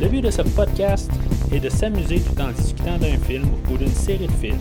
[0.00, 1.10] Le but de ce podcast
[1.52, 4.58] est de s'amuser tout en discutant d'un film ou d'une série de films.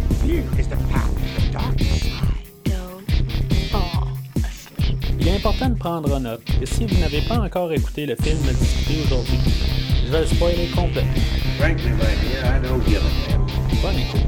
[5.20, 8.40] Il est important de prendre note que si vous n'avez pas encore écouté le film
[8.40, 9.38] discuté aujourd'hui,
[10.06, 11.12] je vais le spoiler complètement.
[13.84, 14.22] Bonne écoute.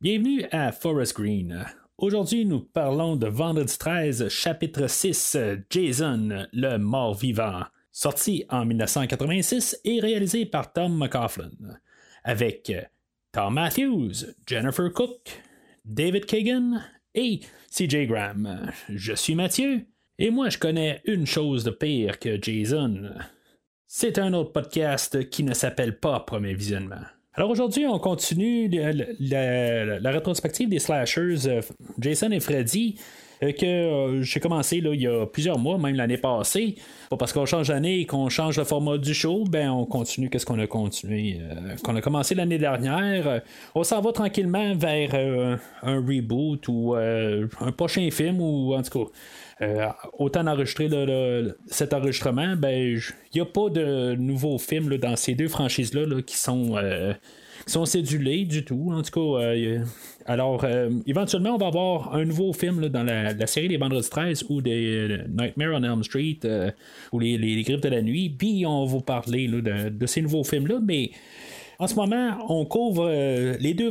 [0.00, 1.66] Bienvenue à Forest Green.
[1.96, 5.36] Aujourd'hui, nous parlons de Vendredi 13, chapitre 6,
[5.70, 7.62] Jason, le mort-vivant,
[7.92, 11.52] sorti en 1986 et réalisé par Tom McCaughlin,
[12.24, 12.72] avec
[13.30, 15.40] Tom Matthews, Jennifer Cook,
[15.84, 16.80] David Kagan
[17.14, 17.38] et
[17.70, 18.72] CJ Graham.
[18.88, 19.86] Je suis Mathieu
[20.18, 23.14] et moi je connais une chose de pire que Jason.
[23.86, 27.04] C'est un autre podcast qui ne s'appelle pas Premier Visionnement.
[27.36, 28.70] Alors aujourd'hui, on continue
[29.18, 31.60] la, rétrospective des slashers euh,
[31.98, 32.94] Jason et Freddy.
[33.42, 36.76] euh, que euh, j'ai commencé il y a plusieurs mois, même l'année passée.
[37.10, 40.30] Pas parce qu'on change d'année et qu'on change le format du show, ben on continue
[40.30, 41.40] qu'est-ce qu'on a continué.
[41.84, 43.42] a commencé l'année dernière.
[43.74, 49.10] On s'en va tranquillement vers un reboot ou un prochain film ou en tout cas.
[49.62, 49.86] Euh,
[50.18, 50.42] autant
[51.06, 53.00] le- cet enregistrement, ben il
[53.34, 57.12] n'y a pas de nouveaux films dans ces deux franchises-là là, qui sont euh,
[57.66, 57.86] sont
[58.44, 58.90] du tout.
[58.92, 59.84] En tout cas, euh,
[60.26, 64.10] alors euh, éventuellement, on va avoir un nouveau film dans la, la série des Vendredis
[64.10, 66.40] 13 ou des euh, Nightmare on Elm Street
[67.12, 68.28] ou les, les, Griffes de la nuit.
[68.30, 71.10] Puis on va vous parler de, de ces nouveaux films-là, mais
[71.84, 73.90] en ce moment, on couvre euh, les, deux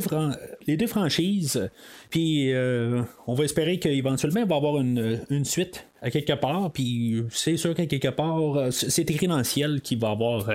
[0.86, 1.70] franchises,
[2.10, 6.72] puis euh, on va espérer qu'éventuellement, il va y avoir une, suite à quelque part,
[6.72, 10.12] puis c'est sûr qu'à quelque part, euh, c'est écrit dans le ciel qu'il va y
[10.12, 10.50] avoir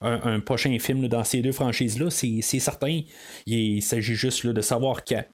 [0.00, 3.00] un, prochain film dans ces deux franchises-là, c'est certain.
[3.46, 5.24] Il s'agit juste de savoir quand.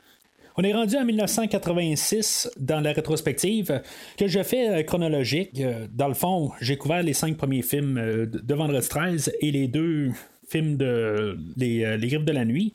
[0.58, 3.80] On est rendu en 1986 dans la rétrospective
[4.18, 5.62] que je fais chronologique.
[5.94, 9.66] Dans le fond, j'ai couvert les cinq premiers films de de Vendredi 13 et les
[9.66, 10.10] deux
[10.52, 12.74] films de Les, euh, les Griffes de la Nuit.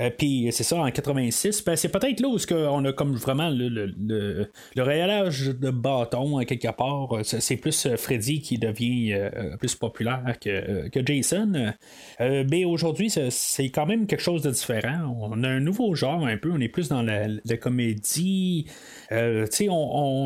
[0.00, 3.48] Euh, Puis c'est ça, en 86, ben, c'est peut-être là où on a comme vraiment
[3.48, 7.12] le, le, le, le réalage de bâton quelque part.
[7.16, 9.16] Euh, C'est plus Freddy qui devient
[9.60, 11.72] plus populaire que, que Jason.
[12.20, 15.16] Mais aujourd'hui, c'est quand même quelque chose de différent.
[15.20, 16.50] On a un nouveau genre un peu.
[16.52, 18.66] On est plus dans la, la comédie.
[19.12, 19.72] Euh, on,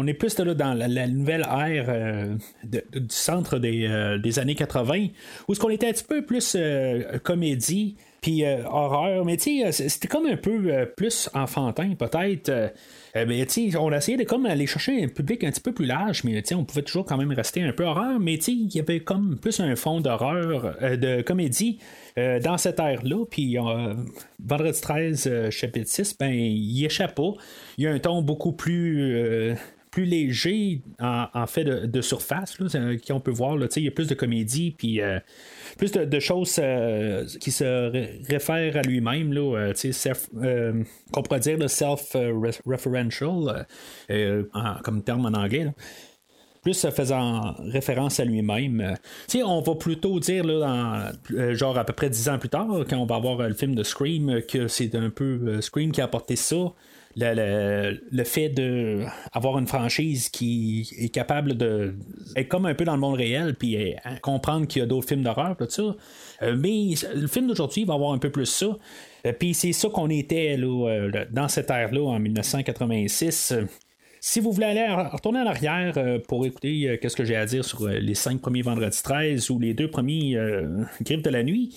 [0.01, 2.35] on est plus là, dans la, nouvelle ère euh,
[2.65, 5.09] du centre des, euh, des années 80,
[5.49, 6.57] où ce qu'on était un petit peu plus
[7.23, 12.73] comédie puis horreur, mais c'était comme un peu plus enfantin, peut-être.
[13.15, 15.87] Mais tu on a essayé de comme aller chercher un public un petit peu plus
[15.87, 19.01] large, mais on pouvait toujours quand même rester un peu horreur, mais il y avait
[19.01, 21.79] comme plus un fond d'horreur, de comédie
[22.17, 23.25] dans cette ère-là.
[23.31, 23.57] Puis
[24.41, 27.33] Vendredi 13, euh, chapitre 6, ben, il échappe pas.
[27.77, 28.68] Il y a un ton beaucoup plus.
[28.73, 29.55] Euh,
[29.91, 33.57] plus léger en, fait de, surface, là, c'est- qu'on peut voir.
[33.57, 35.19] Là, il y a plus de comédie, puis euh,
[35.79, 41.23] plus de, choses euh, qui se ré- réfèrent à lui-même, là, euh, self- euh, qu'on
[41.23, 43.63] pourrait dire le self-referential, euh,
[44.11, 45.73] euh, en- comme terme en anglais.
[46.63, 48.81] plus euh, faisant référence à lui-même.
[48.81, 52.67] Euh, on va plutôt dire, là, euh, genre à peu près dix ans plus tard,
[52.91, 55.61] quand on va voir euh, le film de Scream, euh, que c'est un peu euh,
[55.61, 56.57] Scream qui a apporté ça.
[57.21, 61.95] Le, le- le fait d'avoir une franchise qui est capable de
[62.37, 63.93] être comme un peu dans le monde réel, puis euh,
[64.23, 65.97] comprendre qu'il y a d'autres films d'horreur, tout ça.
[66.43, 68.77] Euh, mais le film d'aujourd'hui va avoir un peu plus ça.
[69.27, 73.53] Euh, Puis c'est ça qu'on était là, dans cette ère-là en 1986.
[73.53, 73.65] Euh,
[74.21, 75.95] si vous voulez aller retourner en arrière
[76.27, 79.75] pour écouter qu'est-ce que j'ai à dire sur les cinq premiers vendredis 13 ou les
[79.75, 80.67] deux premiers euh,
[81.03, 81.77] griffes de la nuit,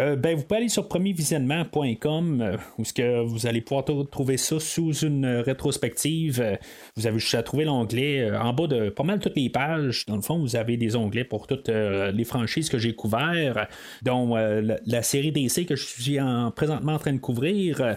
[0.00, 4.36] euh, ben, vous pouvez aller sur premiervisionnement.com euh, où ce que vous allez pouvoir trouver
[4.36, 6.58] ça sous une euh, rétrospective.
[6.96, 10.06] Vous avez juste à trouver l'onglet en bas de pas mal toutes les pages.
[10.06, 13.58] Dans le fond, vous avez des onglets pour toutes les franchises que j'ai couvertes,
[14.02, 17.96] dont la, la série DC que je suis en- présentement en train de couvrir.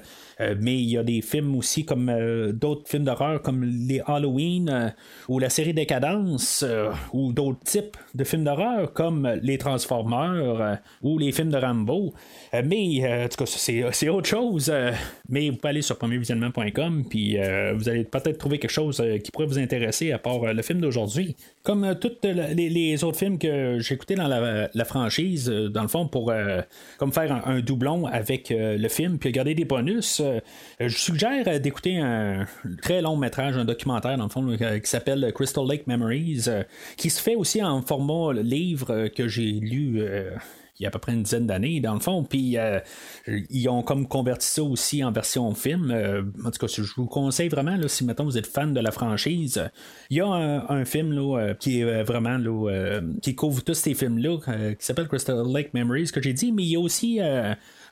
[0.60, 2.12] Mais il y a des films aussi comme
[2.54, 4.94] d'autres films d'horreur comme les Halloween
[5.30, 6.66] ou la série Décadence
[7.14, 11.93] ou d'autres types de films d'horreur comme les Transformers ou les films de Rambo.
[12.54, 14.70] Euh, mais euh, en tout cas, c'est, autre chose.
[14.70, 14.92] euh,
[15.30, 17.38] mais vous pouvez aller sur premiervisionnement.com puis
[17.76, 21.36] vous allez peut-être trouver quelque chose qui pourrait vous intéresser à part le film d'aujourd'hui.
[21.64, 26.32] Comme tous les, autres films que j'ai écoutés dans la, franchise, dans le fond, pour
[26.98, 30.22] comme faire un, doublon avec le film puis garder des bonus,
[30.80, 32.46] je suggère d'écouter un
[32.82, 36.46] très long métrage, un documentaire dans le fond, qui s'appelle Crystal Lake Memories,
[36.98, 40.04] qui se fait aussi en format livre que j'ai lu.
[40.74, 42.24] Euh, il y a à peu près une dizaine d'années, dans le fond.
[42.24, 42.58] Puis
[43.28, 45.92] ils ont comme converti ça aussi en version film.
[46.44, 48.92] en tout cas, je vous conseille vraiment, là, si maintenant vous êtes fan de la
[48.92, 49.70] franchise,
[50.10, 54.38] il y a un, film là, qui est vraiment là, qui couvre tous ces films-là,
[54.78, 57.20] qui s'appelle Crystal Lake Memories, que j'ai dit, mais il y a aussi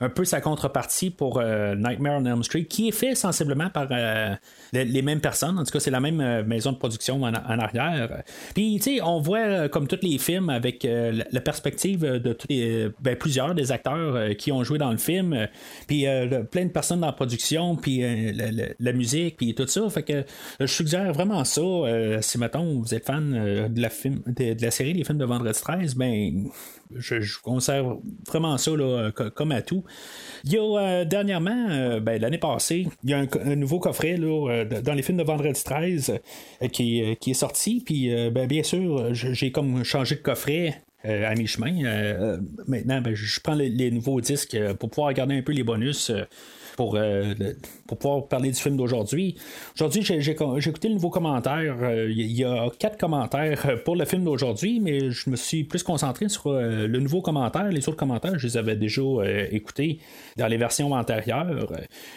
[0.01, 3.87] un peu sa contrepartie pour euh, Nightmare on Elm Street, qui est fait sensiblement par
[3.91, 4.33] euh,
[4.73, 5.59] les, mêmes personnes.
[5.59, 8.23] En tout cas, c'est la même euh, maison de production en, arrière.
[8.55, 13.15] Puis, tu sais, on voit comme tous les films avec la perspective de les, ben,
[13.15, 15.47] plusieurs des acteurs qui ont joué dans le film,
[15.87, 16.05] puis
[16.49, 18.01] plein de personnes dans la production, puis
[18.79, 19.87] la, musique, puis tout ça.
[19.89, 20.25] Fait que
[20.59, 21.61] je suggère vraiment ça.
[22.21, 25.59] si mettons vous êtes fan de la film, de, la série des films de Vendredi
[25.61, 26.49] 13, ben
[26.95, 29.83] je, conserve vraiment ça là, comme à tout.
[30.43, 34.15] Il y a euh, dernièrement, euh, ben, l'année passée, il y a un, nouveau coffret
[34.19, 36.19] euh, dans les films de Vendredi 13
[36.71, 37.81] qui, est sorti.
[37.85, 40.81] Puis ben, bien sûr, j'ai comme changé de coffret.
[41.03, 42.39] à mi-chemin.
[42.67, 46.11] maintenant, ben, je prends les, nouveaux disques pour pouvoir regarder un peu les bonus
[46.75, 47.33] pour, euh,
[47.87, 49.35] pour pouvoir parler du film d'aujourd'hui.
[49.75, 51.77] Aujourd'hui, j'ai écouté le nouveau commentaire.
[51.81, 55.83] Euh, il y a quatre commentaires pour le film d'aujourd'hui, mais je me suis plus
[55.83, 57.69] concentré sur euh, le nouveau commentaire.
[57.69, 59.01] Les autres commentaires, je les avais déjà
[59.51, 59.99] écoutés
[60.37, 61.71] dans les versions antérieures.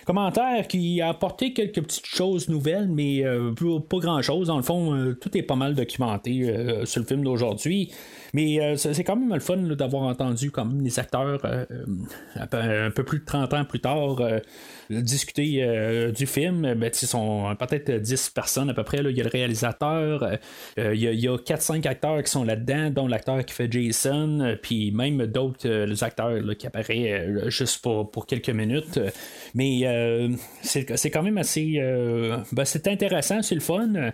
[0.05, 3.25] Commentaire qui a apporté quelques petites choses nouvelles, mais
[3.89, 4.49] pas grand-chose.
[4.49, 6.53] Dans le fond, tout est pas mal documenté
[6.85, 7.91] sur le film d'aujourd'hui.
[8.35, 11.41] Mais c'est quand même le fun d'avoir entendu comme les acteurs
[12.53, 14.21] un peu plus de 30 ans plus tard
[14.91, 18.99] discuter euh, du film, ben, ils sont peut-être 10 personnes à peu près.
[18.99, 20.23] Il y a le réalisateur,
[20.79, 24.57] euh, il, y a, 4-5 acteurs qui sont là-dedans, dont l'acteur qui fait Jason, euh,
[24.61, 29.01] puis même d'autres acteurs qui apparaissent juste pour, pour, quelques minutes.
[29.55, 29.83] Mais
[30.63, 31.79] c'est quand même assez.
[32.53, 34.13] Ben, c'est intéressant, c'est le fun.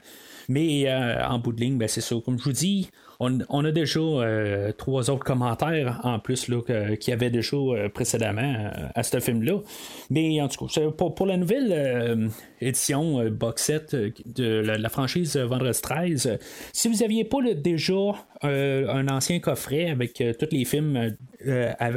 [0.49, 2.17] Mais en bout de ligne, ben, c'est ça.
[2.25, 2.91] Comme je vous dis,
[3.21, 6.63] on, a déjà euh, trois autres commentaires en plus là,
[6.97, 9.61] qu'il y avait déjà euh, précédemment euh, à ce film-là.
[10.09, 12.31] Mais en tout cas, pour, pour la nouvelle
[12.61, 13.97] édition box set
[14.27, 16.39] de la, franchise Vendredi 13,
[16.73, 21.17] si vous n'aviez pas déjà un ancien coffret avec tous les films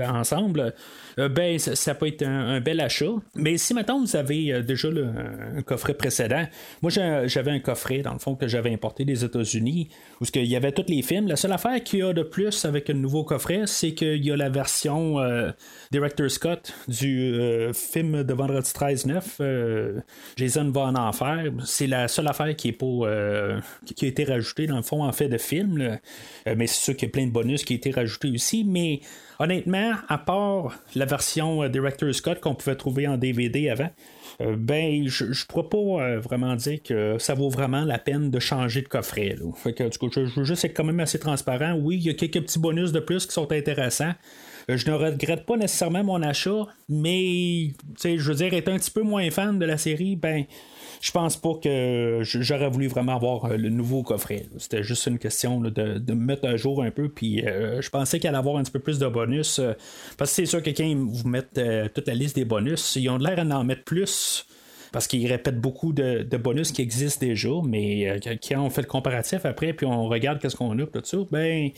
[0.10, 0.74] ensemble,
[1.20, 3.12] euh, ben, ça, peut être un, bel achat.
[3.36, 6.46] Mais si maintenant vous avez euh, déjà un coffret précédent,
[6.82, 9.90] moi j'avais un coffret dans le fond que j'avais importé des États-Unis
[10.22, 11.28] où il y avait tous les films.
[11.28, 14.32] La seule affaire qu'il y a de plus avec un nouveau coffret, c'est qu'il y
[14.32, 15.52] a la version euh,
[15.92, 17.34] Director Scott du
[17.74, 20.02] film de Vendredi 13-9.
[20.36, 21.52] Jason va en enfer.
[21.66, 25.12] C'est la seule affaire qui est pas qui a été rajoutée dans le fond en
[25.12, 26.00] fait de film.
[26.46, 28.64] Mais c'est sûr qu'il y a plein de bonus qui ont été rajoutés aussi.
[28.64, 29.02] Mais
[29.40, 33.90] honnêtement, à part la version euh, Director Scott qu'on pouvait trouver en DVD avant,
[34.42, 38.32] euh, ben, je ne pourrais pas euh, vraiment dire que ça vaut vraiment la peine
[38.32, 39.36] de changer de coffret.
[39.56, 41.74] Fait que, du coup, je, je veux juste être quand même assez transparent.
[41.74, 44.14] Oui, il y a quelques petits bonus de plus qui sont intéressants.
[44.70, 49.02] Je ne regrette pas nécessairement mon achat, mais je veux dire, être un petit peu
[49.02, 50.46] moins fan de la série, ben
[51.04, 54.46] je pense pas que j'aurais voulu vraiment avoir euh, le nouveau coffret.
[54.58, 57.10] C'était juste une question de, me mettre à jour un peu.
[57.10, 59.60] Puis euh, je pensais qu'il allait avoir un petit peu plus de bonus.
[59.60, 59.74] Euh,
[60.18, 61.60] parce que c'est sûr que quand vous mettent
[61.94, 64.48] toute la liste des bonus, ils ont l'air d'en mettre plus
[64.94, 69.44] parce qu'ils répètent beaucoup de, bonus qui existent déjà, mais quand on fait le comparatif
[69.44, 71.72] après, puis on regarde qu'est-ce qu'on a, tout ça, ben,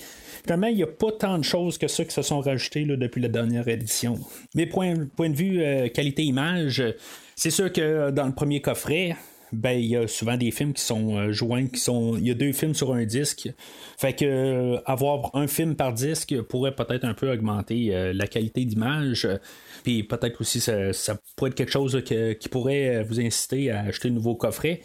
[0.43, 3.21] finalement, il n'y a pas tant de choses que ça qui se sont rajoutées depuis
[3.21, 4.19] la dernière édition.
[4.53, 6.83] Mais point, point de vue qualité-image,
[7.35, 9.15] c'est sûr que dans le premier coffret,
[9.51, 12.17] ben il y a souvent des films qui sont euh, joints, qui sont.
[12.17, 13.49] Il y a deux films sur un disque.
[13.97, 18.27] Fait que euh, avoir un film par disque pourrait peut-être un peu augmenter euh, la
[18.27, 19.27] qualité d'image.
[19.83, 20.91] Puis peut-être aussi ça,
[21.35, 24.81] pourrait être quelque chose qui pourrait vous inciter à acheter un nouveau coffret.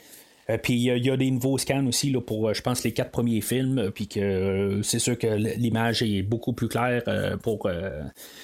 [0.50, 2.92] Euh, puis il y, a des nouveaux scans aussi là, pour, euh, je pense, les
[2.92, 3.78] quatre premiers films.
[3.78, 7.02] Euh, puis que c'est sûr que l'image est beaucoup plus claire
[7.42, 7.68] pour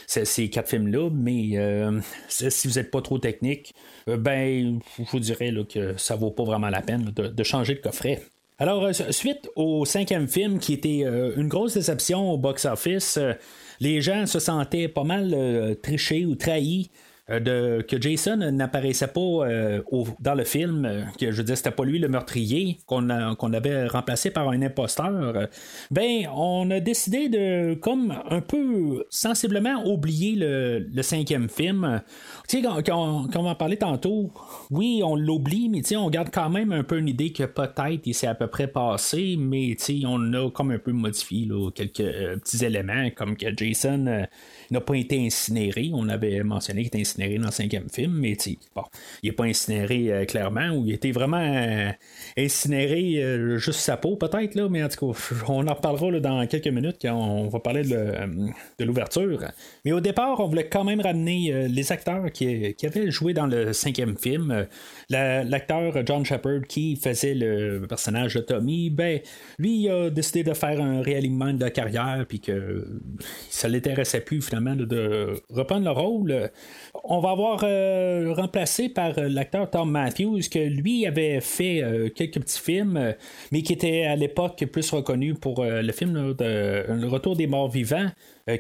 [0.07, 1.11] ces, quatre films-là.
[1.13, 1.59] Mais
[2.29, 3.75] si vous n'êtes pas trop technique,
[4.07, 8.23] ben, je vous dirais que ça vaut pas vraiment la peine de, changer de coffret.
[8.59, 11.05] Alors, suite au cinquième film, qui était
[11.37, 13.19] une grosse déception au box-office,
[13.81, 16.91] les gens se sentaient pas mal trichés ou trahis
[17.29, 19.83] de, que Jason n'apparaissait pas euh,
[20.21, 24.31] dans le film, euh, que je dire, c'était pas lui le meurtrier, qu'on avait remplacé
[24.31, 25.49] par un imposteur,
[25.91, 32.03] ben, on a décidé de, comme un peu sensiblement oublier le, cinquième film.
[32.49, 34.33] Tu sais, quand, on, va en parler tantôt,
[34.71, 37.45] oui, on l'oublie, mais tu sais, on garde quand même un peu une idée que
[37.45, 40.93] peut-être il s'est à peu près passé, mais tu sais, on a comme un peu
[40.93, 42.05] modifié quelques
[42.41, 44.27] petits éléments, comme que Jason
[44.71, 45.91] n'a pas été incinéré.
[45.93, 48.37] On avait mentionné qu'il était incinéré incinéré dans le cinquième film, mais
[48.75, 48.83] bon,
[49.23, 51.91] il n'est pas incinéré euh, clairement, ou il était vraiment euh,
[52.37, 55.19] incinéré juste sa peau peut-être, mais en tout cas,
[55.49, 59.45] on en reparlera dans quelques minutes quand on va parler de, l'ouverture.
[59.85, 63.47] Mais au départ, on voulait quand même ramener les acteurs qui, qui, avaient joué dans
[63.47, 64.67] le cinquième film.
[65.11, 69.21] L'acteur John Shepard qui faisait le personnage de Tommy, ben,
[69.59, 73.01] lui, il a décidé de faire un réalignement de carrière, puis que
[73.51, 76.51] ça l'intéressait plus finalement de reprendre le rôle.
[77.09, 82.41] On va avoir euh, remplacé par l'acteur Tom Matthews, que lui avait fait euh, quelques
[82.41, 83.15] petits films,
[83.53, 87.47] mais qui était à l'époque plus reconnu pour euh, le film de Le Retour des
[87.47, 88.11] morts vivants.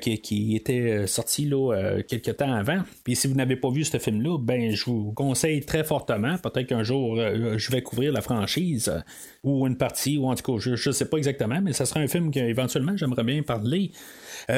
[0.00, 2.82] qui, était sorti là, quelques temps avant.
[3.04, 6.36] Puis si vous n'avez pas vu ce film-là, ben je vous conseille très fortement.
[6.38, 8.92] Peut-être qu'un jour je vais couvrir la franchise
[9.44, 12.00] ou une partie, ou en tout cas, je ne sais pas exactement, mais ça sera
[12.00, 13.92] un film qu'éventuellement j'aimerais bien parler.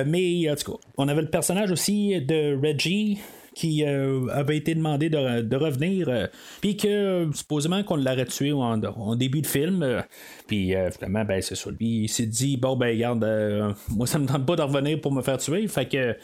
[0.07, 3.19] mais en tout cas, on avait le personnage aussi de Reggie
[3.59, 6.29] qui euh, avait été demandé de, revenir, euh,
[6.61, 8.77] puis que supposément qu'on l'aurait tué en,
[9.17, 10.01] début de film, euh,
[10.47, 11.69] puis finalement, ben, c'est ça.
[11.71, 15.11] Lui, il s'est dit, bon, ben, regarde, moi, ça me tente pas de revenir pour
[15.11, 16.17] me faire tuer, fait que.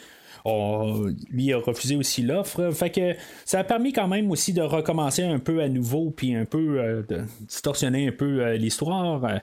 [1.29, 2.71] lui a refusé aussi l'offre.
[2.71, 6.35] Fait que ça a permis quand même aussi de recommencer un peu à nouveau, puis
[6.35, 9.41] un peu de distorsionner un peu l'histoire.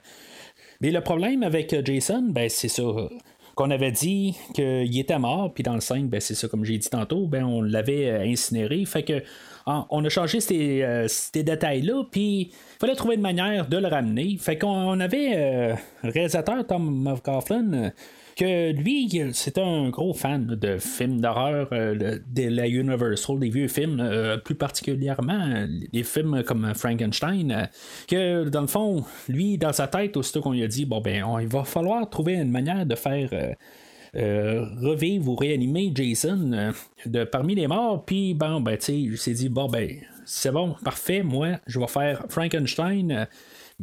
[0.80, 2.84] Mais le problème avec Jason, ben c'est ça
[3.54, 6.78] qu'on avait dit qu'il était mort, puis dans le 5, ben, c'est ça, comme j'ai
[6.78, 8.84] dit tantôt, ben, on l'avait euh, incinéré.
[8.84, 9.22] Fait que
[9.66, 14.36] on a changé ces, euh, détails-là, puis il fallait trouver une manière de le ramener.
[14.38, 17.92] Fait qu'on avait euh, réalisateur Tom McCaughlin
[18.36, 23.68] que lui, c'était un gros fan de films d'horreur euh, de la Universal, des vieux
[23.68, 27.68] films, euh, plus particulièrement des films comme Frankenstein,
[28.08, 31.24] que dans le fond, lui, dans sa tête, aussitôt qu'on lui a dit, bon ben,
[31.40, 33.30] il va falloir trouver une manière de faire.
[34.14, 36.72] Euh, revivre ou réanimer Jason
[37.06, 38.04] de parmi les morts.
[38.04, 39.88] Puis, bon, ben, tu sais, il s'est dit, bon, ben,
[40.26, 43.26] c'est bon, parfait, moi, je vais faire Frankenstein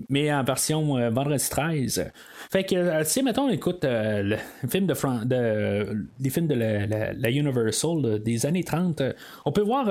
[0.07, 2.11] mais en version euh, vendredi 13.
[2.51, 4.21] Fait que, euh, si mettons, on écoute euh,
[4.61, 4.93] le film de,
[5.25, 9.01] de les films de la, Universal des années 30,
[9.45, 9.85] on peut voir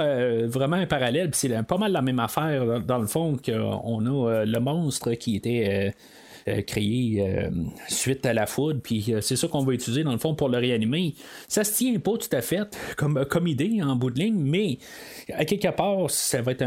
[0.47, 4.59] vraiment un parallèle, c'est pas mal la même affaire dans, le fond qu'on a le
[4.61, 5.91] monstre qui était euh,
[6.63, 7.51] créé euh,
[7.89, 10.49] suite à la foudre, puis euh, c'est ça qu'on va utiliser dans le fond pour
[10.49, 11.15] le réanimer.
[11.47, 14.79] Ça se tient pas tout à fait comme, comme idée en bout de ligne, mais
[15.33, 16.65] à quelque part, ça va être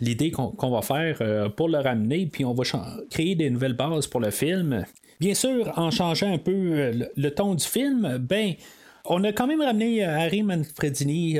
[0.00, 2.64] l'idée qu'on va faire pour le ramener, puis on va
[3.10, 4.84] créer des nouvelles bases pour le film.
[5.20, 8.54] Bien sûr, en changeant un peu le, ton du film, ben,
[9.04, 11.38] on a quand même ramené Harry Manfredini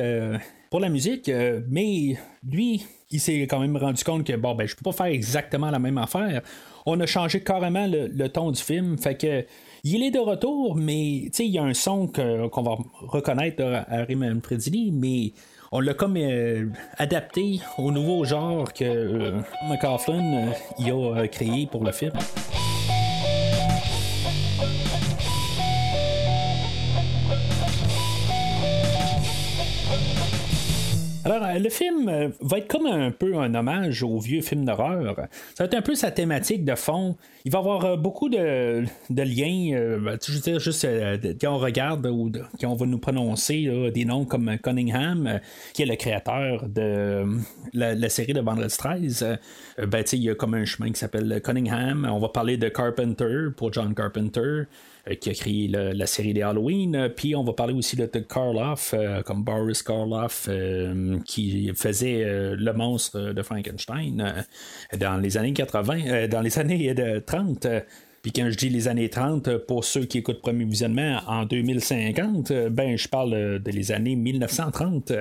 [0.71, 1.31] pour la musique,
[1.69, 2.17] mais
[2.49, 5.71] lui, il s'est quand même rendu compte que bon ben je peux pas faire exactement
[5.71, 6.43] la même affaire
[6.87, 8.97] on a changé carrément le, ton du film.
[8.97, 9.45] Fait que
[9.85, 14.41] il est de retour, mais il y a un son qu'on va reconnaître à Raymond
[14.41, 15.33] Predini, mais
[15.73, 16.67] on l'a comme euh,
[16.97, 22.13] adapté au nouveau genre que euh, McCaughlin euh, a créé pour le film.
[31.27, 34.65] Alors, euh, le film euh, va être comme un peu un hommage au vieux film
[34.65, 35.17] d'horreur.
[35.57, 37.17] Ça va être un peu sa thématique de fond.
[37.45, 39.77] Il va y avoir euh, beaucoup de, liens.
[40.25, 40.87] Je veux dire, juste
[41.41, 42.31] quand on regarde ou
[42.61, 45.41] quand on va nous prononcer des noms comme Cunningham,
[45.75, 47.25] qui est le créateur de
[47.73, 49.39] la, série de Vendredi 13,
[49.79, 52.09] ben, il y a comme un chemin qui s'appelle Cunningham.
[52.09, 54.67] On va parler de Carpenter pour John Carpenter.
[55.09, 56.97] Euh, qui a créé la série des Halloween.
[56.97, 60.49] Euh, puis on va parler aussi de, Karloff, euh, comme Boris Karloff,
[61.25, 64.45] qui faisait le monstre de Frankenstein
[64.99, 66.95] dans les années 80, dans les années
[67.25, 67.67] 30.
[68.23, 72.53] Puis quand je dis les années 30, pour ceux qui écoutent Premier Visionnement en 2050,
[72.71, 75.13] ben je parle de les années 1930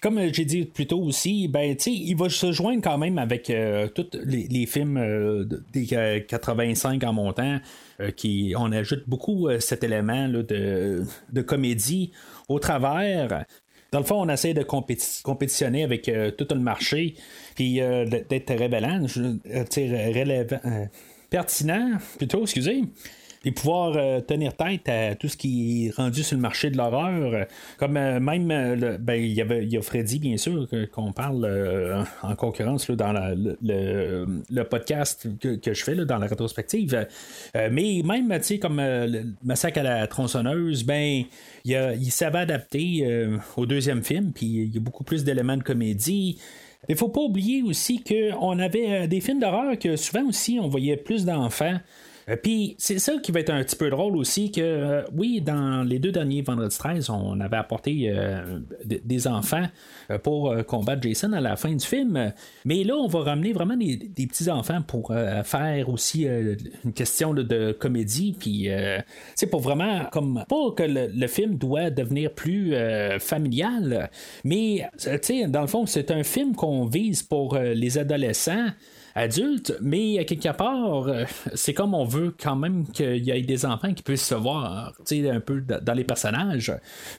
[0.00, 3.52] comme j'ai dit plus tôt aussi, ben, il va se joindre quand même avec
[3.94, 7.60] tous les, films des 85 en montant.
[8.00, 11.04] Euh, qui, on ajoute beaucoup euh, cet élément de,
[11.46, 12.10] comédie
[12.48, 13.44] au travers.
[13.92, 17.14] Dans le fond, on essaie de compétitionner avec euh, tout le marché,
[17.54, 19.06] puis d'être révélant,
[21.30, 22.82] pertinent, plutôt, excusez
[23.44, 26.76] et pouvoir euh, tenir tête à tout ce qui est rendu sur le marché de
[26.76, 27.46] l'horreur.
[27.78, 32.36] Comme euh, même, euh, ben, il y y a Freddy, bien sûr, qu'on parle en
[32.36, 37.06] concurrence dans le, podcast que, je fais dans la rétrospective.
[37.54, 41.24] mais même, tu sais, comme le Massacre à la tronçonneuse, ben,
[41.64, 46.38] il, savait adapter au deuxième film, puis il y a beaucoup plus d'éléments de comédie.
[46.88, 50.96] Il faut pas oublier aussi qu'on avait des films d'horreur que souvent aussi on voyait
[50.96, 51.78] plus d'enfants
[52.42, 55.82] Puis c'est ça qui va être un petit peu drôle aussi que euh, oui, dans
[55.82, 59.66] les deux derniers Vendredi 13, on avait apporté euh, des enfants
[60.10, 62.32] euh, pour euh, combattre Jason à la fin du film.
[62.64, 66.92] Mais là, on va ramener vraiment des, petits enfants pour euh, faire aussi euh, une
[66.92, 68.34] question de, comédie.
[68.38, 68.98] Puis euh,
[69.34, 74.10] c'est pour vraiment comme pas que le, film doit devenir plus euh, familial,
[74.44, 77.98] mais euh, tu sais, dans le fond, c'est un film qu'on vise pour euh, les
[77.98, 78.68] adolescents
[79.14, 83.64] adultes, mais quelque part, euh, c'est comme on veut quand même qu'il y ait des
[83.64, 86.72] enfants qui puissent se voir un peu dans les personnages.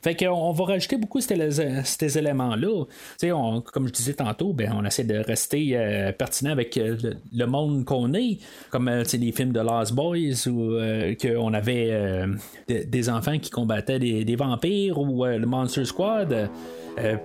[0.03, 2.85] Fait qu'on on va rajouter beaucoup ces, éléments-là.
[3.19, 6.97] Comme je disais tantôt, ben, on essaie de rester euh, pertinent avec euh,
[7.33, 12.25] le, monde qu'on est, comme les films de Lost Boys où euh, qu'on avait
[12.67, 16.49] des- enfants qui combattaient des, vampires ou le Monster Squad.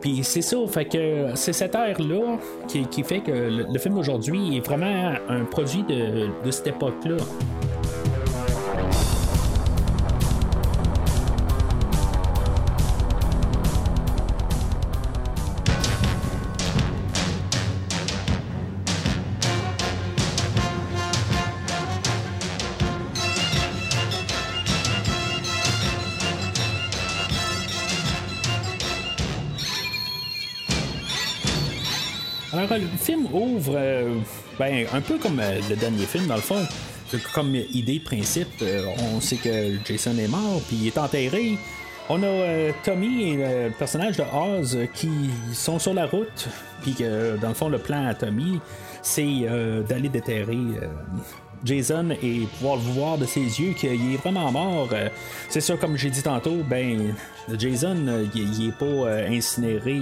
[0.01, 4.57] Puis c'est ça, fait que c'est cette ère-là qui, fait que le, le film d'aujourd'hui
[4.57, 7.17] est vraiment un produit de, de cette époque-là.
[33.33, 34.15] Ouvre euh,
[34.59, 36.67] ben, un peu comme euh, le dernier film, dans le fond.
[37.35, 38.85] Comme idée, principe, euh,
[39.15, 41.59] on sait que Jason est mort, puis il est enterré.
[42.09, 45.11] On a Tommy et le personnage de Oz qui
[45.53, 46.49] sont sur la route,
[46.83, 48.61] puis que dans le fond, le plan à Tommy,
[49.01, 49.47] c'est
[49.89, 50.59] d'aller déterrer
[51.65, 54.89] Jason et pouvoir voir de ses yeux qu'il est vraiment mort.
[55.49, 57.15] C'est sûr, comme j'ai dit tantôt, ben
[57.57, 57.97] Jason,
[58.35, 60.01] il, est pas incinéré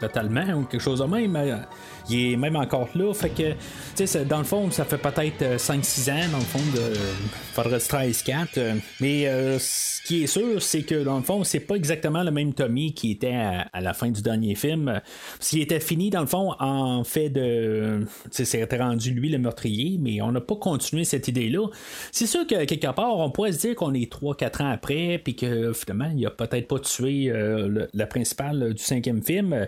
[0.00, 1.36] totalement ou quelque chose de même.
[2.10, 3.12] Euh, il est même encore là.
[3.14, 3.52] Fait que,
[3.96, 6.92] tu sais, dans le fond, ça fait peut-être euh, 5-6 ans, dans le fond, de
[7.62, 11.42] Faudrait 13 4 euh, Mais euh, ce qui est sûr, c'est que, dans le fond,
[11.42, 14.88] c'est pas exactement le même Tommy qui était à, la fin du dernier film.
[14.88, 15.00] Euh,
[15.40, 18.06] S'il était fini, dans le fond, en fait de.
[18.30, 21.66] Tu sais, rendu lui le meurtrier, mais on n'a pas continué cette idée-là.
[22.12, 25.34] C'est sûr que, quelque part, on pourrait se dire qu'on est 3-4 ans après, puis
[25.34, 29.66] que, finalement, il a peut-être pas tué euh, la principale du cinquième film.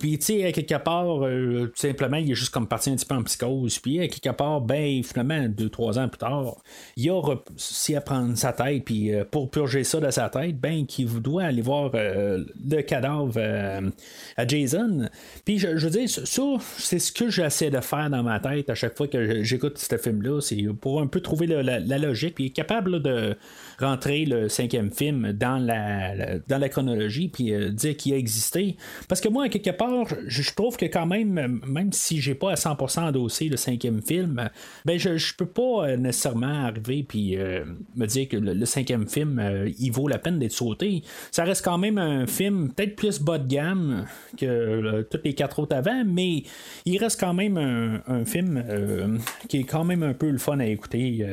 [0.00, 3.14] Puis, tu sais, quelque part, euh, simplement, il est juste comme parti un petit peu
[3.14, 3.78] en psychose.
[3.78, 6.56] Puis, à quelque part, ben, finalement, deux, trois ans plus tard,
[6.96, 10.58] il a réussi à prendre sa tête, puis euh, pour purger ça de sa tête,
[10.60, 13.90] ben, qu'il doit aller voir euh, le cadavre euh,
[14.36, 15.08] à Jason.
[15.44, 16.42] Puis, je, je veux dire, ça,
[16.78, 19.96] c'est ce que j'essaie de faire dans ma tête à chaque fois que j'écoute ce
[19.96, 20.40] film-là.
[20.40, 23.36] C'est pour un peu trouver la, logique, puis être capable là, de
[23.80, 28.76] rentrer le cinquième film dans la, dans chronologie, puis euh, dire qu'il a existé.
[29.08, 32.34] Parce que moi, à quelque part, je, trouve que quand même, euh, même si j'ai
[32.34, 34.48] pas à 100% endossé le cinquième film, euh,
[34.84, 37.64] ben je, je peux pas euh, nécessairement arriver puis euh,
[37.96, 39.42] me dire que le, cinquième film,
[39.78, 41.02] il vaut la peine d'être sauté.
[41.30, 45.34] Ça reste quand même un film peut-être plus bas de gamme que euh, tous les
[45.34, 46.42] quatre autres avant, mais
[46.84, 48.62] il reste quand même un, un film
[49.48, 51.26] qui est quand même un peu le fun à écouter.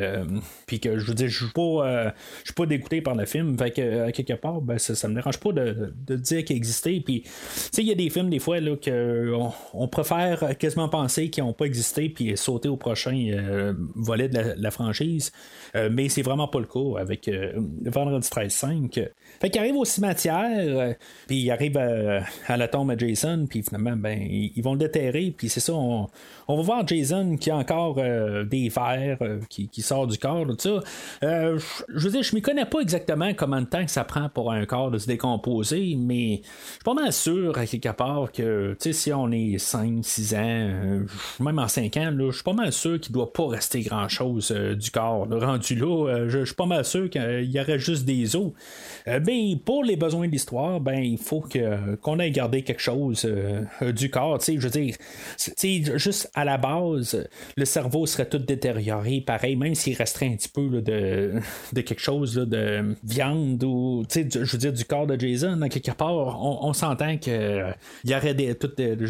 [0.65, 3.58] puis que je veux dire, je suis pas, je suis pas dégoûté par le film.
[3.58, 6.56] Fait que à quelque part, ben, ça, ça me dérange pas de, de dire qu'il
[6.56, 7.02] existait.
[7.04, 7.30] Puis, tu
[7.71, 9.34] sais, il y a des films des fois là que
[9.74, 10.24] on préfère
[10.59, 15.31] quasiment penser qu'ils n'ont pas existé puis sauter au prochain euh, volet de la, franchise.
[15.75, 17.53] Euh, mais c'est vraiment pas le cas avec euh,
[17.85, 19.07] Vendredi 13-5.
[19.39, 20.95] Fait qu'il arrive au cimetière,
[21.27, 25.33] puis il arrive à, la tombe à Jason, puis finalement, ben, ils, vont le déterrer,
[25.35, 26.07] puis c'est ça, on,
[26.47, 30.45] on va voir Jason qui a encore des vers euh, qui, qui sort du corps,
[30.47, 30.79] tout ça.
[31.21, 31.57] Je-
[31.89, 34.65] veux dire, je m'y connais pas exactement combien de temps que ça prend pour un
[34.65, 39.13] corps de se décomposer, mais je suis pas mal sûr, à quelque part, que, si
[39.13, 40.99] on est 5, 6 ans, euh,
[41.39, 44.75] même en 5 ans, je suis pas mal sûr qu'il doit pas rester grand-chose euh,
[44.75, 45.25] du corps.
[45.28, 45.45] là.
[45.45, 48.51] rendu là, euh, je suis pas mal sûr qu'il y aurait juste des os.
[49.08, 52.82] Euh, ben, pour les besoins de l'histoire, ben, il faut que, qu'on ait gardé quelque
[52.82, 53.28] chose
[53.82, 54.39] du corps.
[54.45, 54.95] Je veux dire,
[55.97, 60.49] juste à la base, le cerveau serait tout détérioré, pareil, même s'il resterait un petit
[60.49, 61.34] peu de,
[61.73, 65.91] de quelque chose de viande ou, je veux dire, du corps de Jason, à quelque
[65.91, 67.75] part, on, s'entend qu'il
[68.06, 68.56] y aurait des,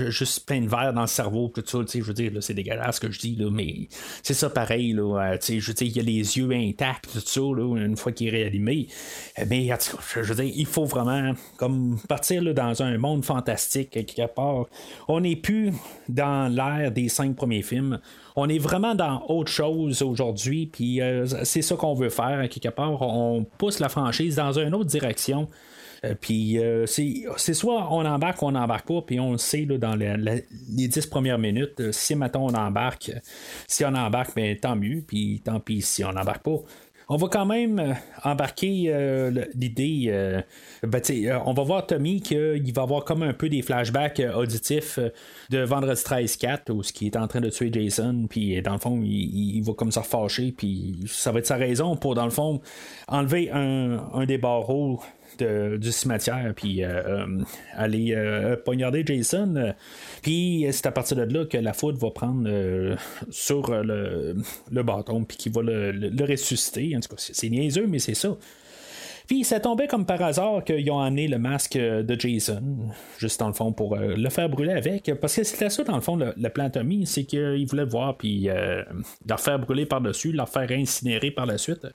[0.10, 3.02] juste plein de verre dans le cerveau, tout ça, je veux dire, c'est dégueulasse ce
[3.02, 3.88] que je dis, mais
[4.24, 7.20] c'est ça pareil, là, euh, je veux dire, il y a les yeux intacts, tout
[7.20, 8.88] ça, là, une fois qu'il est réanimé.
[9.40, 14.28] Euh, Mais je veux dire, il faut vraiment comme partir dans un monde fantastique quelque
[14.34, 14.66] part.
[15.08, 15.72] On n'est plus
[16.10, 18.00] dans l'ère des cinq premiers films.
[18.36, 22.70] On est vraiment dans autre chose aujourd'hui, puis euh, c'est ça qu'on veut faire quelque
[22.70, 23.02] part.
[23.02, 25.48] On pousse la franchise dans une autre direction.
[26.22, 29.96] Puis c'est soit on embarque ou on n'embarque pas, puis on le sait là, dans
[29.96, 31.92] les dix premières minutes.
[31.92, 33.12] si maintenant on embarque,
[33.68, 36.60] si on embarque, ben, tant mieux, puis tant pis si on n'embarque pas.
[37.08, 40.06] On va quand même euh, embarquer euh, l'idée.
[40.08, 40.42] Euh,
[40.82, 41.02] ben,
[41.46, 45.00] on va voir Tommy qu'il va avoir comme un peu des flashbacks auditifs
[45.50, 48.74] de Vendredi 13 4 où ce qui est en train de tuer Jason, puis dans
[48.74, 52.26] le fond, il, va comme ça fâcher, puis ça va être sa raison pour, dans
[52.26, 52.62] le fond,
[53.08, 55.00] enlever un, un des barreaux
[55.44, 57.44] du cimetière, puis euh, euh,
[57.74, 59.74] aller euh, poignarder Jason.
[60.22, 62.50] puis c'est à partir de là que la foudre va prendre
[63.30, 64.36] sur le,
[64.72, 66.96] bâton, puis qu'il va le, le, ressusciter.
[66.96, 68.38] En tout cas, c'est niaiseux, mais c'est ça.
[69.28, 72.62] Puis ça tombait comme par hasard qu'ils ont amené le masque de Jason,
[73.18, 75.12] juste dans le fond, pour euh, le faire brûler avec.
[75.20, 78.18] Parce que c'était ça, dans le fond, le, plan Tommy, c'est qu'il voulait le voir,
[78.18, 78.84] puis euh,
[79.28, 81.88] leur faire brûler par-dessus, leur faire incinérer par la suite.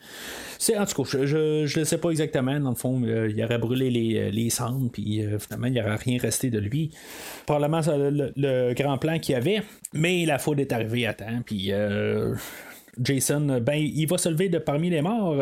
[0.59, 3.59] C'est, en tout cas, je ne sais pas exactement, dans le fond, euh, il aurait
[3.59, 6.90] brûlé les, les cendres, puis finalement, il n'y aurait rien resté de lui.
[7.47, 9.62] Probablement le, le grand plan qu'il y avait,
[9.93, 11.73] mais la faute est arrivée à temps, puis.
[13.01, 15.40] Jason, ben, il va se lever de parmi les morts.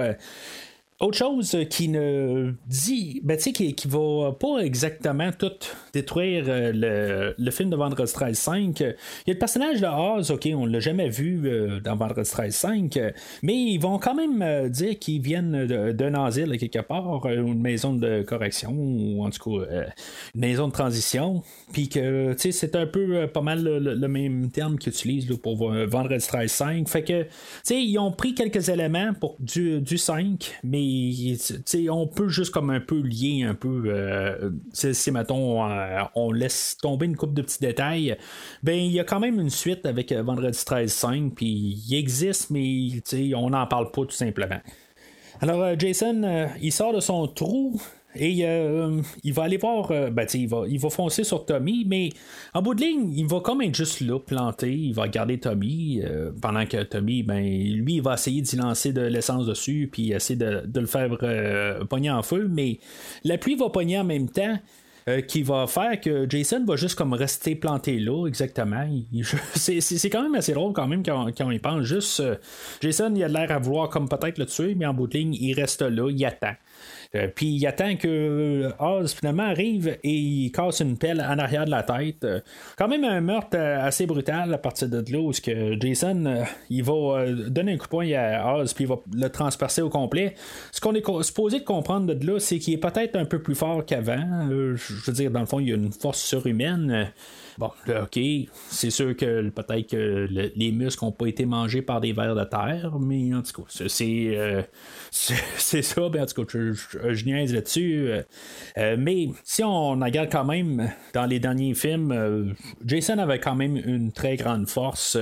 [1.01, 5.53] Autre chose qui ne dit, ben, qui, qui, va pas exactement tout
[5.93, 8.81] détruire euh, le, film de Vendredi 13 5.
[8.81, 8.95] Il y a
[9.29, 12.99] le personnage de Oz, ok, on l'a jamais vu euh, dans Vendredi 13 5,
[13.45, 17.95] mais ils vont quand même euh, dire qu'ils viennent d'un asile quelque part, une maison
[17.95, 19.67] de correction, ou en tout cas
[20.35, 24.93] une maison de transition, puis que, c'est un peu pas mal le, même terme qu'ils
[24.93, 26.89] utilisent pour Vendredi 13 5.
[26.89, 27.27] Fait que,
[27.73, 30.88] ils ont pris quelques éléments pour du, du 5, mais
[31.91, 36.77] on peut juste comme un peu lier un peu euh, si mettons euh, on laisse
[36.81, 38.17] tomber une coupe de petits détails
[38.63, 41.47] ben il y a quand même une suite avec euh, vendredi 13 5 puis
[41.89, 42.89] il existe mais
[43.35, 44.61] on n'en parle pas tout simplement.
[45.41, 47.81] Alors Jason il sort de son trou
[48.15, 51.85] et euh, il va aller voir, euh, ben, il, va, il va foncer sur Tommy,
[51.87, 52.11] mais
[52.55, 54.73] en bout de ligne, il va comme être juste là, planté.
[54.73, 58.93] Il va garder Tommy, euh, pendant que Tommy, ben, lui, il va essayer d'y lancer
[58.93, 61.09] de l'essence dessus, puis essayer de, le faire
[61.89, 62.79] pogner en feu, mais
[63.25, 64.59] la pluie va pogner en même temps
[65.27, 68.87] qui va faire que Jason va juste comme rester planté là, exactement.
[69.55, 71.85] c'est, quand même assez drôle quand même quand, quand on y pense.
[71.85, 72.23] Juste,
[72.83, 75.35] Jason, il a l'air à vouloir comme peut-être le tuer, mais en bout de ligne,
[75.35, 76.53] il reste là, il attend.
[77.15, 81.39] Euh, puis il attend que euh, Oz finalement arrive et il casse une pelle en
[81.39, 82.25] arrière de la tête.
[82.25, 82.41] Euh,
[82.77, 87.27] quand même un meurtre assez brutal à partir de là où que Jason il va
[87.49, 90.35] donner un coup de poing à Oz puis il va le transpercer au complet.
[90.71, 93.55] Ce qu'on est supposé de comprendre de là, c'est qu'il est peut-être un peu plus
[93.55, 94.49] fort qu'avant.
[94.51, 97.11] je veux dire, dans le fond, il y a une force surhumaine.
[97.59, 98.21] Bon, ok,
[98.69, 102.45] c'est sûr que peut-être que les muscles n'ont pas été mangés par des vers de
[102.45, 104.63] terre, mais en tout cas, c'est, euh,
[105.11, 108.11] c'est, ça, ben, en tout cas, je, je, niaise là-dessus.
[108.11, 108.23] Euh,
[108.77, 112.55] euh, mais si on regarde quand même dans les derniers films,
[112.87, 115.19] Jason avait quand même une très grande force.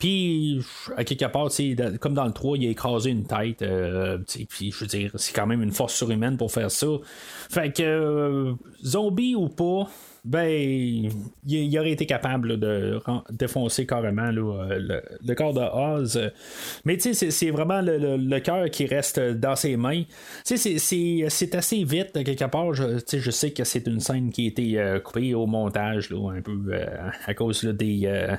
[0.00, 0.60] Puis,
[0.96, 1.50] à quelque part,
[2.00, 3.62] comme dans le 3, il a écrasé une tête.
[4.48, 6.86] puis, je veux dire, c'est quand même une force surhumaine pour faire ça.
[7.50, 9.86] Fait que, zombie ou pas,
[10.24, 10.48] ben,
[11.46, 12.98] il, aurait été capable de
[13.30, 16.32] défoncer carrément le, corps de Oz.
[16.86, 20.02] Mais tu sais, c'est vraiment le, cœur qui reste dans ses mains.
[20.46, 22.72] Tu sais, c'est assez vite, quelque part.
[22.72, 26.58] Je, sais que c'est une scène qui a été euh, coupée au montage, un peu
[26.68, 26.86] euh,
[27.26, 28.34] à cause des, euh,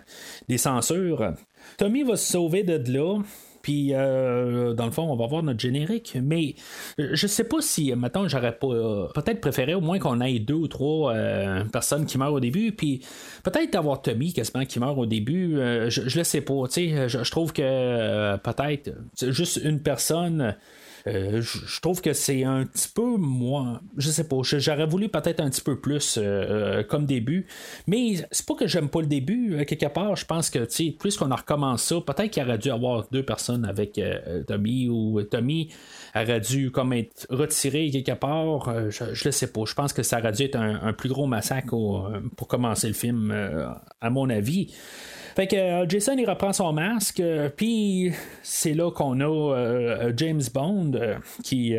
[0.50, 1.34] des censures.
[1.78, 3.22] Tommy va se sauver de là.
[3.66, 6.16] Puis, euh, dans le fond, on va voir notre générique.
[6.22, 6.54] Mais
[7.00, 8.68] euh, je sais pas si, maintenant, j'aurais pas.
[8.68, 11.16] Euh, peut-être préféré au moins qu'on ait deux ou trois
[11.74, 12.74] personnes qui meurent au début.
[12.74, 13.02] Puis,
[13.44, 15.56] peut-être avoir Tommy quasiment qui meurt au début.
[15.56, 16.68] je, je le sais pas.
[16.68, 18.94] Tu sais, je, trouve que peut-être
[19.32, 20.56] juste une personne
[21.08, 23.82] euh, je trouve que c'est un petit peu moins.
[23.98, 27.46] Je sais pas, j'aurais voulu peut-être un petit peu plus euh, euh, comme début.
[27.88, 29.64] Mais c'est pas que j'aime pas le début.
[29.66, 30.66] quelque part, je pense que
[30.98, 34.02] plus qu'on a recommencé ça, peut-être qu'il aurait dû avoir deux personnes avec
[34.48, 35.70] Tommy ou Tommy
[36.16, 38.90] aurait dû comme être retiré quelque part.
[38.90, 39.62] je, je le sais pas.
[39.66, 41.76] Je pense que ça aurait dû être un, plus gros massacre
[42.36, 43.32] pour commencer le film,
[44.02, 44.74] à mon avis.
[45.36, 50.14] Fait que euh, Jason il reprend son masque, euh, puis c'est là qu'on a euh,
[50.16, 50.94] James Bond
[51.44, 51.76] qui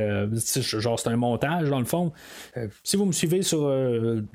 [0.52, 2.12] genre c'est un montage dans le fond.
[2.84, 3.70] si vous me suivez sur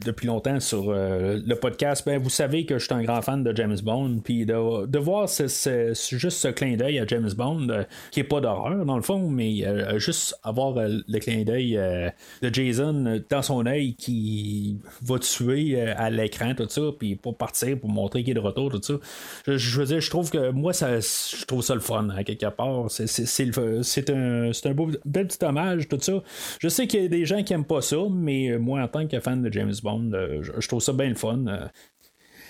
[0.04, 3.56] depuis longtemps sur le podcast, ben vous savez que je suis un grand fan de
[3.56, 7.68] James Bond, puis de, voir juste ce clin d'œil à James Bond
[8.12, 9.64] qui est pas d'horreur dans le fond, mais
[10.00, 11.80] juste avoir le clin d'œil
[12.42, 17.80] de Jason dans son œil qui va tuer à l'écran tout ça, puis pour partir
[17.80, 18.94] pour montrer qu'il est de retour tout ça.
[19.48, 22.24] Je, je veux dire, je trouve que moi, ça, je trouve ça le fun, à
[22.24, 22.90] quelque part.
[22.90, 26.24] C'est, c'est, un, un beau, bel petit hommage, tout ça.
[26.60, 29.08] Je sais qu'il y a des gens qui aiment pas ça, mais moi, en tant
[29.08, 31.46] que fan de James Bond, euh, je, je trouve ça bien le fun.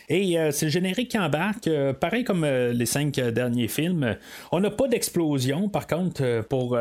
[0.09, 4.17] Et euh, c'est le générique qui embarque, euh, pareil comme euh, les cinq derniers films.
[4.51, 6.77] On n'a pas d'explosion, par contre, pour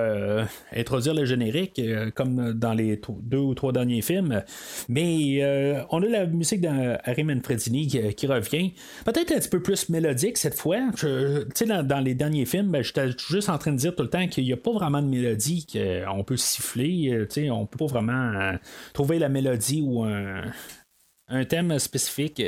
[0.75, 1.81] introduire le générique,
[2.15, 4.43] comme dans les deux ou trois derniers films.
[4.89, 5.43] Mais
[5.91, 8.73] on a la musique d'Harry Manfredini qui, qui revient.
[9.05, 10.79] Peut-être un petit peu plus mélodique cette fois.
[10.97, 11.07] Tu
[11.55, 14.27] sais, dans, les derniers films, ben, j'étais juste en train de dire tout le temps
[14.29, 17.27] qu'il n'y a pas vraiment de mélodie, qu'on peut siffler.
[17.29, 18.57] Tu sais, on peut pas vraiment
[18.93, 20.05] trouver la mélodie ou
[21.31, 22.43] un thème spécifique.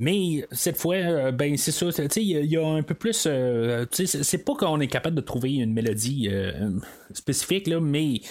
[0.00, 1.86] Mais cette fois, euh, ben c'est ça.
[2.16, 3.24] Il y, a- un peu plus.
[3.26, 6.70] euh, c'est pas qu'on est capable de trouver une mélodie euh,
[7.12, 8.22] spécifique, là, mais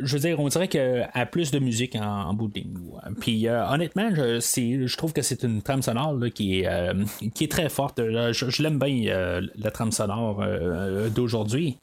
[0.00, 2.74] je, veux dire, on dirait qu'elle a plus de musique en, bout de ligne.
[3.20, 7.04] Puis euh, honnêtement, je, trouve que c'est une trame sonore qui, est, euh,
[7.34, 8.00] qui est très forte.
[8.00, 10.44] Je, l'aime bien, la trame sonore
[11.14, 11.78] d'aujourd'hui.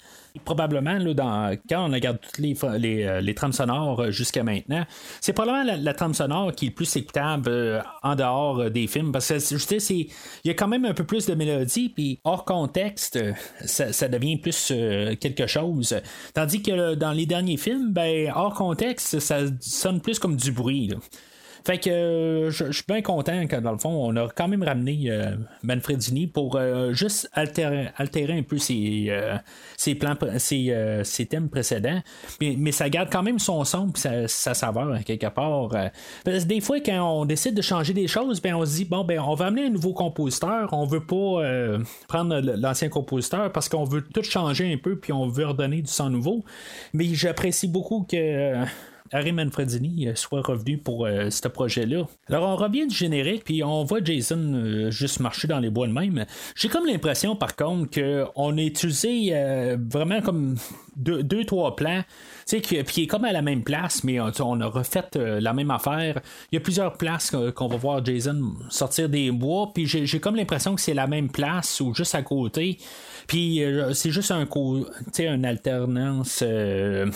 [0.45, 4.85] Probablement, là, quand on regarde toutes les, euh, trames sonores euh, jusqu'à maintenant,
[5.21, 8.87] c'est probablement la, la trame sonore qui est le plus écoutable euh, en dehors des
[8.87, 9.11] films.
[9.11, 10.07] Parce que je il
[10.45, 13.19] y a quand même un peu plus de mélodie, puis hors contexte,
[13.65, 14.73] ça, devient plus
[15.19, 15.95] quelque chose.
[16.33, 20.91] Tandis que dans les derniers films, ben, hors contexte, ça sonne plus comme du bruit.
[21.65, 24.63] Fait que euh, je suis bien content que dans le fond, on a quand même
[24.63, 29.37] ramené euh, Manfredini pour euh, juste altérer, altérer un peu ses, euh,
[29.77, 32.01] ses plans, ses, euh, ses thèmes précédents.
[32.41, 35.69] Mais, mais ça garde quand même son son et sa, sa saveur hein, quelque part.
[36.23, 38.85] Parce que des fois, quand on décide de changer des choses, ben on se dit
[38.85, 40.69] bon ben on va amener un nouveau compositeur.
[40.71, 41.43] On veut pas
[42.07, 45.91] prendre l'ancien compositeur parce qu'on veut tout changer un peu puis on veut redonner du
[45.91, 46.43] sang nouveau.
[46.93, 48.65] Mais j'apprécie beaucoup que
[49.11, 52.05] Harry Manfredini euh, soit revenu pour euh, ce projet-là.
[52.27, 55.87] Alors on revient du générique, puis on voit Jason euh, juste marcher dans les bois
[55.87, 56.25] de même.
[56.55, 59.33] J'ai comme l'impression par contre qu'on a utilisé
[59.89, 60.55] vraiment comme
[60.95, 62.03] deux, deux trois plans,
[62.47, 65.53] tu sais, puis qui est comme à la même place, mais on, a refait la
[65.53, 66.21] même affaire.
[66.51, 70.35] Il y a plusieurs places qu'on va voir Jason sortir des bois, puis j'ai comme
[70.35, 72.77] l'impression que c'est la même place ou juste à côté.
[73.29, 77.09] Puis euh, c'est juste un co- tu sais, une alternance, euh,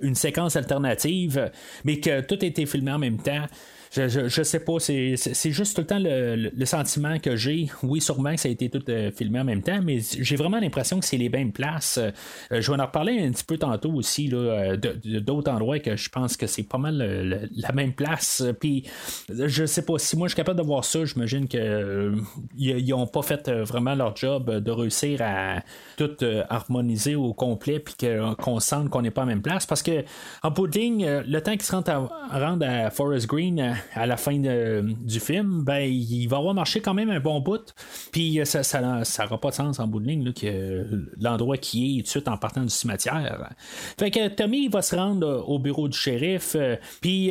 [0.00, 1.50] une séquence alternative,
[1.84, 3.46] mais que tout a été filmé en même temps.
[3.92, 5.16] Je, je, sais pas, c'est,
[5.50, 7.68] juste tout le temps le, le- sentiment que j'ai.
[7.82, 10.58] Oui, sûrement que ça a été tout euh, filmé en même temps, mais j'ai vraiment
[10.58, 11.98] l'impression que c'est les mêmes places.
[11.98, 12.10] Euh,
[12.50, 16.08] je vais en reparler un petit peu tantôt aussi, là, euh, d'autres endroits que je
[16.08, 18.42] pense que c'est pas mal la même place.
[18.60, 18.84] Puis
[19.28, 22.16] je sais pas, si moi je suis capable de voir ça, j'imagine euh,
[22.56, 25.62] ils ont pas fait vraiment leur job de réussir à
[25.96, 26.16] tout
[26.48, 27.94] harmoniser au complet puis
[28.38, 29.66] qu'on sente qu'on n'est pas la même place.
[29.66, 30.04] Parce que
[30.42, 34.06] en bout de ligne, le temps qu'ils se rendent à, rendent à Forest Green à
[34.06, 37.74] la fin du film, ben il va avoir marché quand même un bon bout.
[38.12, 40.86] Puis euh, ça ça, ça pas de sens en bout de ligne là, que
[41.20, 43.50] l'endroit qui est tout de suite en partant du cimetière.
[43.98, 46.54] Fait que Tommy va se rendre euh, au bureau du shérif.
[46.56, 47.30] euh, Puis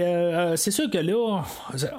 [0.55, 1.43] c'est sûr que là,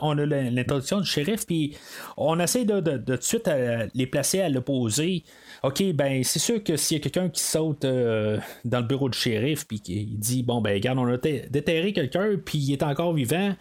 [0.01, 1.77] on a l'introduction du shérif, puis
[2.17, 3.51] on essaie de, de- de de suite
[3.95, 5.25] les placer à l'opposé.
[5.63, 9.19] OK, ben c'est sûr que s'il y a quelqu'un qui saute dans le bureau du
[9.19, 12.83] shérif puis qui dit bon ben regarde, on a dé- déterré quelqu'un puis il est
[12.83, 13.55] encore vivant.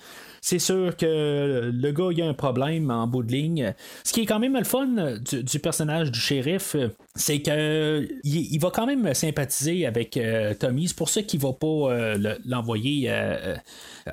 [0.45, 3.73] C'est sûr que le gars, il a un problème en bout de ligne.
[4.03, 6.75] Ce qui est quand même le fun du, personnage du shérif,
[7.15, 10.87] c'est que il, va quand même sympathiser avec euh, Tommy.
[10.87, 13.55] C'est pour ça qu'il va pas euh, le- l'envoyer euh,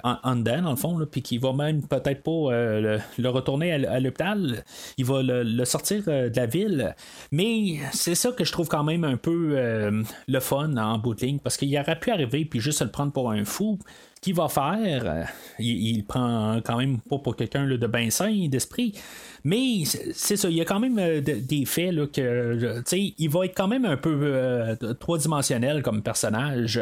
[0.05, 3.75] en, en dedans, dans le fond, puis qu'il va même peut-être pas euh, le, retourner
[3.75, 4.65] à, l'hôpital.
[4.97, 6.95] Il va le, sortir de la ville.
[7.31, 11.27] Mais c'est ça que je trouve quand même un peu le fun en bout de
[11.27, 13.79] ligne, parce qu'il aurait pu arriver puis juste le prendre pour un fou
[14.23, 15.25] qu'il va faire, euh,
[15.59, 18.95] il, prend quand même pas pour quelqu'un de bien sain d'esprit,
[19.43, 22.83] mais c'est ça, il y a quand même euh, de- des faits là, que, tu
[22.87, 26.81] sais, il va être quand même un peu euh, trois-dimensionnel comme personnage.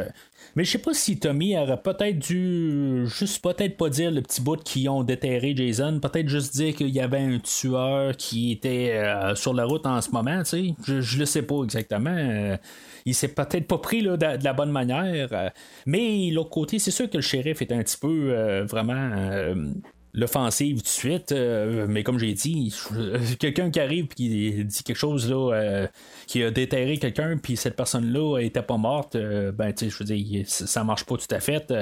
[0.54, 4.42] Mais je sais pas si Tommy aurait peut-être dû juste peut-être pas dire le petit
[4.42, 8.92] bout qui ont déterré Jason, peut-être juste dire qu'il y avait un tueur qui était
[8.96, 10.74] euh, sur la route en ce moment, tu sais.
[10.84, 12.58] Je, je le sais pas exactement.
[13.00, 15.28] Euh, il s'est peut-être pas pris là, de, de la bonne manière.
[15.32, 15.48] euh,
[15.86, 19.10] mais l'autre côté, c'est sûr que le shérif est un petit peu euh, vraiment.
[20.12, 22.74] L'offensive tout de suite, euh, mais comme j'ai dit,
[23.38, 25.86] quelqu'un qui arrive et qui dit quelque chose là, euh,
[26.26, 29.98] qui a déterré quelqu'un, puis cette personne-là était pas morte, euh, ben tu sais, je
[29.98, 31.72] veux dire, ça marche pas tout à fait.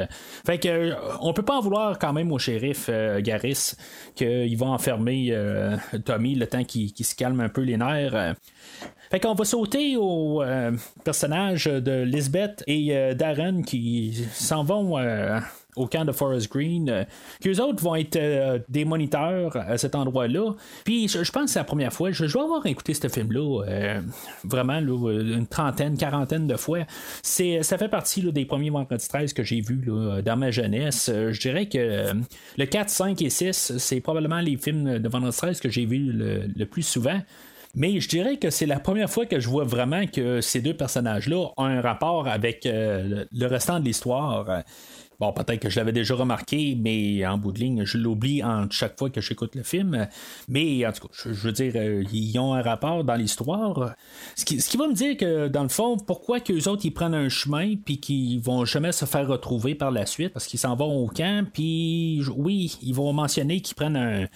[0.44, 3.72] fait que on peut pas en vouloir quand même au shérif Garris
[4.14, 5.34] qu'il va enfermer
[6.04, 8.34] Tommy le temps qu'il se calme un peu les nerfs.
[9.10, 10.42] Fait qu'on va sauter au
[11.04, 14.98] personnage de Lisbeth et Darren qui s'en vont
[15.78, 17.04] au camp de Forest Green, euh,
[17.42, 20.54] qu'eux autres vont être euh, des moniteurs à cet endroit-là.
[20.84, 22.10] Puis je, pense que c'est la première fois.
[22.10, 24.00] Je, dois avoir écouté ce film-là
[24.44, 26.80] vraiment une trentaine, quarantaine de fois.
[27.22, 29.82] C'est, ça fait partie des premiers vendredis 13 que j'ai vus
[30.24, 31.10] dans ma jeunesse.
[31.10, 32.12] je dirais que
[32.56, 36.12] le 4, 5 et 6, c'est probablement les films de vendredi 13 que j'ai vus
[36.12, 37.20] le plus souvent.
[37.74, 40.74] Mais je dirais que c'est la première fois que je vois vraiment que ces deux
[40.74, 44.62] personnages-là ont un rapport avec euh, le restant de l'histoire.
[45.20, 48.70] Bon, peut-être que je l'avais déjà remarqué, mais en bout de ligne, je l'oublie en
[48.70, 50.06] chaque fois que j'écoute le film.
[50.46, 53.94] Mais en tout cas, je, veux dire, euh, ils ont un rapport dans l'histoire.
[54.36, 57.28] Ce qui, va me dire que, dans le fond, pourquoi qu'eux autres, ils prennent un
[57.28, 61.04] chemin, puis qu'ils vont jamais se faire retrouver par la suite, parce qu'ils s'en vont
[61.04, 64.28] au camp, puis oui, ils vont mentionner qu'ils prennent un,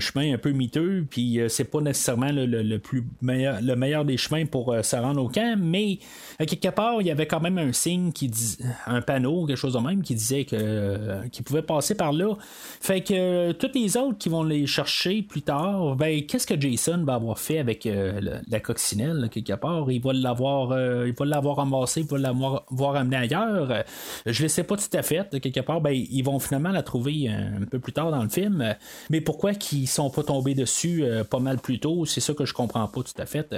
[0.00, 4.16] chemin un peu miteux, puis euh, c'est pas nécessairement le, plus meilleur, le meilleur des
[4.16, 5.98] chemins pour euh, se rendre au camp, mais
[6.40, 9.56] à quelque part, il y avait quand même un signe qui dit, un panneau, quelque
[9.56, 12.34] chose de même, qui disait que, euh, qu'ils pouvaient passer par là.
[12.80, 16.58] Fait que euh, tous les autres qui vont les chercher plus tard, ben, qu'est-ce que
[16.60, 19.90] Jason va avoir fait avec euh, la coccinelle, quelque part?
[19.90, 23.84] Il va l'avoir, il va l'avoir ramassé, il va l'avoir amené ailleurs.
[24.24, 25.40] Je ne sais pas tout à fait.
[25.40, 28.76] Quelque part, ben, ils vont finalement la trouver un peu plus tard dans le film.
[29.10, 29.54] Mais pourquoi
[29.86, 32.04] sont pas tombés dessus pas mal plus tôt?
[32.04, 33.54] C'est ça que je comprends pas tout à fait.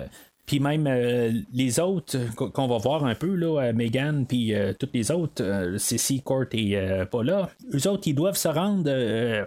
[0.51, 4.73] Puis même euh, les autres qu'on va voir un peu, là, euh, Megan, puis euh,
[4.77, 6.77] toutes les autres, Cissy, Court et
[7.09, 8.91] pas là, eux autres, ils doivent se rendre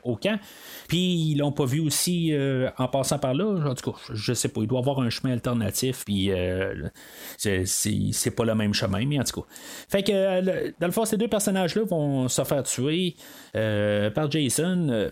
[0.06, 0.40] au camp.
[0.88, 2.34] Puis ils l'ont pas vu aussi
[2.78, 3.70] en passant par là.
[3.70, 6.32] En tout cas, je sais pas, il doit avoir un chemin alternatif, puis
[7.38, 9.48] c'est pas le même chemin, mais en tout cas.
[9.90, 13.16] Fait que, dans le fond, ces deux personnages-là vont se faire tuer
[13.52, 15.12] par Jason.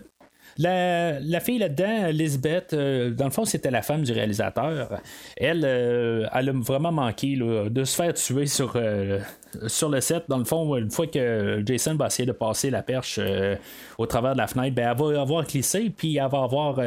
[0.58, 5.00] La, fille là-dedans, Lisbeth, euh, dans le fond, c'était la femme du réalisateur.
[5.36, 9.20] Elle, euh, elle a vraiment manqué de se faire tuer sur, euh,
[9.66, 10.24] sur le set.
[10.28, 13.18] Dans le fond, une fois que Jason va essayer de passer la perche
[13.98, 16.80] au travers de la fenêtre, ben, elle va avoir glissé, puis elle va avoir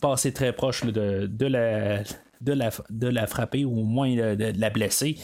[0.00, 2.02] passé très proche de, de, la,
[2.40, 5.16] de, la, de la frapper ou au moins de la blesser.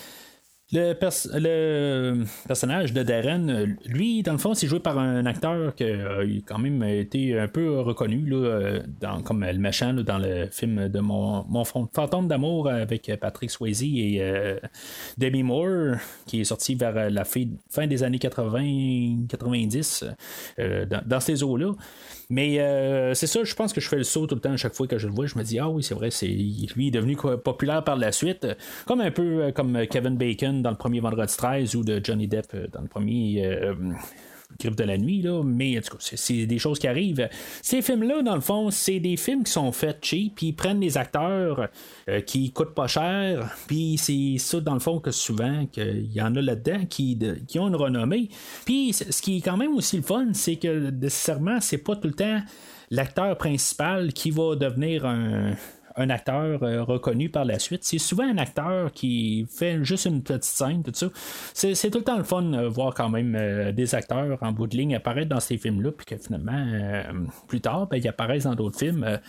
[0.74, 6.22] Le, personnage de Darren, lui, dans le fond, c'est joué par un acteur qui a
[6.46, 11.00] quand même été un peu reconnu là, dans, comme le méchant dans le film de
[11.00, 14.58] Mon, mon fantôme d'amour avec Patrick Swayze et euh,
[15.18, 20.04] Demi Moore, qui est sorti vers la fin des années 80-90
[20.58, 21.72] euh, dans, ces eaux-là.
[22.30, 24.74] Mais euh, c'est ça, je pense que je fais le saut tout le temps chaque
[24.74, 25.26] fois que je le vois.
[25.26, 28.46] Je me dis, ah oui, c'est vrai, c'est lui est devenu populaire par la suite.
[28.86, 32.46] Comme un peu comme Kevin Bacon dans le premier Vendredi 13 ou de Johnny Depp
[32.54, 33.74] euh, dans le premier euh,
[34.58, 37.28] Griffe de la nuit, là, mais en tout cas, c'est des choses qui arrivent.
[37.60, 40.80] Ces films-là, dans le fond, c'est des films qui sont faits cheap, puis ils prennent
[40.80, 41.68] des acteurs
[42.08, 46.22] euh, qui coûtent pas cher, puis c'est ça, dans le fond, que souvent, qu'il y
[46.22, 48.28] en a là-dedans qui, qui ont une renommée.
[48.64, 52.08] Puis ce qui est quand même aussi le fun, c'est que nécessairement, c'est pas tout
[52.08, 52.40] le temps
[52.90, 55.54] l'acteur principal qui va devenir un,
[55.96, 57.84] un acteur euh, reconnu par la suite.
[57.84, 61.08] C'est souvent un acteur qui fait juste une petite scène, tout ça.
[61.52, 64.66] C'est, tout le temps le fun de voir quand même euh, des acteurs en bout
[64.66, 67.02] de ligne apparaître dans ces films-là, puis que finalement, euh,
[67.48, 69.20] plus tard, ben, ils apparaissent dans d'autres films.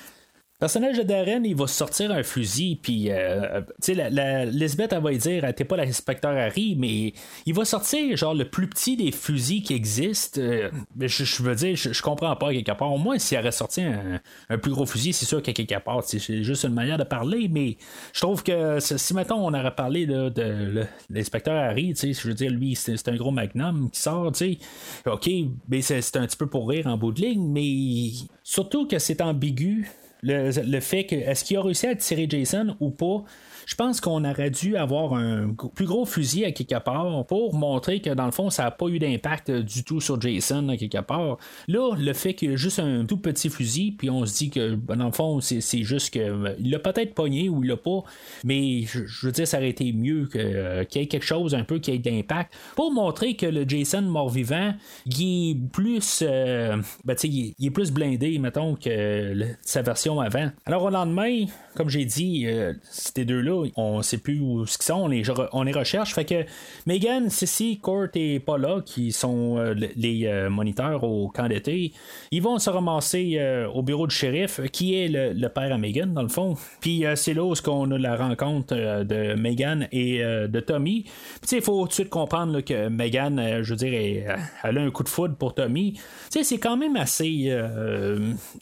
[0.57, 5.03] Personnage de Darren, il va sortir un fusil, puis, euh, tu sais, la, Lisbeth, elle
[5.03, 7.11] va lui dire T'es pas l'inspecteur Harry, mais
[7.45, 10.39] il va sortir, genre, le plus petit des fusils qui existent.
[10.39, 12.93] Euh, je, veux dire, je, comprends pas, quelque part.
[12.93, 16.19] Au moins, s'il aurait sorti un, plus gros fusil, c'est sûr qu'à quelque part, c'est
[16.41, 17.75] juste une manière de parler, mais
[18.13, 22.33] je trouve que si, mettons, on aurait parlé de, l'inspecteur Harry, tu sais, je veux
[22.33, 24.57] dire, lui, c'est un gros magnum qui sort, tu sais,
[25.05, 25.29] ok,
[25.67, 29.19] mais c'est un petit peu pour rire en bout de ligne, mais surtout que c'est
[29.19, 29.85] ambigu
[30.21, 33.23] le, fait que est-ce qu'il a réussi à tirer Jason ou pas,
[33.65, 37.99] je pense qu'on aurait dû avoir un plus gros fusil à quelque part pour montrer
[37.99, 41.01] que dans le fond, ça n'a pas eu d'impact du tout sur Jason à quelque
[41.01, 41.37] part.
[41.67, 44.49] Là, le fait qu'il y a juste un tout petit fusil, puis on se dit
[44.49, 47.77] que ben, dans le fond, c'est juste qu'il euh, l'a peut-être pogné ou il l'a
[47.77, 48.03] pas,
[48.43, 51.63] mais je, veux dire, ça aurait été mieux euh, qu'il y ait quelque chose un
[51.63, 54.73] peu qui ait d'impact pour montrer que le Jason mort-vivant,
[55.05, 60.49] il est plus, euh, ben, il, est plus blindé, mettons, que sa version avant.
[60.65, 61.45] Alors au lendemain,
[61.75, 62.47] comme j'ai dit,
[62.83, 66.13] ces deux-là, on sait plus où ce qu'ils sont, on les, on les recherche.
[66.13, 66.45] Fait que
[66.85, 71.93] Megan, Sissy, Court et Paula, qui sont euh, les euh, moniteurs au camp d'été,
[72.31, 76.13] ils vont se ramasser euh, au bureau du shérif, qui est le, père à Megan,
[76.13, 76.55] dans le fond.
[76.81, 81.05] Puis c'est là où on a la rencontre de Megan et de Tommy.
[81.51, 85.03] il faut tout de suite comprendre que Megan, je veux dire, elle, a un coup
[85.03, 85.99] de foudre pour Tommy.
[86.29, 87.55] c'est quand même assez.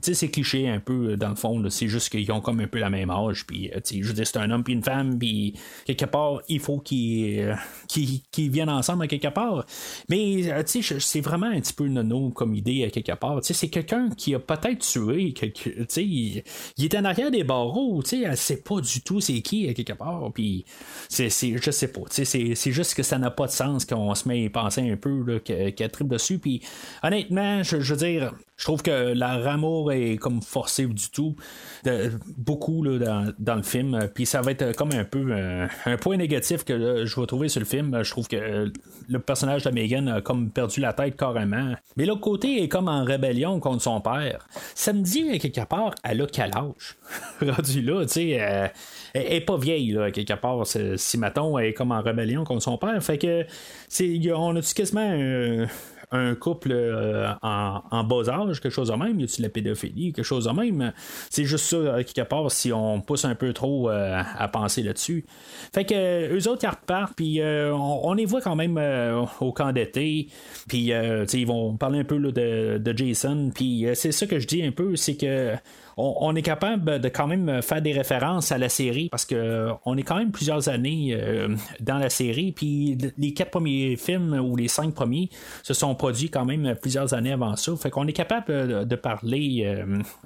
[0.01, 2.89] c'est cliché un peu, dans le fond, c'est juste qu'ils ont comme un peu la
[2.89, 3.45] même âge.
[3.45, 5.53] Puis, euh, je veux dire, c'est un homme puis une femme, puis
[5.85, 7.55] quelque part, il faut qu'ils euh,
[8.37, 9.65] viennent ensemble à quelque part.
[10.09, 13.39] Mais, euh, c'est vraiment un petit peu nono comme idée à quelque part.
[13.41, 15.33] C'est quelqu'un qui a peut-être tué,
[15.97, 16.43] il,
[16.77, 19.67] il est en arrière des barreaux, tu sais, elle sait pas du tout c'est qui
[19.69, 20.31] à quelque part.
[20.33, 20.65] Puis,
[21.09, 24.45] c'est, je sais pas, c'est, juste que ça n'a pas de sens qu'on se met
[24.45, 26.39] à penser un peu, qu'elle tripe dessus.
[26.39, 26.61] Puis,
[27.03, 28.33] honnêtement, je veux dire,
[28.63, 31.35] je trouve que la ramour est comme forcée du tout,
[31.83, 34.07] de, beaucoup là, dans, le film.
[34.15, 37.49] Puis ça va être comme un peu euh, un point négatif que je vais trouver
[37.49, 38.01] sur le film.
[38.01, 38.71] Je trouve que
[39.09, 41.73] le personnage de Megan a comme perdu la tête carrément.
[41.97, 44.47] Mais l'autre côté est comme en rébellion contre son père.
[44.75, 46.95] Ça me dit quelque part, elle a quel âge?
[47.41, 48.67] Rendu là, tu sais, euh,
[49.13, 50.65] elle elle est pas vieille là, quelque part.
[50.65, 53.45] Si Maton est comme en rébellion contre son père, fait que
[54.33, 55.67] on a-tu quasiment
[56.13, 60.23] un couple euh, en, bas âge, quelque chose de même, y de la pédophilie, quelque
[60.23, 60.93] chose de même?
[61.29, 64.83] C'est juste ça, euh, quelque part, si on pousse un peu trop euh, à penser
[64.83, 65.25] là-dessus.
[65.73, 68.79] Fait que eux autres, ils repartent, puis on, les voit quand même
[69.41, 70.27] au camp d'été,
[70.67, 74.63] puis ils vont parler un peu de, de Jason, puis c'est ça que je dis
[74.63, 75.55] un peu, c'est que
[75.97, 79.73] on, est capable de quand même faire des références à la série parce que euh,
[79.85, 82.51] on est quand même plusieurs années euh, dans la série.
[82.51, 85.29] Puis les quatre premiers films ou les cinq premiers
[85.61, 87.75] se sont produits quand même plusieurs années avant ça.
[87.75, 89.75] Fait qu'on est capable euh, de parler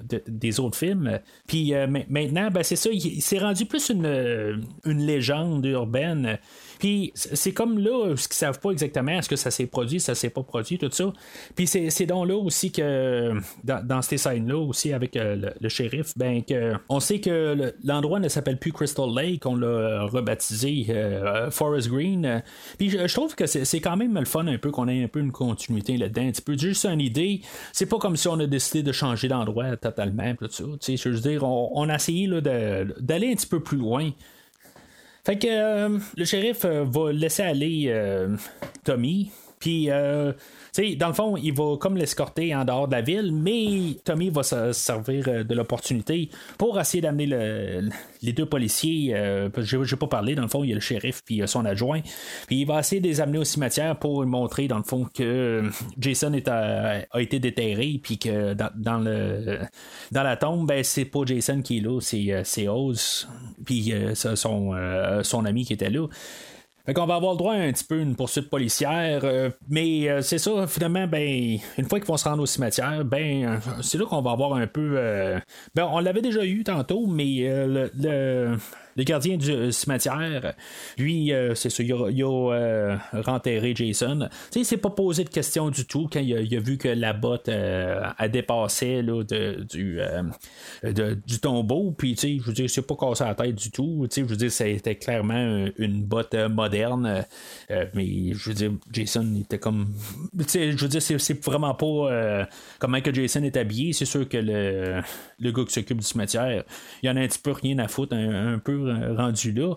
[0.02, 1.18] de- des autres films.
[1.46, 6.38] Puis ma- maintenant ben c'est ça il, s'est rendu plus une légende urbaine
[6.78, 10.14] puis c'est comme là, ce qu'ils savent pas exactement, est-ce que ça s'est produit, ça
[10.14, 11.12] s'est pas produit, tout ça.
[11.54, 13.32] Puis c'est donc là aussi que,
[13.64, 17.74] dans, dans ces scènes-là aussi avec euh, le, shérif, ben que on sait que le-
[17.84, 22.42] l'endroit ne s'appelle plus Crystal Lake, on l'a rebaptisé euh, Forest Green.
[22.78, 25.20] Puis je, trouve que c'est quand même le fun un peu qu'on ait un peu
[25.20, 26.22] une continuité là-dedans.
[26.28, 27.40] Un petit peu juste une idée.
[27.72, 30.64] C'est pas comme si on a décidé de changer d'endroit totalement, tout ça.
[30.80, 34.10] Tu sais, je veux dire, on, on a essayé d'aller un petit peu plus loin.
[35.24, 38.36] Fait que euh, le shérif euh, va laisser aller euh,
[38.84, 39.30] Tommy.
[39.58, 40.32] Puis, euh,
[40.74, 43.96] tu sais, dans le fond, il va comme l'escorter en dehors de la ville, mais
[44.04, 46.28] Tommy va se servir euh, de l'opportunité
[46.58, 47.88] pour essayer d'amener le-
[48.22, 49.12] les deux policiers.
[49.14, 51.46] Euh, j'ai j'ai pas parlé, dans le fond, il y a le shérif puis euh,
[51.46, 52.00] son adjoint.
[52.46, 55.22] Puis il va essayer de les amener au cimetière pour montrer, dans le fond, que
[55.22, 59.58] euh, Jason est a été déterré, puis que dans, le
[60.12, 63.28] dans la tombe, ben, c'est pas Jason qui est là, c'est Oz,
[63.64, 64.72] puis son,
[65.22, 66.06] son ami qui était là.
[66.88, 70.08] Fait qu'on va avoir le droit à un petit peu une poursuite policière, euh, mais
[70.08, 73.56] euh, c'est ça, finalement, ben, une fois qu'ils vont se rendre au cimetière, ben, euh,
[73.82, 74.94] c'est là qu'on va avoir un peu.
[75.74, 78.56] ben, on l'avait déjà eu tantôt, mais le,
[78.98, 80.54] le gardien du euh, cimetière,
[80.98, 84.28] lui, euh, c'est ça, il a, il euh, renterré Jason.
[84.28, 86.88] Tu sais, il s'est pas posé de questions du tout quand il a, vu que
[86.88, 90.00] la botte a dépassé là, de, du,
[91.26, 94.06] du tombeau, puis je veux dire, c'est pas cassé la tête du tout.
[94.14, 97.24] Je veux dire, c'était clairement un- une botte moderne,
[97.70, 99.94] mais je veux dire, Jason il était comme.
[100.36, 102.48] Je veux dire, c'est, vraiment pas
[102.80, 103.92] comment que Jason est habillé.
[103.92, 105.02] C'est sûr que le,
[105.38, 106.64] le gars qui s'occupe du cimetière,
[107.02, 109.74] il en a un petit peu rien à foutre, un, peu rendu là.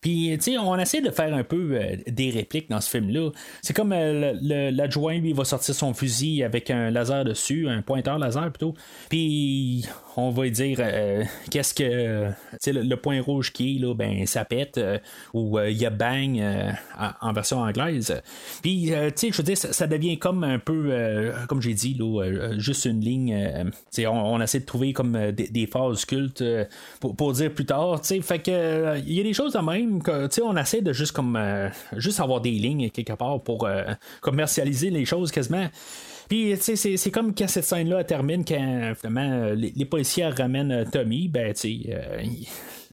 [0.00, 3.30] Puis, tu sais, on essaie de faire un peu euh, des répliques dans ce film-là.
[3.60, 4.32] C'est comme euh,
[4.70, 8.74] l'adjoint, lui, va sortir son fusil avec un laser dessus, un pointeur laser plutôt.
[9.10, 9.86] Puis,
[10.16, 12.30] on va dire euh, qu'est-ce que.
[12.66, 14.98] Le, le point rouge qui est, là, ben, ça pète, euh,
[15.34, 16.42] ou euh, il y a bang
[17.20, 18.20] en, version anglaise.
[18.62, 23.00] Puis, je veux dire, ça, devient comme un peu, comme j'ai dit, là, juste une
[23.00, 23.70] ligne.
[23.98, 26.44] on, on essaie de trouver comme des, phases cultes
[27.00, 28.00] pour, dire plus tard.
[28.04, 31.38] Fait que, il y a des choses de même que, on essaie de juste comme,
[31.96, 33.68] juste avoir des lignes quelque part pour
[34.20, 35.68] commercialiser les choses quasiment.
[36.30, 40.70] Puis, tu sais, c'est- comme quand cette scène-là termine, quand finalement euh, les, policiers ramènent
[40.70, 42.22] euh, Tommy, ben, tu sais, euh,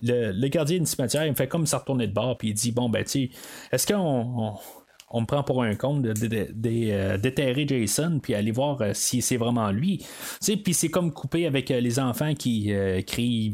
[0.01, 2.53] le, le gardien du cimetière, il me fait comme ça retourner de bord, puis il
[2.55, 3.29] dit Bon, ben, tu
[3.71, 4.55] est-ce qu'on.
[5.09, 6.13] On- me prend pour un con de,
[6.91, 10.05] euh, déterrer Jason puis aller voir euh, si c'est vraiment lui.
[10.63, 13.51] Puis c'est comme coupé avec euh, les enfants qui euh, crient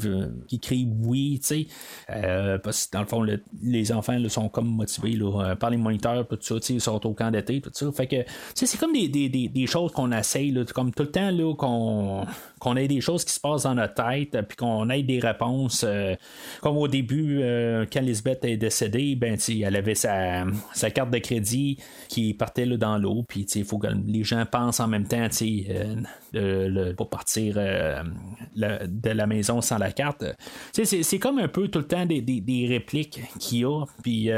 [0.48, 1.68] qui crient oui, tu
[2.08, 2.58] sais.
[2.64, 6.38] Parce dans le fond, le- les enfants sont comme motivés là, par les moniteurs, tout
[6.42, 7.92] ça, ils sont au camp d'été, tout ça.
[7.92, 8.16] Fait que,
[8.56, 12.26] c'est comme des, des, des, choses qu'on essaye, là, comme tout le temps, qu'on
[12.64, 15.84] qu'on ait des choses qui se passent dans notre tête, puis qu'on ait des réponses.
[15.88, 16.16] euh,
[16.62, 21.18] comme au début, euh, quand Lisbeth est décédée, ben, elle avait sa, sa carte de
[21.20, 25.08] crédit qui partait là, dans l'eau, puis il faut que les gens pensent en même
[25.08, 25.28] temps,
[26.36, 28.02] euh, pour partir euh,
[28.56, 30.24] de la maison sans la carte.
[30.72, 34.30] C'est- comme un peu tout le temps des, des- répliques qu'il y a, puis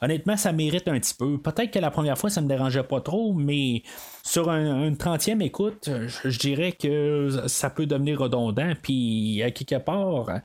[0.00, 1.38] honnêtement, ça mérite un petit peu.
[1.38, 3.82] Peut-être que la première fois, ça me dérangeait pas trop, mais
[4.22, 9.50] sur un, une trentième écoute, je, je dirais que ça peut devenir redondant, puis à
[9.50, 10.40] quelque part,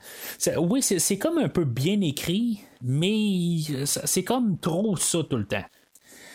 [0.58, 5.64] oui, c'est comme un peu bien écrit, mais c'est comme trop ça tout le temps.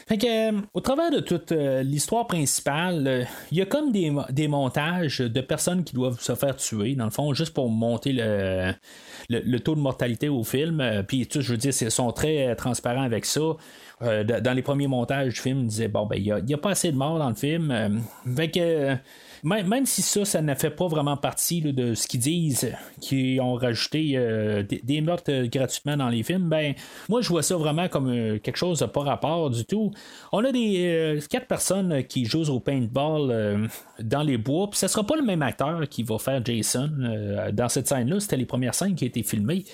[0.07, 3.91] Fait que, euh, au travers de toute euh, l'histoire principale, euh, il y a comme
[3.91, 7.69] des, des, montages de personnes qui doivent se faire tuer, dans le fond, juste pour
[7.69, 8.73] monter le,
[9.29, 11.03] le, taux de mortalité au film.
[11.07, 13.41] Puis, je veux dire, ils sont très transparents avec ça.
[14.01, 16.71] dans les premiers montages du film, ils disaient bon, ben, il n'y a, a, pas
[16.71, 18.01] assez de morts dans le film.
[18.35, 18.97] fait que
[19.43, 23.55] même, si ça, ça ne fait pas vraiment partie de ce qu'ils disent, qu'ils ont
[23.55, 26.73] rajouté euh, des, meurtres euh, gratuitement dans les films, ben
[27.09, 29.91] moi je vois ça vraiment comme euh, quelque chose de pas rapport du tout.
[30.31, 33.69] On a des quatre personnes qui jouent au paintball
[33.99, 36.89] dans les bois, puis ce sera pas le même acteur qui va faire Jason
[37.51, 38.19] dans cette scène-là.
[38.19, 39.65] C'était les premières scènes qui été filmées.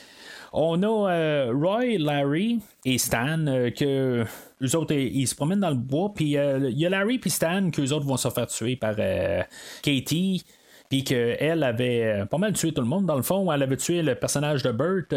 [0.52, 3.46] On a Roy, Larry et Stan
[3.78, 4.26] que
[4.62, 7.30] eux autres, ils, se promènent dans le bois, puis euh, il y a Larry et
[7.30, 9.42] Stan qu'eux autres vont se faire tuer par euh,
[9.82, 10.44] Katie
[10.90, 13.52] puis qu'elle avait euh, pas mal tué tout le monde dans le fond.
[13.52, 15.14] Elle avait tué le personnage de Burt.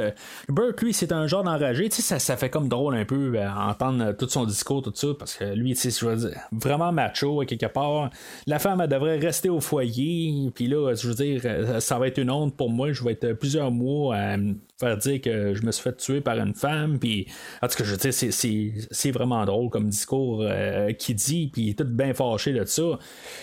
[0.51, 1.88] Burt, lui, c'est un genre d'enragé.
[1.88, 5.09] Tu sais, ça, ça fait comme drôle un peu entendre tout son discours, tout ça,
[5.18, 6.07] parce que lui, tu sais,
[6.53, 8.11] vraiment macho quelque part.
[8.47, 10.51] La femme, elle devrait rester au foyer.
[10.55, 12.93] Puis là, je veux dire, ça va être une honte pour moi.
[12.93, 14.36] Je vais être plusieurs mois à
[14.83, 16.99] faire dire que je me suis fait tuer par une femme.
[16.99, 17.26] Puis,
[17.62, 21.70] en tout cas, je veux c'est vraiment drôle comme discours euh, qui dit, puis il
[21.70, 22.99] est tout bien fâché de ça.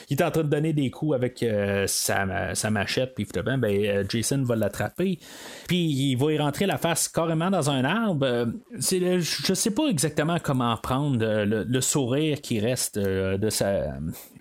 [0.10, 3.64] Il est en train de donner des coups avec euh, sa, sa, machette, puis ben,
[3.64, 5.20] euh, Jason va l'attraper.
[5.68, 8.48] Puis il va y rentrer la face carrément dans un arbre.
[8.72, 13.94] je sais pas exactement comment prendre le, sourire qui reste de sa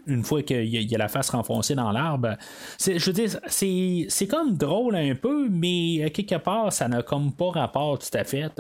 [0.09, 2.37] une fois qu'il y, a la face renfoncée dans l'arbre.
[2.81, 7.51] Je veux dire, c'est comme drôle un peu, mais quelque part, ça n'a comme pas
[7.51, 8.51] rapport tout à fait.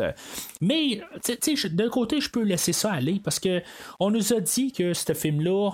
[0.60, 3.62] Mais, tu sais, d'un côté, je peux laisser ça aller parce que
[3.98, 5.70] on nous a dit que ce film-là,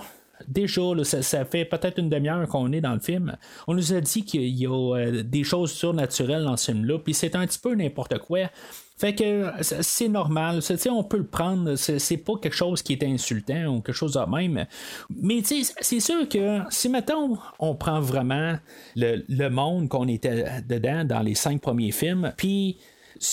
[0.48, 3.36] déjà, ça, fait peut-être une demi-heure qu'on est dans le film.
[3.66, 7.14] On nous a dit qu'il y a euh, des choses surnaturelles dans ce film-là, puis
[7.14, 8.50] c'est un petit peu n'importe quoi.
[8.96, 13.66] Fait que c'est normal, on peut le prendre, c'est pas quelque chose qui est insultant
[13.66, 14.66] ou quelque chose de même.
[15.10, 18.56] Mais c'est sûr que si maintenant on prend vraiment
[18.94, 22.78] le, le monde qu'on était dedans dans les cinq premiers films, puis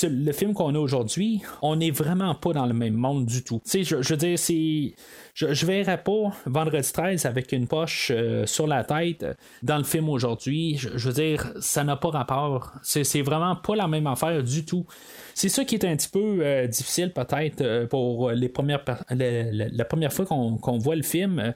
[0.04, 3.62] le film qu'on a aujourd'hui, on n'est vraiment pas dans le même monde du tout.
[3.66, 4.94] Je, je veux dire, c'est.
[5.34, 9.26] Je, je verrais pas Vendredi 13 avec une poche euh, sur la tête
[9.64, 10.78] dans le film aujourd'hui.
[10.78, 12.74] Je, veux dire, ça n'a pas rapport.
[12.84, 14.86] C'est vraiment pas la même affaire du tout.
[15.34, 19.86] C'est ça qui est un petit peu euh, difficile peut-être euh, pour les premières la,
[19.86, 21.54] première fois qu'on voit le film.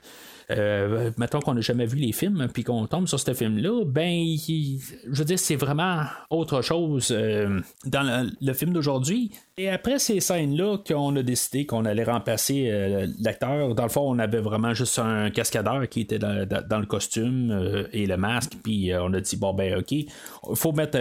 [0.52, 4.36] Euh, mettons qu'on n'a jamais vu les films, puis qu'on tombe sur ce film-là, ben,
[4.38, 9.32] je veux dire, c'est vraiment autre chose euh, dans le, film d'aujourd'hui.
[9.58, 14.04] Et après ces scènes-là, qu'on a décidé qu'on allait remplacer euh, l'acteur, dans le fond,
[14.06, 18.92] on avait vraiment juste un cascadeur qui était dans, le costume et le masque, puis
[18.94, 20.08] on a dit, bon, ben, ok, il
[20.54, 21.00] faut mettre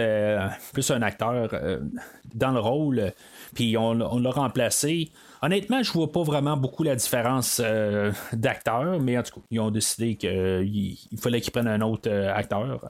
[0.73, 1.49] plus un acteur
[2.33, 3.11] dans le rôle,
[3.53, 5.11] puis on l'a remplacé.
[5.41, 9.59] Honnêtement, je vois pas vraiment beaucoup la différence euh, d'acteur, mais en tout cas, ils
[9.59, 12.89] ont décidé qu'il euh, fallait qu'ils prennent un autre euh, acteur.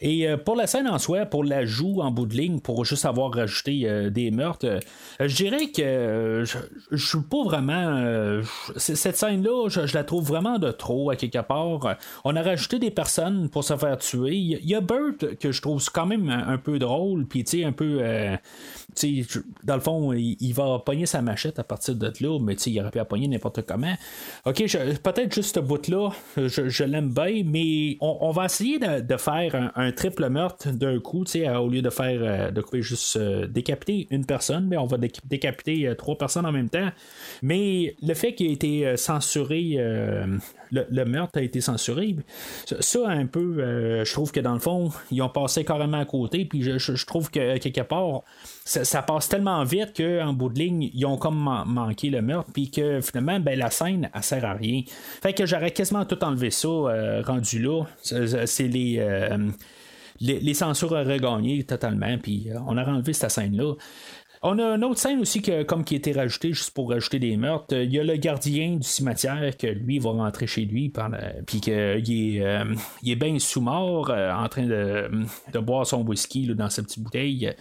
[0.00, 3.06] Et euh, pour la scène en soi, pour l'ajout en bout de ligne, pour juste
[3.06, 4.80] avoir rajouté euh, des meurtres, euh,
[5.18, 8.42] je dirais que je, suis pas vraiment.
[8.76, 11.96] cette scène-là, je, la trouve vraiment de trop à quelque part.
[12.24, 14.34] On a rajouté des personnes pour se faire tuer.
[14.34, 17.64] Il y, a Burt que je trouve quand même un, peu drôle, puis tu sais,
[17.64, 18.02] un peu.
[19.64, 22.90] Dans le fond, il, va pogner sa machette à partir de là, mais il aurait
[22.90, 23.94] pu la n'importe comment.
[24.44, 24.64] Ok,
[25.02, 30.28] peut-être juste ce bout-là, je, l'aime bien, mais on, va essayer de, faire un triple
[30.28, 34.66] meurtre d'un coup, au lieu de faire euh, de couper juste euh, décapiter une personne,
[34.66, 36.90] mais on va décapiter euh, trois personnes en même temps.
[37.42, 39.78] Mais le fait qu'il ait été censuré,
[40.90, 42.16] le, meurtre a été censuré,
[42.80, 46.44] ça, un peu, je trouve que dans le fond, ils ont passé carrément à côté,
[46.44, 48.22] puis je, trouve que quelque part,
[48.64, 52.70] ça, passe tellement vite qu'en bout de ligne, ils ont comme manqué le meurtre, puis
[52.70, 54.82] que finalement, ben, la scène, elle sert à rien.
[55.22, 56.68] Fait que j'aurais quasiment tout enlevé ça,
[57.24, 57.84] rendu là.
[58.02, 59.00] C'est les
[60.20, 63.74] les, censures auraient gagné totalement, puis euh, on a enlevé cette scène-là.
[64.46, 67.18] On a une autre scène aussi que, comme qui a été rajoutée juste pour rajouter
[67.18, 67.74] des meurtres.
[67.74, 70.92] Il y a le gardien du cimetière que lui va rentrer chez lui
[71.46, 72.74] puis qu'il est, euh,
[73.06, 75.08] est bien sous-mort euh, en train de,
[75.60, 77.54] boire son whisky dans sa petite bouteille.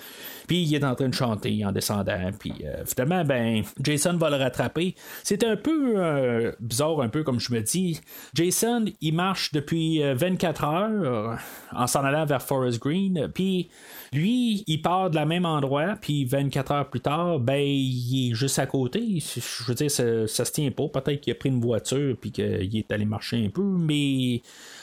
[0.48, 2.32] Puis il est en train de chanter en descendant.
[2.38, 4.96] Puis euh, finalement, ben, Jason va le rattraper.
[5.24, 8.00] C'est un peu euh, bizarre, un peu comme je me dis.
[8.34, 11.40] Jason, il marche depuis 24 euh, heures
[11.72, 13.30] en s'en allant vers Forest Green.
[13.34, 13.70] Puis
[14.12, 15.96] lui, il part de la même endroit.
[16.02, 19.20] Puis 24 heures plus tard, ben, il est juste à côté.
[19.20, 20.88] Je veux dire, ça, ça se tient pas.
[20.88, 24.42] Peut-être qu'il a pris une voiture puis qu'il est allé marcher un peu, mais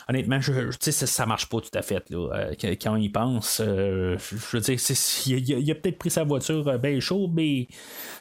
[0.09, 2.05] honnêtement, je, sais, ça, ça marche pas tout à fait.
[2.13, 4.79] Euh, quand il pense, euh, je veux dire,
[5.27, 7.69] il, a, peut-être pris sa voiture euh, bien chaud, mais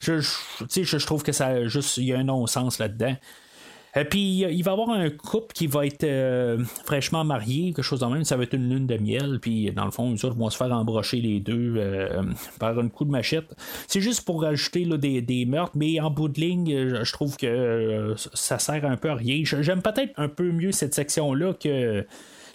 [0.01, 3.15] je, je, je, trouve que ça juste, il y a un non-sens là-dedans.
[3.95, 7.73] Et euh, puis il va y avoir un couple qui va être euh, fraîchement marié,
[7.73, 8.23] quelque chose de même.
[8.23, 9.39] Ça va être une lune de miel.
[9.41, 12.23] Puis dans le fond, ils vont se faire embrocher les deux euh,
[12.59, 13.55] par un coup de machette.
[13.87, 18.13] C'est juste pour rajouter des, des, meurtres, mais en bout de ligne, je trouve que
[18.33, 19.41] ça sert un peu à rien.
[19.43, 22.05] J'aime peut-être un peu mieux cette section-là que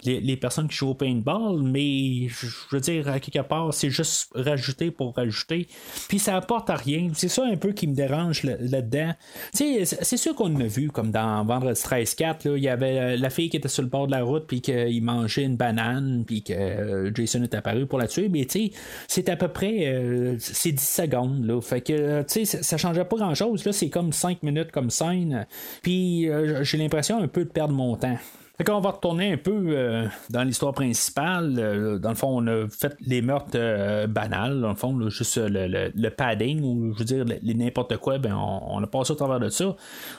[0.05, 4.31] les, personnes qui jouent au paintball, mais je veux dire, à quelque part, c'est juste
[4.35, 5.69] rajouter pour rajouter.
[6.09, 7.11] Puis ça apporte à rien.
[7.15, 9.13] C'est ça un peu qui me dérange là-dedans.
[9.53, 13.31] Sais, c'est sûr qu'on a vu, comme dans Vendredi 13-4, il y avait euh, la
[13.31, 16.43] fille qui était sur le bord de la route, puis qu'il mangeait une banane, puis
[16.43, 18.71] que euh, Jason est apparu pour la tuer, mais tu sais,
[19.09, 21.45] c'est à peu près euh, c'est 10 secondes.
[21.45, 21.61] Là.
[21.61, 23.65] Fait que, sais, ça, changeait pas grand-chose.
[23.65, 25.47] Là, c'est comme 5 minutes comme scène.
[25.83, 26.29] Puis
[26.63, 28.19] j'ai l'impression un peu de perdre mon temps.
[28.57, 31.57] Fait qu'on va retourner un peu euh, dans l'histoire principale.
[31.59, 35.39] Euh, dans le fond, on a fait les meurtres euh, banals, dans le fond, juste
[35.39, 39.41] le, padding ou je veux dire les n'importe quoi, ben on, a passé au travers
[39.41, 39.75] de ça.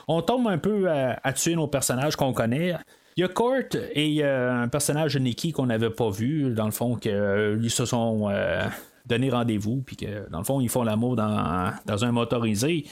[0.10, 2.74] On tombe un peu à, tuer nos personnages qu'on connaît.
[3.16, 3.54] Il y a Court
[3.94, 7.86] et un personnage de Nicky qu'on n'avait pas vu, dans le fond, que ils se
[7.86, 8.30] sont
[9.06, 12.86] donné rendez-vous, puis que dans le fond, ils font l'amour dans, dans un motorisé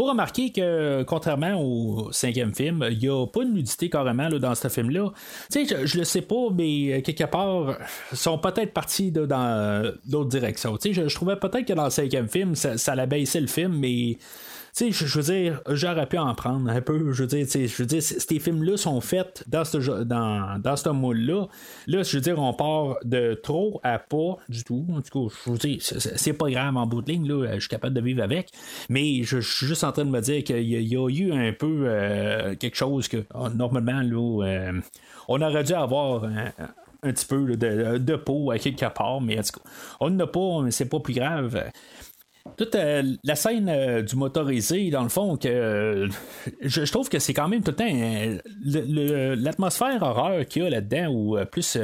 [0.00, 4.38] faut remarquer que, contrairement au cinquième film, il n'y a pas de nudité carrément là,
[4.38, 5.12] dans ce film-là.
[5.52, 7.76] Tu sais, je, le sais pas, mais euh, quelque part,
[8.14, 10.78] sont peut-être partis dans d'autres directions.
[10.82, 14.16] Je, trouvais peut-être que dans le cinquième film, ça, ça baisser le film, mais
[14.80, 17.12] sais, je, veux dire, j'aurais pu en prendre un peu.
[17.12, 20.88] Je veux dire, je veux dire, ces films-là sont faits dans ce dans, dans ce
[20.88, 21.46] moule-là.
[21.86, 24.86] Là, je veux dire, on part de trop à pas du tout.
[24.92, 27.60] En tout cas, je veux dire, c'est pas grave en bout de ligne, là, je
[27.60, 28.50] suis capable de vivre avec.
[28.88, 31.84] Mais je, suis juste en train de me dire qu'il y, a eu un peu
[31.84, 34.80] euh, quelque chose que oh, normalement, là, euh,
[35.28, 39.42] on aurait dû avoir un, petit peu de, de, peau à quelque part, mais en
[39.42, 39.70] tout cas,
[40.00, 41.70] on n'a pas, mais c'est pas plus grave
[42.56, 46.08] toute euh, la scène euh, du motorisé, dans le fond, que euh,
[46.60, 51.08] je, trouve que c'est quand même tout le temps l'atmosphère horreur qu'il y a là-dedans,
[51.08, 51.76] ou plus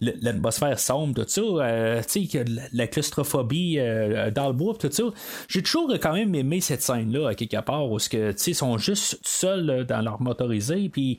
[0.00, 3.78] l'atmosphère sombre, tout ça, tu sais, la claustrophobie
[4.34, 5.04] dans le bois, tout ça.
[5.48, 9.86] J'ai toujours quand même aimé cette scène-là, à quelque part, où ils sont juste seuls
[9.86, 11.18] dans leur motorisé, puis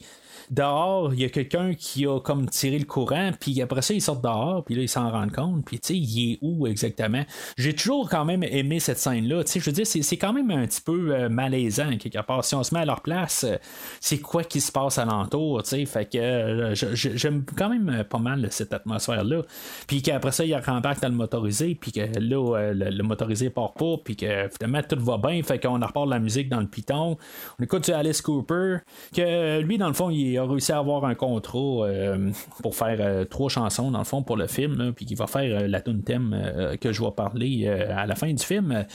[0.49, 4.01] dehors, il y a quelqu'un qui a comme tiré le courant, puis après ça, ils
[4.01, 7.23] sortent dehors, puis là, ils s'en rendent compte, puis tu sais, il est où exactement?
[7.57, 10.51] J'ai toujours quand même aimé cette scène-là, tu sais, je veux dire, c'est quand même
[10.51, 12.45] un petit peu euh, malaisant, quelque part.
[12.45, 13.57] Si on se met à leur place, euh,
[13.99, 18.19] c'est quoi qui se passe alentour, tu sais, fait que euh, j'aime quand même pas
[18.19, 19.41] mal cette atmosphère-là.
[19.87, 23.95] Puis qu'après ça, il rembarque dans le motorisé, puis que là, le, motorisé part pas,
[24.03, 27.17] puis que finalement, tout va bien, fait qu'on repart la musique dans le piton.
[27.59, 28.77] On écoute du Alice Cooper,
[29.13, 32.31] que lui, dans le fond, il a réussi à avoir un contrat euh,
[32.61, 35.61] pour faire euh, trois chansons dans le fond pour le film, puis qui va faire
[35.61, 38.85] euh, la tune thème que je vais parler à la fin du film.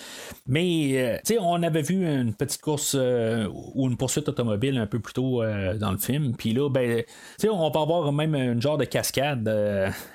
[0.47, 4.99] Mais tu sais, on avait vu une petite course ou une poursuite automobile un peu
[4.99, 5.43] plus tôt
[5.79, 7.05] dans le film, puis là, ben, tu
[7.39, 9.49] sais, on peut avoir même un genre de cascade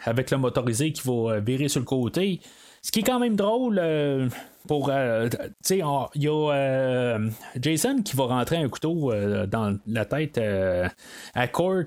[0.03, 2.39] avec le motorisé qui va virer sur le côté.
[2.81, 3.79] Ce qui est quand même drôle
[4.67, 5.81] pour euh, tu sais
[6.15, 10.39] il y a euh, Jason qui va rentrer un couteau euh, dans la tête
[11.33, 11.85] à Court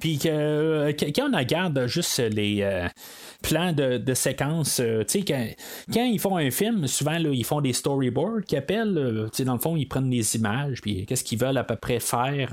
[0.00, 2.88] puis que quand on regarde juste les
[3.42, 5.24] plans de, séquences tu sais
[5.92, 9.44] quand, ils font un film souvent là, ils font des storyboards qui appellent tu sais
[9.44, 12.50] dans le fond ils prennent des images puis qu'est-ce qu'ils veulent à peu près faire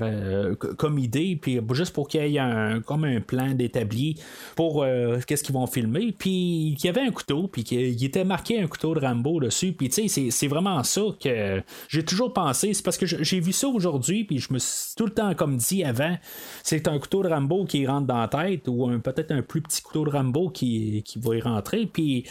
[0.76, 4.20] comme idée puis juste pour qu'il y ait un comme un plan d'établi
[4.54, 4.84] pour
[5.26, 8.66] qu'est-ce qu'ils vont filmer puis qu'il y avait un couteau puis qu'il était marqué un
[8.66, 12.74] couteau de Rambo dessus puis tu sais, c'est vraiment ça que j'ai toujours pensé.
[12.74, 15.56] C'est parce que j'ai vu ça aujourd'hui, puis je me suis tout le temps comme
[15.56, 16.16] dit avant,
[16.64, 19.82] c'est un couteau de Rambo qui rentre dans la tête, ou peut-être un plus petit
[19.82, 21.86] couteau de Rambo qui, qui va y rentrer.
[21.86, 22.24] Puis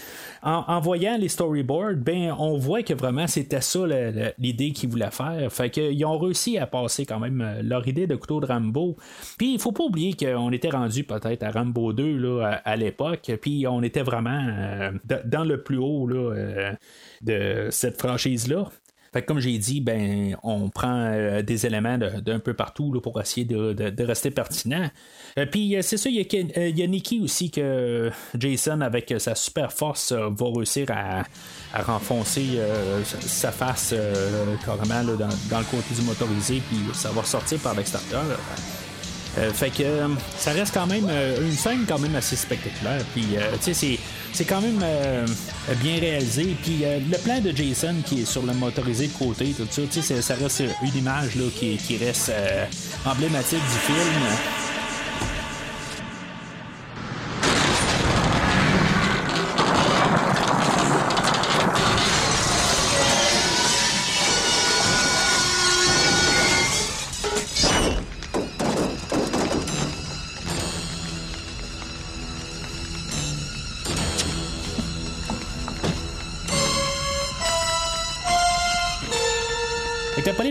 [0.44, 3.80] en, voyant les storyboards, ben on voit que vraiment c'était ça
[4.38, 5.52] l'idée qu'ils voulaient faire.
[5.52, 8.98] Fait qu'ils ont réussi à passer quand même euh, leur idée de couteau de Rambo.
[9.38, 13.32] Puis il faut pas oublier qu'on était rendu peut-être à Rambo 2 là, à, l'époque,
[13.42, 14.92] puis on était vraiment euh,
[15.26, 16.74] dans le plus haut là, euh,
[17.22, 18.70] de cette franchise-là.
[19.14, 23.20] Fait comme j'ai dit, ben, on prend euh, des éléments d'un peu partout là, pour
[23.20, 24.90] essayer de, rester pertinent.
[25.38, 29.74] Euh, puis euh, c'est ça, il y, a Nicky aussi que Jason, avec sa super
[29.74, 31.24] force, va réussir à,
[31.84, 32.60] renfoncer
[33.04, 33.94] sa face
[34.66, 38.40] carrément dans, dans, le côté du motorisé, puis ça va sortir par l'extérieur.
[39.54, 39.84] Fait que
[40.38, 41.10] ça reste quand même
[41.42, 43.04] une scène quand même assez spectaculaire.
[43.14, 43.26] Puis
[43.64, 43.98] tu sais,
[44.34, 45.26] c'est quand même euh,
[45.82, 46.56] bien réalisé.
[46.62, 50.22] Puis euh, le plan de Jason qui est sur le motorisé de côté, tout ça,
[50.22, 52.66] ça reste une image là, qui, reste euh,
[53.06, 54.81] emblématique du film.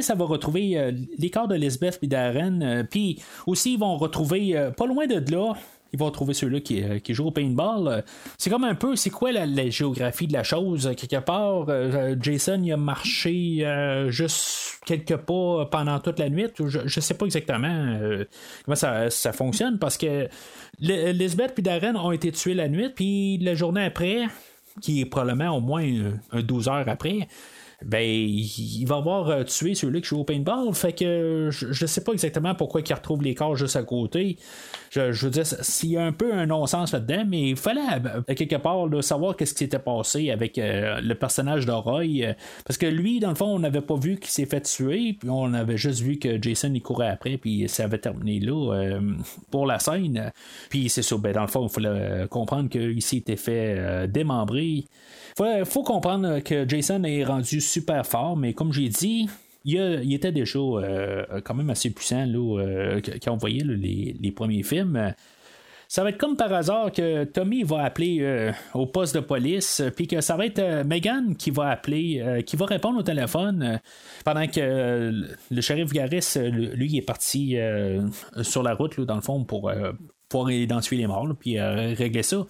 [0.03, 2.61] Ça va retrouver euh, les corps de Lisbeth et Darren.
[2.63, 5.55] euh, Puis aussi, ils vont retrouver, euh, pas loin de là,
[5.93, 7.89] ils vont trouver ceux-là qui, euh, jouent au paintball.
[7.89, 8.03] Euh,
[8.39, 10.91] C'est comme un peu, c'est quoi la, géographie de la chose?
[10.97, 11.67] Quelque part,
[12.21, 13.65] Jason, a marché
[14.09, 16.47] juste quelques pas pendant toute la nuit.
[16.59, 17.99] Je, je sais pas exactement
[18.65, 20.29] comment ça, fonctionne parce que
[20.81, 24.27] Lisbeth et Darren ont été tués la nuit, puis la journée après,
[24.81, 27.29] qui est probablement au moins euh, un 12 heures après,
[27.85, 30.75] ben il va avoir euh, tué celui qui joue au paintball.
[30.75, 33.83] Fait que euh, je, je sais pas exactement pourquoi il retrouve les corps juste à
[33.83, 34.37] côté.
[34.91, 37.81] Je, je veux dire, s'il y a un peu un non-sens là-dedans, mais il fallait
[38.05, 42.05] euh, quelque part là, savoir qu'est-ce qui s'était passé avec le personnage de Roy.
[42.23, 42.35] euh,
[42.67, 45.31] parce que lui, dans le fond, on n'avait pas vu qu'il s'est fait tuer, puis
[45.31, 48.99] on avait juste vu que Jason il courait après, puis ça avait terminé là
[49.51, 50.33] pour la scène.
[50.69, 54.85] Puis c'est ça, ben, dans le fond, il fallait comprendre qu'il s'était fait démembrer.
[55.41, 59.27] Faut, faut comprendre que Jason est rendu super fort, mais comme j'ai dit,
[59.65, 63.65] il, a- il était déjà euh, quand même assez puissant là, euh, quand on voyait
[63.65, 65.15] les, les premiers films.
[65.89, 69.81] Ça va être comme par hasard que Tommy va appeler euh, au poste de police,
[69.81, 72.99] euh, puis que ça va être euh, Megan qui va appeler, euh, qui va répondre
[73.01, 73.77] au téléphone, euh,
[74.25, 75.13] pendant que euh,
[75.51, 78.07] le shérif Garris, euh, lui, est parti euh,
[78.43, 79.91] sur la route, dans le fond, pour euh,
[80.31, 82.47] pouvoir identifier les morts, puis euh, régler ça.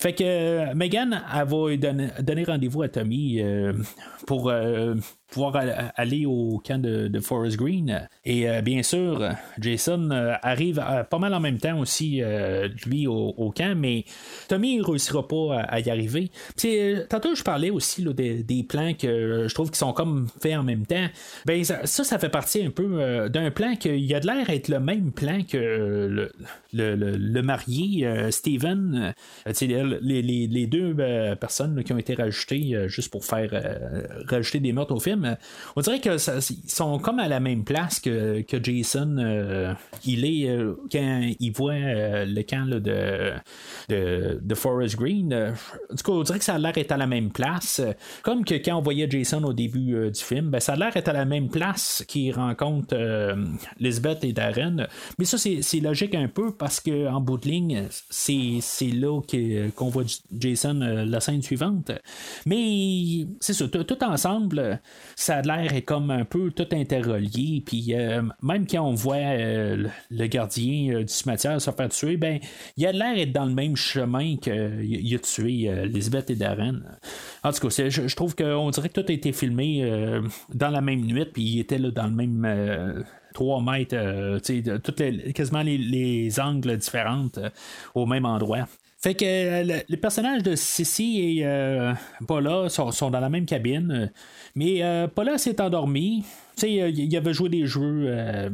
[0.00, 3.72] Fait que euh, Megan, elle va donner, donner rendez-vous à Tommy euh,
[4.26, 4.94] pour euh,
[5.30, 5.56] pouvoir
[5.96, 8.08] aller au camp de, Forest Green.
[8.24, 12.22] Et euh, bien sûr, Jason euh, arrive euh, pas mal en même temps aussi,
[12.86, 14.04] lui, au, camp, mais
[14.48, 16.30] Tommy ne réussira pas à, y arriver.
[16.56, 20.62] Puis, tantôt, je parlais aussi des, plans que je trouve qui sont comme faits en
[20.62, 21.06] même temps.
[21.46, 24.80] Ben, ça, ça, fait partie un peu d'un plan qui a de l'air être le
[24.80, 26.32] même plan que le,
[26.72, 29.14] le, le- marié, Steven.
[29.46, 30.94] Les, les- les deux
[31.40, 33.50] personnes qui ont été rajoutées juste pour faire
[34.28, 35.34] rajouter des meurtres au film, euh,
[35.76, 39.16] on dirait que ça- ils sont comme à la même place que, que Jason.
[39.18, 39.72] euh,
[40.04, 43.32] il est euh, quand il voit le camp de,
[43.88, 45.32] de, Forest Green.
[45.34, 47.80] en tout cas, on dirait que ça a l'air à la même place.
[48.22, 51.08] Comme que quand on voyait Jason au début du film, ben, ça a l'air d'être
[51.08, 52.96] à la même place qu'il rencontre
[53.78, 54.86] Lisbeth et Darren.
[55.18, 58.60] Mais ça, c'est logique un peu parce qu'en bout de ligne, c'est
[58.92, 60.04] là que- qu'on voit
[60.38, 61.92] Jason la scène suivante.
[62.46, 64.80] Mais c'est ça, tout ensemble,
[65.22, 67.62] ça a l'air est comme un peu tout interrelié.
[67.64, 72.16] Puis euh, même quand on voit euh, le- gardien euh, du cimetière se faire tuer,
[72.16, 72.38] ben
[72.76, 76.80] il a l'air d'être dans le même chemin qu'il a tué Lisbeth et Darren.
[77.44, 79.82] En tout cas, je, je trouve qu'on dirait que tout a été filmé
[80.54, 82.44] dans la même nuit, puis il était là dans le même.
[82.44, 83.02] euh,
[83.32, 83.94] 3 mètres,
[85.32, 87.48] quasiment les, les angles différentes euh,
[87.94, 88.66] au même endroit.
[89.02, 91.94] Fait que euh, le, les personnages de Sissy et euh,
[92.28, 94.06] Paula sont, sont dans la même cabine, euh,
[94.54, 96.24] mais euh, Paula s'est endormie.
[96.64, 98.50] Euh, il avait joué des jeux euh,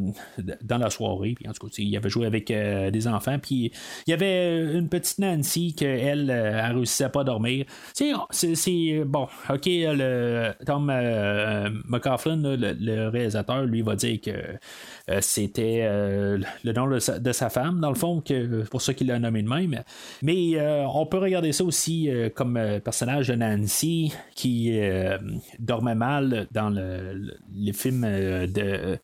[0.63, 3.73] dans la soirée, puis en tout cas, il avait joué avec euh, des enfants, puis
[4.07, 7.67] il y avait une petite Nancy qu'elle, euh, elle réussissait pas à dormir.
[7.95, 14.31] C'est- bon, ok, le Tom euh, le, réalisateur, lui va dire que
[15.21, 19.43] c'était le nom de sa, femme, dans le fond, que pour ça qu'il l'a nommé
[19.43, 19.83] de même.
[20.23, 20.57] Mais
[20.93, 24.79] on peut regarder ça aussi comme personnage de Nancy qui
[25.59, 28.99] dormait mal dans le- les films euh, de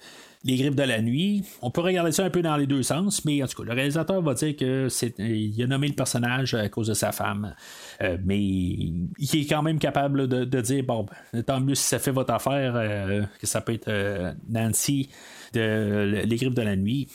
[0.45, 1.45] les griffes de la nuit.
[1.61, 3.75] On peut regarder ça un peu dans les deux sens, mais en tout cas, le
[3.75, 7.55] réalisateur va dire que il a nommé le personnage à cause de sa femme.
[8.03, 11.99] Euh, mais il est quand même capable de, dire bon, ben, tant mieux si ça
[11.99, 15.11] fait votre affaire, euh, que ça peut être euh, Nancy
[15.53, 17.09] de Les griffes de la nuit.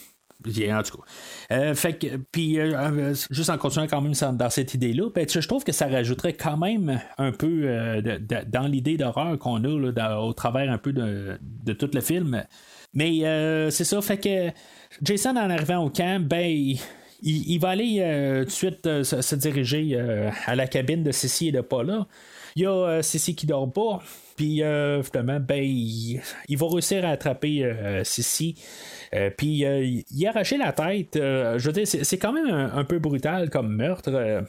[0.48, 1.04] En tout cas.
[1.52, 5.26] Euh, fait que, puis, euh, euh, juste en continuant quand même dans cette idée-là, ben,
[5.30, 8.02] je trouve que ça rajouterait quand même un peu
[8.48, 12.44] dans l'idée d'horreur qu'on a au travers un peu de, de tout le film.
[12.94, 13.20] Mais
[13.72, 14.52] c'est ça, fait que
[15.02, 16.76] Jason, en arrivant au camp, ben,
[17.22, 18.00] il, va aller
[18.42, 20.00] tout de suite se, se diriger
[20.46, 22.08] à la cabine de Cécile et de Paula.
[22.56, 24.02] Il y a Cécile qui dort pas.
[24.38, 26.22] Puis euh, finalement, ben, il,
[26.58, 28.56] va réussir à attraper euh, Sissi.
[29.14, 31.16] Euh, puis euh, il il a arraché la tête.
[31.16, 34.12] Euh, je veux dire, c'est, quand même un, peu brutal comme meurtre.
[34.14, 34.42] Euh,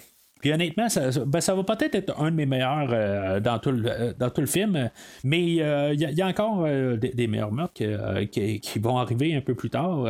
[0.43, 3.72] Puis honnêtement, ça, ben, ça va peut-être être un de mes meilleurs euh, dans, tout
[3.72, 4.91] le, euh, dans tout le film,
[5.24, 7.82] mais il y, a encore des, meilleurs meurtres
[8.30, 10.07] qui, qui, vont arriver un peu plus tard.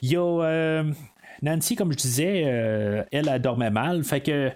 [0.00, 0.82] Il y a
[1.42, 4.50] Nancy, comme je disais, elle, elle dormait mal, fait que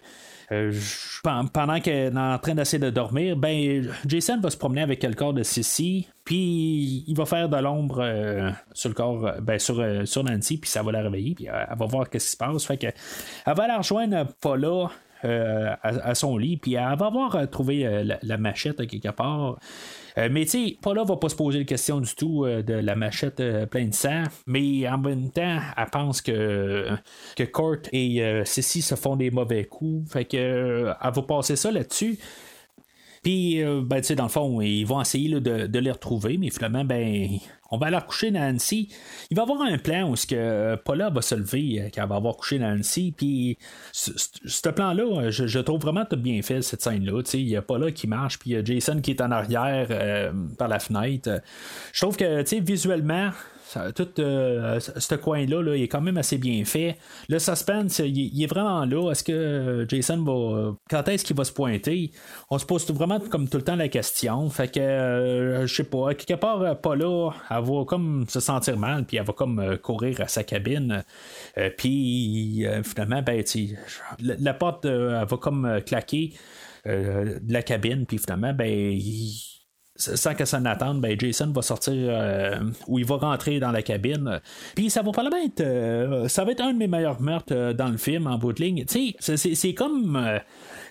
[0.53, 0.73] euh,
[1.23, 5.15] pendant qu'elle est en train d'essayer de dormir, ben Jason va se promener avec le
[5.15, 9.59] corps de Sissy, puis il va faire de l'ombre euh, sur le corps, euh, ben,
[9.59, 12.37] sur, sur Nancy, puis ça va la réveiller, puis elle, va voir qu'est-ce qui se
[12.37, 12.65] passe.
[12.65, 12.87] Fait que
[13.47, 14.57] elle va la rejoindre pas
[15.83, 19.59] à, son lit, puis elle va avoir trouvé la, machette quelque part.
[20.17, 22.75] Euh, mais tu sais, Paula va pas se poser la question du tout euh, de
[22.75, 26.89] la machette euh, pleine de sang, mais en même temps, elle pense que,
[27.37, 30.11] que Kurt et Ceci se font des mauvais coups.
[30.13, 30.37] Fait que
[31.03, 32.19] elle va passer ça là-dessus.
[33.23, 36.85] Puis, ben, tu sais, dans le fond, ils vont essayer de, les retrouver, mais finalement,
[36.85, 37.39] ben,
[37.75, 38.89] on va aller coucher Nancy.
[39.31, 42.09] Il va y avoir un plan où ce que Paula va se lever quand elle
[42.09, 43.13] va avoir couché Nancy.
[43.17, 43.59] Puis
[43.93, 47.23] ce plan-là, je, trouve vraiment tout bien fait, cette scène-là.
[47.35, 49.89] Il y a Paula qui marche, puis il y a Jason qui est en arrière
[49.91, 51.41] euh, par la fenêtre.
[51.93, 53.31] Je trouve que visuellement,
[53.95, 56.97] tout euh, ce coin-là, là, il est quand même assez bien fait.
[57.29, 59.11] Le suspense, il, est vraiment là.
[59.11, 60.75] Est-ce que Jason va.
[60.89, 62.11] Quand est-ce qu'il va se pointer?
[62.51, 64.49] On se pose vraiment comme tout le temps la question.
[64.51, 68.77] Fait que, euh, je sais pas, quelque part, pas là, elle va comme se sentir
[68.77, 71.05] mal, puis elle va comme euh, courir à sa cabine.
[71.77, 73.43] puis finalement, ben,
[74.21, 76.33] la, la porte, elle va comme claquer
[76.87, 79.54] de la cabine, puis finalement, ben, il
[79.97, 83.83] sans que ça n'attende, ben Jason va sortir euh, ou il va rentrer dans la
[83.83, 84.41] cabine.
[84.75, 85.61] Puis ça va probablement être.
[85.61, 88.53] Euh, ça va être un de mes meilleurs meurtres euh, dans le film en bout
[88.53, 88.85] de ligne.
[88.87, 90.41] Tu sais, c'est comme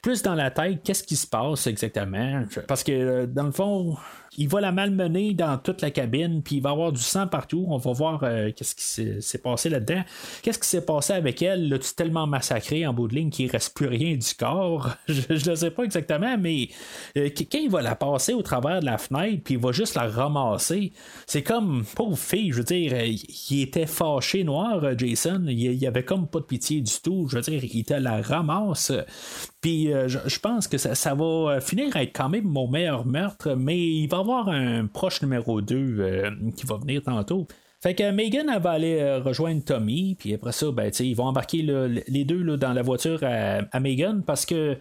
[0.02, 2.44] plus dans la tête, qu'est-ce qui se passe exactement?
[2.68, 3.98] Parce que dans le fond,
[4.38, 7.66] il va la malmener dans toute la cabine, puis il va avoir du sang partout.
[7.70, 10.04] On va voir euh, qu'est-ce qui s'est passé là-dedans.
[10.42, 11.70] Qu'est-ce qui s'est passé avec elle?
[11.70, 14.90] L'as-tu tellement massacré en bout de ligne qu'il ne reste plus rien du corps?
[15.08, 16.70] je ne sais pas exactement, mais
[17.18, 19.96] euh, quand il va la passer au travers de la fenêtre, puis il va juste
[19.96, 20.94] la ramasser,
[21.28, 25.44] c'est comme, pauvre fille, je veux dire, euh, il était fâché noir, Jason.
[25.48, 27.28] Il, il avait comme pas de pitié du tout.
[27.30, 28.92] Je veux dire, il te la ramasse.
[29.62, 33.56] Puis je, pense que ça, ça, va finir à être quand même mon meilleur meurtre,
[33.56, 37.48] mais il va avoir un proche numéro 2 euh, qui va venir tantôt.
[37.82, 41.62] Fait que Megan va aller euh, rejoindre Tommy, puis après ça, ben, ils vont embarquer
[42.08, 44.78] les deux dans la voiture à, Megan parce que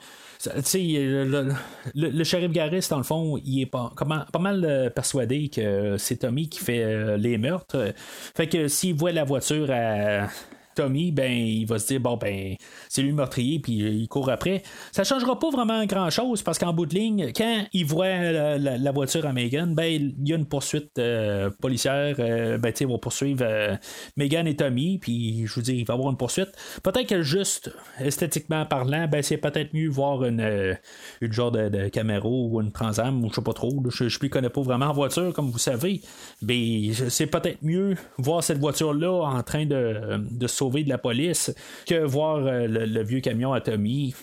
[0.47, 1.53] le,
[1.95, 6.19] le, shérif Garris, dans le fond, il est pas, pas mal euh, persuadé que c'est
[6.19, 7.93] Tommy qui fait les meurtres.
[8.37, 10.29] Fait que s'il voit la voiture à
[10.75, 12.57] Tommy, ben, il va se dire, bon, ben,
[12.89, 14.63] c'est lui le meurtrier, puis il court après.
[14.93, 18.93] Ça changera pas vraiment grand chose parce qu'en bout de ligne, quand il voit la,
[18.93, 22.99] voiture à Megan, ben, il y a une poursuite euh, policière, euh, ben, il va
[22.99, 23.77] poursuivre euh,
[24.17, 26.51] Megan et Tommy, puis je vous dis, il va avoir une poursuite.
[26.83, 30.77] Peut-être que juste esthétiquement parlant, ben, c'est peut-être mieux voir une,
[31.21, 31.91] une genre de, de
[32.25, 35.33] ou une Transam, ou je sais pas trop, je, ne connais pas vraiment en voiture,
[35.33, 36.01] comme vous savez,
[36.43, 41.55] mais c'est peut-être mieux voir cette voiture-là en train de, de de la police
[41.87, 44.15] que voir euh, le, vieux camion à Tommy.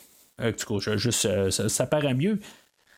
[0.41, 2.39] Euh, du coup, juste, euh, ça, paraît mieux.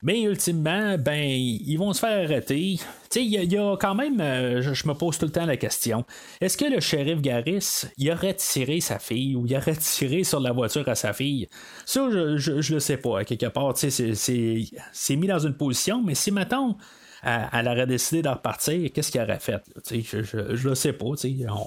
[0.03, 2.79] Mais ultimement, ben, ils vont se faire arrêter.
[3.11, 6.05] Tu il y, a quand même, je, me pose tout le temps la question
[6.39, 10.39] est-ce que le shérif Garris, il aurait tiré sa fille ou il aurait tiré sur
[10.39, 11.47] la voiture à sa fille?
[11.85, 13.23] Ça, je, je, le sais pas.
[13.25, 16.77] quelque part, tu sais, c'est mis dans une position, mais si maintenant
[17.23, 19.61] elle, aurait décidé de repartir, qu'est-ce qu'elle aurait fait?
[19.91, 21.05] je ne sais pas.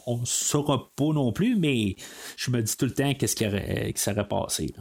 [0.07, 1.97] On ne saura pas non plus, mais
[2.37, 4.75] je me dis tout le temps qu'est-ce qui, aurait, qui serait passé.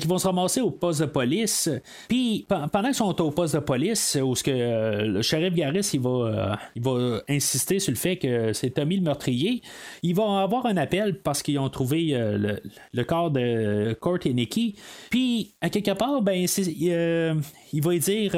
[0.00, 1.70] Fait vont se ramasser au poste de police.
[2.08, 5.90] Puis pendant qu'ils sont au poste de police, où ce que euh, le shérif Garris
[5.92, 9.62] il va, euh, il va insister sur le fait que c'est Tommy le meurtrier,
[10.02, 12.56] ils vont avoir un appel parce qu'ils ont trouvé euh,
[12.92, 14.74] le, corps de Kurt et Nicky.
[15.10, 18.32] Puis à quelque part, ben il va dire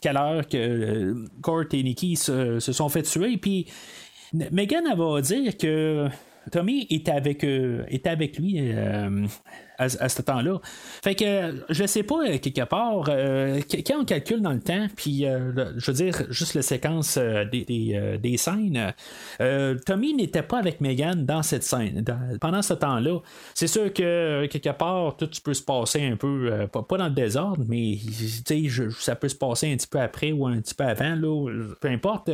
[0.00, 3.36] quelle heure que Kurt et Nicky se, sont fait tuer.
[3.36, 3.66] Puis
[4.32, 6.06] Megan va dire que
[6.52, 8.60] Tommy était avec, était avec lui
[9.78, 10.58] à, ce temps-là.
[11.02, 14.86] Fait que je sais pas, euh, quelque part, euh, quand on calcule dans le temps,
[14.96, 18.92] puis euh, je veux dire, juste la séquence des, des, scènes,
[19.86, 22.04] Tommy n'était pas avec Megan dans cette scène,
[22.40, 23.20] pendant ce temps-là.
[23.54, 27.64] C'est sûr que quelque part, tout peut se passer un peu, pas, dans le désordre,
[27.68, 27.98] mais
[28.98, 31.50] ça peut se passer un petit peu après ou un petit peu avant, là,
[31.80, 32.30] peu importe.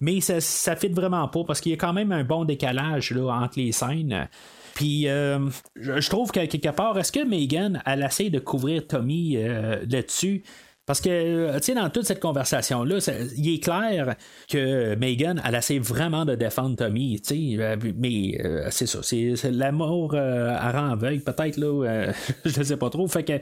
[0.00, 3.12] Mais ça, ça fit vraiment pas parce qu'il y a quand même un bon décalage
[3.12, 4.28] là, entre les scènes.
[4.74, 9.36] Puis euh, je trouve que quelque part, est-ce que Megan, elle essaie de couvrir Tommy
[9.36, 10.42] euh, là-dessus?
[10.84, 12.96] Parce que, euh, tu sais, dans toute cette conversation-là,
[13.36, 14.16] il est clair
[14.48, 18.98] que Megan, elle essaie vraiment de défendre Tommy, tu sais, euh, mais euh, c'est ça,
[19.00, 22.10] c'est, l'amour euh, à rend aveugle, peut-être, là,
[22.44, 23.06] je ne sais pas trop.
[23.06, 23.34] Fait que,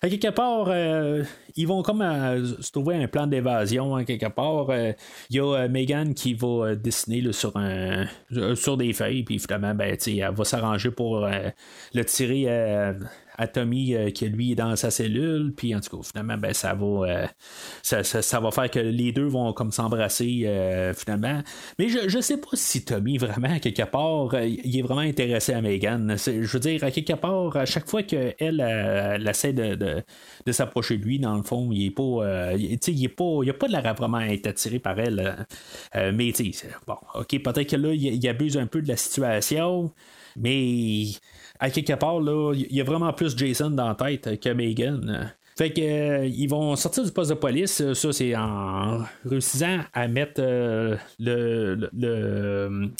[0.00, 0.72] à quelque part,
[1.56, 2.00] ils vont comme
[2.62, 4.68] se trouver un plan d'évasion, à quelque part.
[5.28, 8.06] Il y a Megan qui va dessiner sur, un,
[8.54, 12.94] sur des feuilles, puis finalement, ben, tu sais, elle va s'arranger pour le tirer
[13.38, 16.52] à Tommy euh, qui lui est dans sa cellule puis en tout cas finalement ben
[16.52, 17.26] ça va euh,
[17.82, 21.42] ça, va faire que les deux vont comme s'embrasser euh, finalement.
[21.78, 25.00] Mais je, je sais pas si Tommy vraiment à quelque part euh, il est vraiment
[25.00, 26.16] intéressé à Megan.
[26.18, 30.98] Je veux dire à quelque part à chaque fois qu'elle elle, essaie de, de, s'approcher
[30.98, 33.94] de lui dans le fond il est pas il- il pas a pas de l'air
[33.94, 35.46] vraiment être attiré par elle
[35.94, 36.32] euh, mais
[36.86, 39.92] bon ok peut-être que là il abuse un peu de la situation
[40.36, 41.04] mais
[41.60, 45.32] à quelque part, là, il y a vraiment plus Jason dans la tête que Megan.
[45.58, 49.80] Fait que euh, ils vont sortir du poste de police, euh, ça c'est en réussissant
[49.92, 51.90] à mettre euh, le,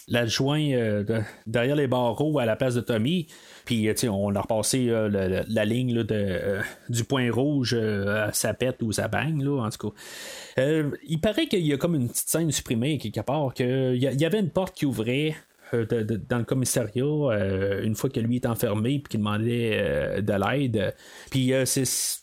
[0.09, 3.29] l'adjoint de- derrière les barreaux à la place de Tommy.
[3.65, 9.07] Puis on a repassé la ligne de, du point rouge à sa pète ou sa
[9.07, 10.83] bang, là, en tout cas.
[11.07, 14.41] Il paraît qu'il y a comme une petite scène supprimée quelque part, qu'il y, avait
[14.41, 15.37] une porte qui ouvrait
[15.73, 20.21] de- dans le commissariat euh, une fois que lui est enfermé puis qu'il demandait euh,
[20.21, 20.95] de l'aide.
[21.31, 21.65] Puis euh,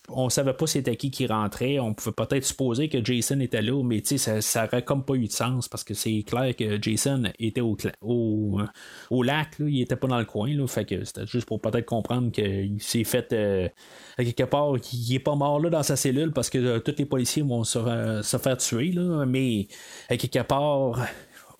[0.10, 1.80] on savait pas c'était qui qui rentrait.
[1.80, 5.28] On pouvait peut-être supposer que Jason était là, mais ça, ça aurait comme pas eu
[5.28, 8.60] de sens parce que c'est clair que Jason était au, au,
[9.10, 10.50] au lac, il était pas dans le coin.
[10.50, 13.68] Là, fait que c'était juste pour peut-être comprendre qu'il s'est fait euh,
[14.18, 17.06] quelque part qu'il est pas mort là dans sa cellule parce que euh, tous les
[17.06, 18.92] policiers vont se, euh, se faire tuer.
[18.92, 19.68] Là, mais
[20.10, 21.00] à quelque part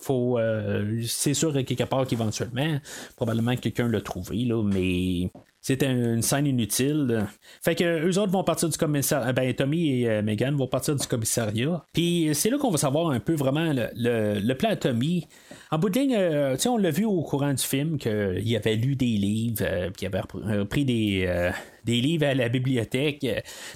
[0.06, 2.78] faut euh, c'est sûr quelque part qu'éventuellement
[3.16, 5.30] probablement que quelqu'un l'a trouvé là, mais
[5.60, 7.26] c'était une scène inutile.
[7.62, 9.32] Fait que eux autres vont partir du commissariat.
[9.32, 11.82] Ben, Tommy et euh, Megan vont partir du commissariat.
[11.92, 15.26] Puis c'est là qu'on va savoir un peu vraiment le, le- le plan Tommy.
[15.72, 18.94] En bout de ligne, euh, on l'a vu au courant du film qu'il avait lu
[18.94, 21.50] des livres, euh, qu'il avait pris des, euh,
[21.86, 23.24] des livres à la bibliothèque.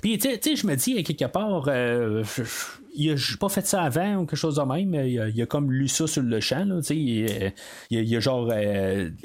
[0.03, 2.23] Puis tu sais- je me dis, à quelque part, euh,
[2.95, 4.93] il a pas fait ça avant ou quelque chose de même.
[5.07, 6.65] Il a, il a comme lu ça sur le champ.
[6.65, 7.51] Là, il, euh,
[7.91, 8.53] il y a- il y a genre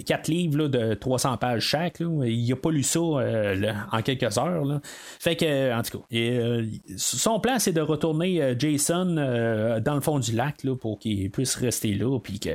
[0.05, 1.99] 4 livres là, de 300 pages chaque.
[1.99, 2.25] Là.
[2.27, 4.63] Il a pas lu ça euh, en quelques heures.
[4.65, 4.81] Là.
[4.83, 6.63] Fait que, en tout cas, euh,
[6.95, 10.99] son plan, c'est de retourner euh, Jason euh, dans le fond du lac là, pour
[10.99, 12.19] qu'il puisse rester là.
[12.19, 12.51] Puis que,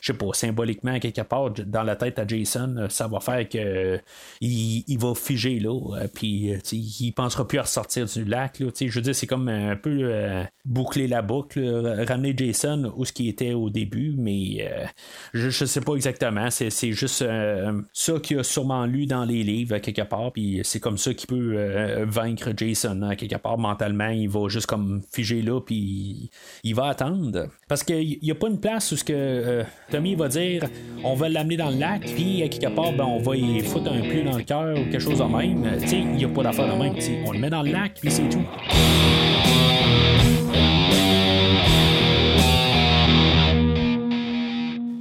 [0.00, 3.46] je sais pas, symboliquement, quelque part, dans la tête à Jason, euh, ça va faire
[3.46, 4.00] que
[4.40, 5.96] il, il va figer là.
[5.96, 8.56] euh, Puis, euh, il pensera plus à ressortir du lac.
[8.58, 11.60] Je veux dire, c'est comme un peu euh, boucler la boucle,
[12.08, 14.70] ramener Jason où ce qui était au début, mais
[15.34, 16.50] je, je sais pas exactement.
[16.50, 17.24] C'est, juste
[17.92, 21.26] ça qu'il a sûrement lu dans les livres quelque part, puis c'est comme ça qu'il
[21.26, 24.08] peut vaincre Jason à quelque part mentalement.
[24.08, 26.30] Il va juste comme figer là, puis
[26.64, 27.48] il va attendre.
[27.68, 30.68] Parce qu'il n'y a pas une place où ce que Tommy va dire
[31.04, 34.00] on va l'amener dans le lac, puis quelque part, ben, on va y foutre un
[34.00, 35.55] pieu dans le cœur ou quelque chose de même.
[35.64, 36.94] Euh, Tu sais, il n'y a pas d'affaire de même.
[37.26, 38.44] On le met dans le lac, puis c'est tout.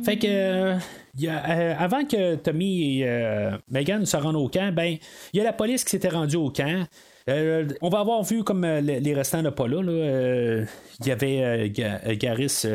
[0.05, 0.75] Fait que euh,
[1.23, 4.97] euh, avant que Tommy et euh, Megan se rendent au camp, ben
[5.33, 6.85] il y a la police qui s'était rendue au camp.
[7.27, 9.77] Euh, on va avoir vu comme euh, les restants de pas là.
[9.81, 10.63] euh,
[10.99, 12.65] Il y avait Ga- Garis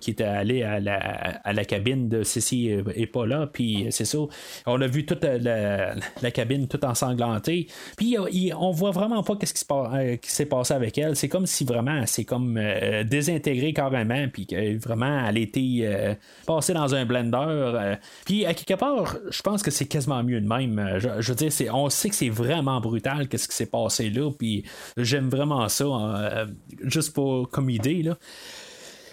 [0.00, 3.46] qui était allé à la, cabine de euh, et pas là.
[3.46, 4.18] Puis c'est ça.
[4.66, 5.94] On a vu toute la,
[6.32, 7.68] cabine toute ensanglantée.
[7.96, 8.16] Puis
[8.58, 11.14] on voit vraiment pas qu'est-ce qui s'est passé avec elle.
[11.14, 12.60] C'est comme si vraiment s'est comme
[13.04, 14.26] désintégrée carrément.
[14.32, 17.94] Puis vraiment elle était passée dans un blender.
[18.26, 20.96] puis à quelque part, je pense que c'est quasiment mieux de même.
[20.98, 23.83] Je, je veux dire, c'est, on sait que c'est vraiment brutal qu'est-ce qui s'est passé
[23.88, 24.30] là.
[24.38, 24.64] Puis
[24.96, 26.46] j'aime vraiment ça, euh,
[26.84, 28.16] juste pour comme idée là.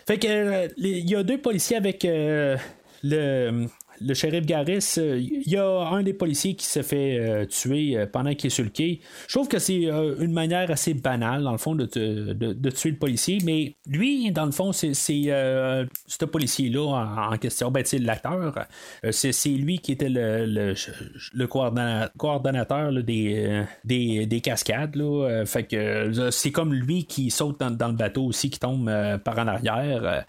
[0.08, 2.58] Fait que euh, il y a deux policiers avec euh,
[3.04, 3.68] le,
[4.02, 4.96] le shérif Garris.
[4.98, 8.48] euh, Il y a un des policiers qui se fait euh, tuer euh, pendant qu'il
[8.48, 9.00] est sur le quai.
[9.28, 12.92] Je trouve que c'est une manière assez banale, dans le fond, de, de- de tuer
[12.92, 13.38] le policier.
[13.44, 17.72] Mais lui, dans le fond, c'est, ce policier-là en, question.
[17.72, 18.66] Ben, l'acteur,
[19.12, 20.74] c'est, lui qui était le, le,
[21.34, 24.96] le coordonna- coordonnateur des, des, des cascades.
[25.46, 28.90] Fait que c'est comme lui qui saute dans, dans le bateau aussi, qui tombe
[29.24, 30.26] par en arrière.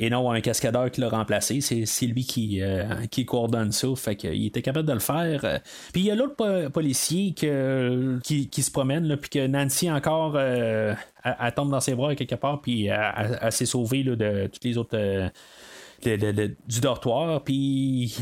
[0.00, 1.60] Euh, et non un cascadeur qui l'a remplacé.
[1.60, 3.88] C'est, lui qui, euh, qui coordonne ça.
[3.96, 5.44] Fait qu'il était capable de le faire.
[5.44, 5.58] Euh,
[5.92, 9.90] Puis il y a l'autre po- policier que, qui, qui se promène, puis que Nancy
[9.90, 14.46] encore euh, elle, elle tombe dans ses bras quelque part, puis elle, s'est sauvée de
[14.52, 14.96] toutes les autres.
[14.96, 15.28] euh,
[16.04, 17.42] du dortoir.
[17.44, 18.16] Puis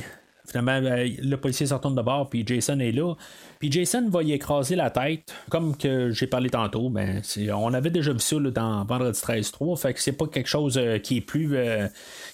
[0.46, 3.14] finalement, le policier se retourne de bord, puis Jason est là.
[3.62, 6.90] Puis Jason va y écraser la tête, comme que j'ai parlé tantôt.
[6.90, 7.22] Ben,
[7.54, 10.98] on avait déjà vu ça dans Vendredi 13-3, fait que c'est pas quelque chose euh,
[10.98, 11.56] qui est plus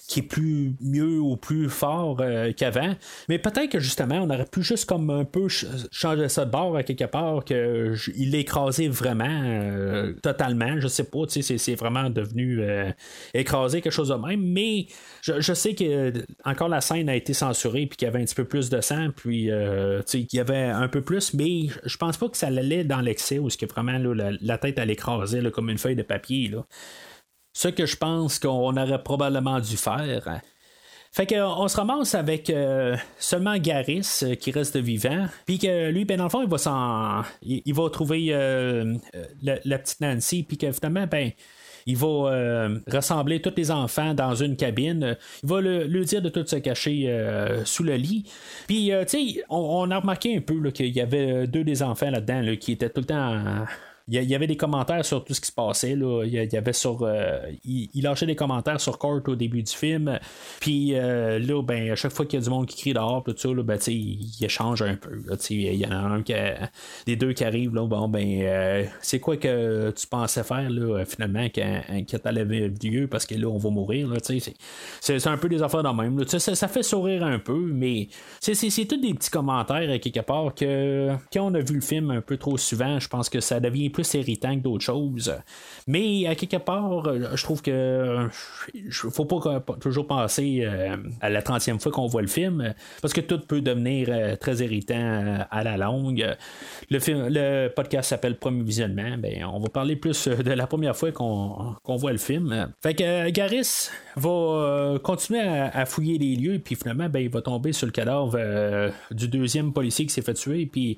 [0.09, 2.95] qui est plus mieux ou plus fort euh, qu'avant.
[3.29, 5.47] Mais peut-être que justement, on aurait pu juste comme un peu
[5.91, 10.79] changer ça de bord à quelque part, qu'il l'ait écrasé vraiment euh, totalement.
[10.79, 12.91] Je sais pas, c'est vraiment devenu euh,
[13.35, 14.41] écrasé, quelque chose de même.
[14.41, 14.87] Mais
[15.21, 16.11] je, sais que
[16.43, 18.81] encore la scène a été censurée puis qu'il y avait un petit peu plus de
[18.81, 19.51] sang, puis
[20.07, 23.39] qu'il y avait un peu plus, mais je pense pas que ça allait dans l'excès
[23.39, 23.97] où ce que vraiment
[24.41, 26.49] la, tête allait écraser comme une feuille de papier.
[26.49, 26.65] Là.
[27.53, 30.41] Ce que je pense qu'on aurait probablement dû faire.
[31.11, 35.25] Fait qu'on se ramasse avec euh, seulement Garris euh, qui reste vivant.
[35.45, 37.23] Puis que lui, ben dans le fond, il va s'en.
[37.41, 38.95] Il, va trouver euh,
[39.41, 40.43] la, petite Nancy.
[40.43, 41.31] Puis que finalement, ben.
[41.89, 45.17] Il va rassembler tous les enfants dans une cabine.
[45.43, 47.11] Il va lui dire de tout se cacher
[47.65, 48.25] sous le lit.
[48.67, 52.55] Puis, tu sais, on, a remarqué un peu qu'il y avait deux des enfants là-dedans
[52.59, 53.65] qui étaient tout le temps
[54.11, 55.95] il y avait des commentaires sur tout ce qui se passait.
[55.95, 56.23] Là.
[56.25, 57.03] Il avait sur.
[57.03, 60.19] Euh, il, lâchait des commentaires sur Court au début du film.
[60.59, 63.23] Puis euh, là, ben, à chaque fois qu'il y a du monde qui crie dehors,
[63.23, 65.21] tout ça, là, ben, il, échange un peu.
[65.49, 66.33] Il y en a un qui
[67.05, 67.75] des deux qui arrivent.
[67.75, 72.45] Là, bon, ben, euh, c'est quoi que tu pensais faire là, finalement quand, quand t'allais
[72.45, 74.07] vieux parce que là, on va mourir.
[74.07, 76.25] Là, c'est, un peu des affaires de même.
[76.27, 78.07] Ça, ça, fait sourire un peu, mais
[78.39, 82.11] c'est, c'est, tous des petits commentaires quelque part que quand on a vu le film
[82.11, 85.33] un peu trop souvent, je pense que ça devient plus plus irritant que d'autres choses.
[85.87, 87.03] Mais à quelque part,
[87.35, 88.27] je trouve que
[88.91, 93.21] faut pas toujours penser euh, à la 30e fois qu'on voit le film, parce que
[93.21, 96.25] tout peut devenir euh, très irritant euh, à la longue.
[96.89, 99.17] Le, film, le podcast s'appelle Premier Visionnement.
[99.17, 102.71] Ben, on va parler plus de la première fois qu'on voit le film.
[102.81, 107.73] Fait que Garis va continuer à, fouiller les lieux, puis finalement, ben, il va tomber
[107.73, 108.37] sur le cadavre
[109.11, 110.97] du deuxième policier qui s'est fait tuer, puis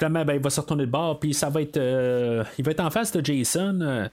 [0.00, 2.70] finalement, ben, il va se retourner de bord, puis ça va être euh, il va
[2.70, 3.78] être en face de Jason.
[3.82, 4.08] Euh,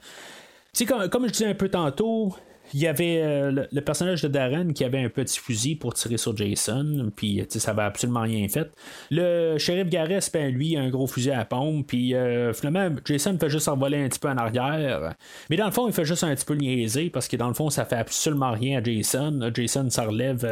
[0.85, 2.35] comme, comme je disais un peu tantôt,
[2.73, 6.17] il y avait euh, le, personnage de Darren qui avait un petit fusil pour tirer
[6.17, 8.69] sur Jason, puis ça va absolument rien fait.
[9.09, 12.13] Le shérif Gareth, ben, lui, a un gros fusil à pompe, puis
[12.53, 15.15] finalement, Jason fait juste envoler un petit peu en arrière.
[15.49, 17.53] Mais dans le fond, il fait juste un petit peu niaiser, parce que dans le
[17.53, 19.49] fond, ça fait absolument rien à Jason.
[19.53, 20.45] Jason ça relève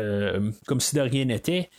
[0.65, 1.69] comme si de rien n'était.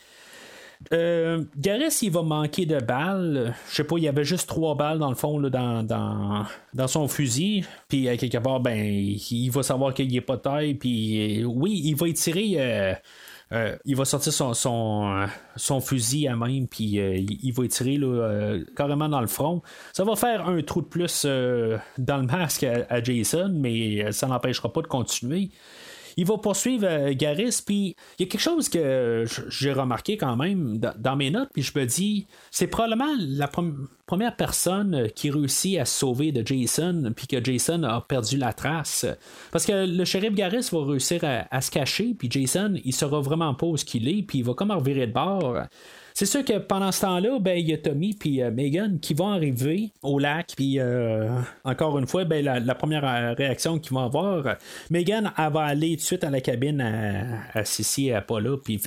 [0.93, 3.55] Euh, Gareth, il va manquer de balles.
[3.69, 7.07] Je sais pas, il y avait juste trois balles dans le fond dans, dans, son
[7.07, 7.65] fusil.
[7.87, 10.73] Puis à quelque part, ben, il va savoir qu'il n'est pas de taille.
[10.75, 12.55] Puis oui, il va étirer.
[12.57, 12.93] Euh,
[13.53, 17.97] euh, il va sortir son, son, fusil à même, puis il va tirer
[18.75, 19.61] carrément dans le front.
[19.93, 24.71] Ça va faire un trou de plus dans le masque à Jason, mais ça n'empêchera
[24.73, 25.51] pas de continuer
[26.17, 30.35] il va poursuivre euh, Garris, puis il y a quelque chose que j'ai remarqué quand
[30.35, 33.47] même dans, mes notes, puis je me dis, c'est probablement la
[34.05, 38.51] première personne qui réussit à se sauver de Jason, puis que Jason a perdu la
[38.51, 39.05] trace.
[39.51, 43.53] Parce que le shérif Garris va réussir à, se cacher, puis Jason, il sera vraiment
[43.53, 45.57] pas où ce qu'il est, puis il va comme revirer de bord.
[46.19, 49.13] C'est sûr que pendant ce temps-là, ben, il y a Tommy puis euh, Megan qui
[49.13, 50.51] vont arriver au lac.
[50.57, 51.29] Puis euh,
[51.63, 54.55] encore une fois, ben, la, première euh, réaction qu'ils vont avoir,
[54.89, 58.21] Megan, elle va aller tout de suite à la cabine à, à Sissi et à
[58.21, 58.57] Paula.
[58.57, 58.81] Puis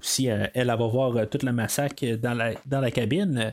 [0.00, 3.52] aussi, elle, va voir toute la massacre dans la cabine.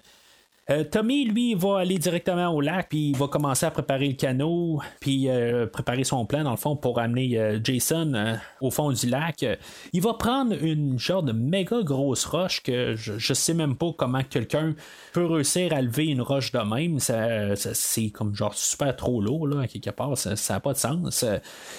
[0.69, 4.15] Euh, Tommy, lui, va aller directement au lac, puis il va commencer à préparer le
[4.15, 8.91] canot, puis euh, préparer son plan, dans le fond, pour amener euh, Jason au fond
[8.91, 9.45] du lac.
[9.93, 14.23] Il va prendre une genre de méga grosse roche que je, sais même pas comment
[14.23, 14.75] quelqu'un
[15.13, 16.99] peut réussir à lever une roche de même.
[16.99, 21.23] Ça, c'est comme genre super trop lourd, là, quelque part, ça n'a pas de sens.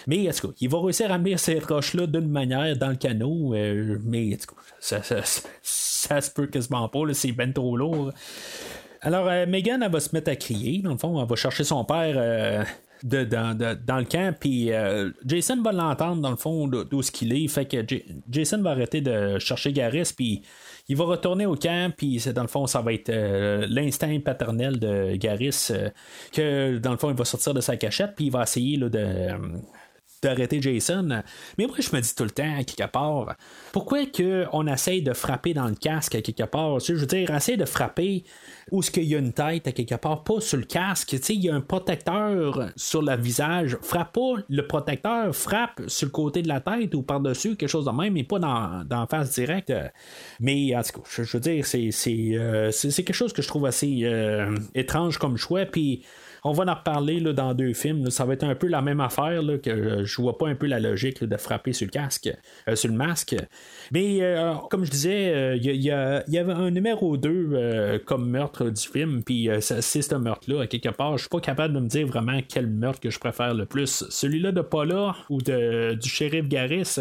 [0.07, 2.97] Mais, en tout cas, il va réussir à amener cette roche-là d'une manière dans le
[2.97, 3.55] canot,
[4.05, 4.39] mais,
[6.21, 8.13] se peut quasiment pas, c'est ben trop lourd.
[9.01, 10.83] Alors, euh, Megan, elle va se mettre à crier.
[10.83, 12.65] Dans le fond, elle va chercher son père euh,
[13.03, 14.35] dans, le camp.
[14.39, 17.47] Puis euh, Jason va l'entendre, dans le fond, d'où ce qu'il est.
[17.49, 17.85] Fait que
[18.29, 20.13] Jason va arrêter de chercher Garris.
[20.17, 20.43] Puis
[20.89, 21.93] il va retourner au camp.
[21.97, 23.13] Puis dans le fond, ça va être
[23.69, 25.71] l'instinct paternel de Garris.
[26.33, 28.15] que dans le fond, il va sortir de sa cachette.
[28.17, 29.29] Puis il va essayer de
[30.23, 31.23] d'arrêter Jason.
[31.57, 33.37] Mais moi, je me dis tout le temps, à quelque part,
[33.73, 36.81] pourquoi que on essaye de frapper dans le casque, à quelque part?
[36.81, 38.25] je veux dire, essaye de frapper
[38.71, 41.09] où ce qu'il y a une tête, à quelque part, pas sur le casque.
[41.11, 43.79] Tu sais, il y a un protecteur sur le visage.
[43.83, 47.87] Frappe pas le protecteur, frappe sur le côté de la tête ou par-dessus, quelque chose
[47.87, 49.73] de même, mais pas dans, dans face directe.
[50.41, 53.67] Mais, en tout cas, je, veux dire, c'est, c'est, euh, quelque chose que je trouve
[53.67, 55.65] assez euh, étrange comme choix.
[55.65, 56.05] Puis,
[56.45, 58.11] on va en reparler là, dans deux films.
[58.11, 60.81] Ça va être un peu la même affaire que je vois pas un peu la
[60.81, 62.31] logique de frapper sur le casque,
[62.75, 63.37] sur le masque.
[63.93, 64.21] Mais
[64.71, 70.03] comme je disais, il y, avait un numéro 2 comme meurtre du film, puis c'est
[70.03, 71.17] ce meurtre-là, quelque part.
[71.17, 74.05] Je suis pas capable de me dire vraiment quel meurtre que je préfère le plus.
[74.09, 76.97] Celui-là de Paula ou du shérif Garris,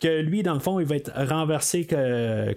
[0.00, 1.86] que lui, dans le fond, il va être renversé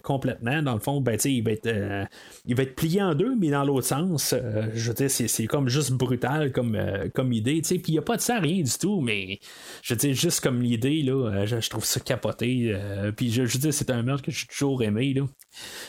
[0.03, 0.61] complètement.
[0.61, 2.07] Dans le fond, ben, il va être
[2.45, 4.35] il plié en deux, mais dans l'autre sens.
[4.73, 6.18] je veux dire, c'est, comme juste brutal
[6.53, 6.77] comme,
[7.13, 7.61] comme idée.
[7.61, 9.39] Puis il n'y a pas de ça, rien du tout, mais
[9.81, 12.75] je dire, juste comme l'idée, là, je, trouve ça capoté.
[13.15, 15.13] puis je, dire, c'est un meurtre que j'ai toujours aimé.
[15.13, 15.23] Là.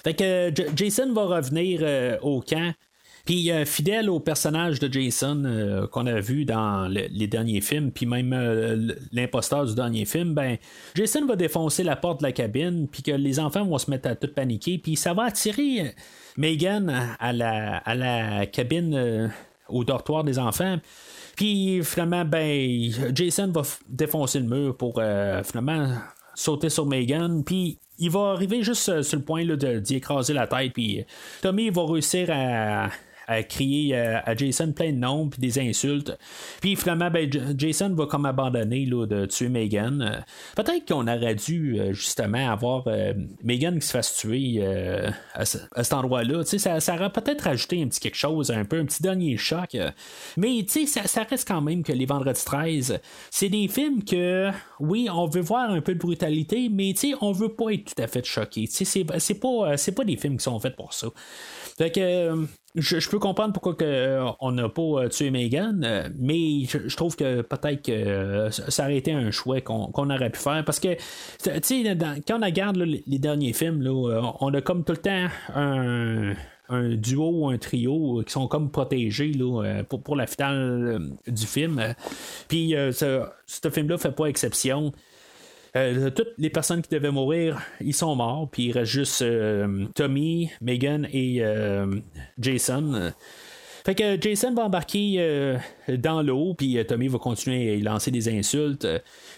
[0.04, 2.72] Fait que Jason va revenir au camp.
[3.24, 7.90] Puis euh, fidèle au personnage de Jason euh, qu'on a vu dans les derniers films,
[7.90, 10.56] puis même euh, l'imposteur du dernier film, ben
[10.94, 14.08] Jason va défoncer la porte de la cabine, puis que les enfants vont se mettre
[14.08, 15.94] à tout paniquer, puis ça va attirer
[16.36, 19.30] Megan à la, à la cabine
[19.70, 20.76] au dortoir des enfants.
[21.36, 25.00] Puis finalement, ben Jason va défoncer le mur pour
[25.44, 25.94] finalement
[26.34, 30.72] sauter sur Megan, puis il va arriver juste sur le point d'y écraser la tête,
[30.72, 31.04] puis
[31.42, 32.88] Tommy va réussir à
[33.30, 36.18] à crier euh, à, Jason plein de noms puis des insultes.
[36.60, 40.02] Puis finalement, ben, Jason va comme abandonner de tuer Megan.
[40.02, 40.20] Euh,
[40.56, 42.88] peut-être qu'on aurait dû euh, justement avoir
[43.44, 44.64] Megan qui se fasse tuer
[45.34, 46.42] à, cet endroit-là.
[46.44, 49.76] Ça, ça aurait peut-être rajouté un petit quelque chose, un peu un petit dernier choc.
[50.36, 52.98] Mais ça, ça reste quand même que les Vendredis 13,
[53.30, 54.50] c'est des films que,
[54.80, 58.08] oui, on veut voir un peu de brutalité, mais on veut pas être tout à
[58.08, 58.66] fait choqué.
[58.66, 59.04] C'est
[59.34, 61.08] pas, pas des films qui sont faits pour ça.
[61.78, 66.64] Fait que je, peux comprendre pourquoi euh, on n'a pas euh, tué Megan, euh, mais
[66.64, 70.64] je, trouve que peut-être que ça aurait été un choix qu'on, aurait pu faire.
[70.64, 73.84] Parce que, tu sais, quand on regarde les derniers films,
[74.40, 76.34] on a comme tout le temps un,
[76.94, 79.32] duo ou un trio qui sont comme protégés
[79.88, 81.94] pour la finale du film.
[82.46, 84.92] Puis ce, ce film-là fait pas exception.
[85.76, 89.86] Euh, toutes les personnes qui devaient mourir, ils sont morts, puis il reste juste euh,
[89.94, 91.86] Tommy, Megan et euh,
[92.38, 93.12] Jason.
[93.84, 95.56] Fait que Jason va embarquer
[95.88, 98.86] dans l'eau, puis Tommy va continuer à lancer des insultes.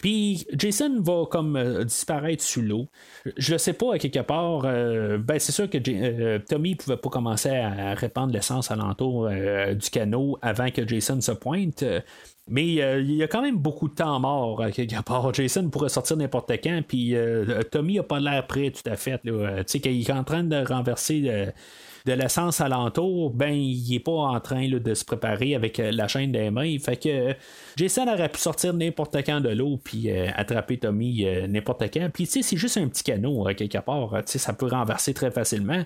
[0.00, 2.88] Puis Jason va comme disparaître sous l'eau.
[3.36, 7.50] Je ne sais pas, à quelque part, ben c'est sûr que Tommy pouvait pas commencer
[7.50, 11.84] à répandre l'essence alentour du canot avant que Jason se pointe.
[12.48, 15.32] Mais euh, il y a quand même beaucoup de temps mort euh, quelque part.
[15.32, 19.20] Jason pourrait sortir n'importe quand, puis euh, Tommy a pas l'air prêt tout à fait.
[19.22, 19.32] tu
[19.66, 21.20] sais, qu'il est en train de renverser
[22.04, 26.32] de, l'essence alentour, ben il est pas en train de se préparer avec la chaîne
[26.32, 26.76] des mains.
[26.80, 27.32] Fait que
[27.76, 32.08] Jason aurait pu sortir n'importe quand de l'eau puis attraper Tommy n'importe quand.
[32.12, 34.10] Puis tu sais, c'est juste un petit canot quelque part.
[34.26, 35.84] Tu sais, ça peut renverser très facilement.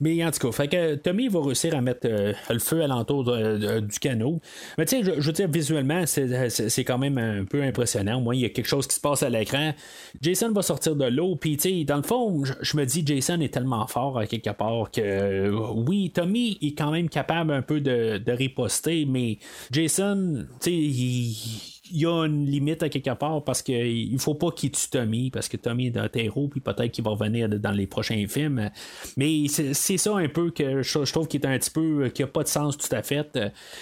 [0.00, 3.24] Mais en tout cas, fait que Tommy va réussir à mettre euh, le feu alentour
[3.24, 4.40] du canot.
[4.78, 8.20] Mais tu sais, je, veux dire, visuellement, c'est quand même un peu impressionnant.
[8.20, 9.72] Moins, il y a quelque chose qui se passe à l'écran.
[10.20, 13.40] Jason va sortir de l'eau, puis tu sais, dans le fond, je, me dis, Jason
[13.40, 17.62] est tellement fort à quelque part que euh, oui, Tommy est quand même capable un
[17.62, 19.38] peu de, de riposter, mais
[19.70, 24.34] Jason, tu sais, il il y a une limite à quelque part parce qu'il faut
[24.34, 27.48] pas qu'il tue Tommy parce que Tommy est un terreau puis peut-être qu'il va revenir
[27.48, 28.70] dans les prochains films.
[29.16, 32.26] Mais c'est ça un peu que je, trouve qu'il est un petit peu qui a
[32.26, 33.38] pas de sens tout à fait.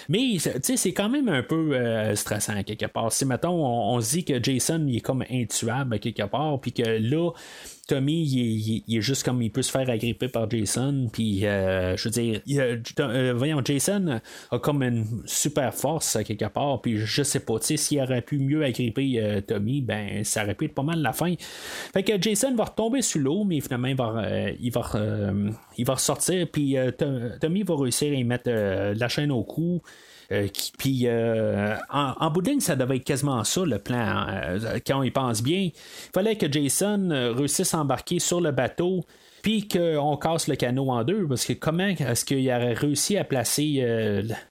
[0.07, 3.11] Mais c'est quand même un peu euh, stressant à quelque part.
[3.11, 6.71] Si mettons on, se dit que Jason il est comme intuable à quelque part puis
[6.71, 7.31] que là
[7.89, 8.23] Tommy,
[8.87, 11.09] il est, juste comme il peut se faire agripper par Jason.
[11.11, 12.41] Puis, euh, je veux dire,
[12.99, 14.21] euh, voyons, Jason
[14.51, 16.83] a comme une super force à quelque part.
[16.83, 20.43] Puis, je sais pas, tu sais, s'il aurait pu mieux agripper euh, Tommy, ben, ça
[20.43, 21.33] aurait pu être pas mal la fin.
[21.91, 25.33] Fait que Jason va retomber sous l'eau, mais finalement, il va, il va,
[25.75, 26.47] il va ressortir.
[26.51, 26.75] Puis,
[27.41, 29.81] Tommy va réussir à y mettre la chaîne au cou.
[30.31, 30.47] Euh,
[30.77, 34.27] puis euh, en, en bout ça devait être quasiment ça le plan.
[34.29, 35.73] Euh, quand on y pense bien, il
[36.13, 39.05] fallait que Jason réussisse à embarquer sur le bateau
[39.41, 43.23] puis qu'on casse le canot en deux, parce que comment est-ce qu'il aurait réussi à
[43.23, 43.81] placer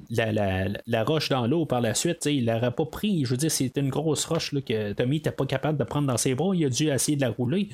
[0.09, 2.25] la, roche dans l'eau par la suite?
[2.25, 3.23] Il l'aurait pas pris.
[3.27, 6.07] Je veux dire, c'était une grosse roche là, que Tommy n'était pas capable de prendre
[6.07, 6.55] dans ses bras.
[6.55, 7.69] Il a dû essayer de la rouler.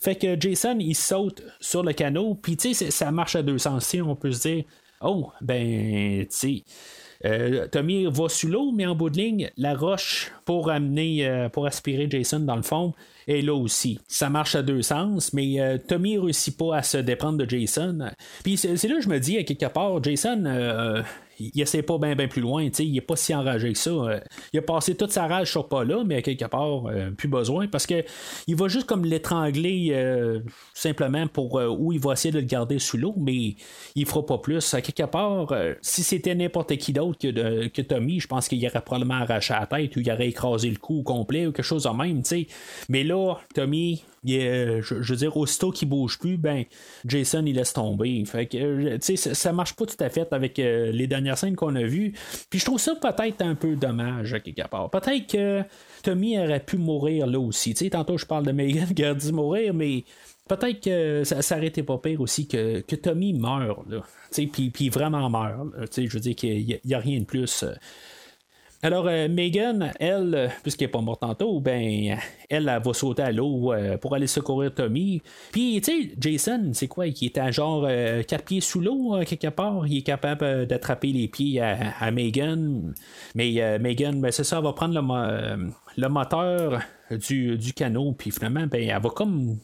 [0.00, 3.94] Fait que Jason, il saute sur le canot, puis ça marche à deux sens.
[4.02, 4.64] On peut se dire,
[5.02, 6.64] oh, ben, tu sais
[7.24, 11.48] euh, Tommy va sous l'eau, mais en bout de ligne, la roche pour amener, euh,
[11.48, 12.94] pour aspirer Jason dans le fond,
[13.26, 13.98] est là aussi.
[14.06, 18.10] Ça marche à deux sens, mais euh, Tommy réussit pas à se déprendre de Jason.
[18.44, 20.44] Puis c'est là que je me dis, à quelque part, Jason
[21.38, 23.90] il essaie pas bien ben plus loin, il est pas si enragé que ça.
[23.90, 24.20] Euh,
[24.52, 27.66] il a passé toute sa rage sur pas là, mais quelque part, euh, plus besoin,
[27.68, 28.04] parce que
[28.46, 30.40] il va juste comme l'étrangler euh,
[30.74, 33.56] simplement pour où il va essayer de le garder sous l'eau, mais
[33.94, 34.74] il fera pas plus.
[34.74, 38.80] À quelque part, si c'était n'importe qui d'autre que, que Tommy, je pense qu'il aurait
[38.80, 41.90] probablement arraché la tête ou il aurait écrasé le cou complet ou quelque chose de
[41.90, 42.22] même,
[42.88, 46.64] Mais là, Tommy, je, veux dire, aussitôt qu'il bouge plus, ben
[47.04, 48.24] Jason il laisse tomber.
[48.24, 51.82] Fait que ça, ça marche pas tout à fait avec les dernières scènes qu'on a
[51.82, 52.12] vues.
[52.50, 54.90] Puis je trouve ça peut-être un peu dommage quelque part.
[54.90, 55.62] Peut-être que
[56.02, 57.74] Tommy aurait pu mourir là aussi.
[57.74, 60.04] Tu sais, tantôt je parle de Megan qui a dû mourir, mais
[60.48, 63.80] peut-être que ça, s'arrêtait pas pire aussi que, que Tommy meurt.
[64.32, 65.68] Puis, puis vraiment meurt.
[65.96, 67.64] Je veux dire qu'il n'y a, rien de plus.
[68.84, 72.16] Euh, alors, euh, Megan, elle, euh, puisqu'elle n'est pas morte tantôt, ben,
[72.48, 75.22] elle, elle va sauter à l'eau euh, pour aller secourir Tommy.
[75.52, 77.06] Puis, tu sais, Jason, c'est quoi?
[77.06, 77.88] Il est à genre
[78.26, 79.86] quatre pieds sous l'eau, quelque part.
[79.86, 82.94] Il est capable d'attraper les pieds à, Megan.
[83.34, 86.80] Mais Megan, ben, c'est ça, elle va prendre le, le moteur
[87.16, 89.56] du, du canot, puis finalement, ben, elle va comme,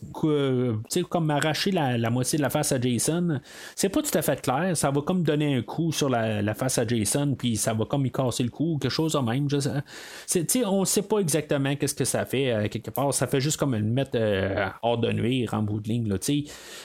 [1.09, 3.39] comme arracher la, moitié de la face à Jason.
[3.75, 6.77] C'est pas tout à fait clair, ça va comme donner un coup sur la, face
[6.77, 9.49] à Jason, puis ça va comme y casser le cou, quelque chose de même.
[9.49, 13.13] Je, on sait pas exactement qu'est-ce que ça fait, euh, quelque part.
[13.13, 16.07] Ça fait juste comme le mettre euh, hors de nuire en bout de ligne.
[16.07, 16.17] Là,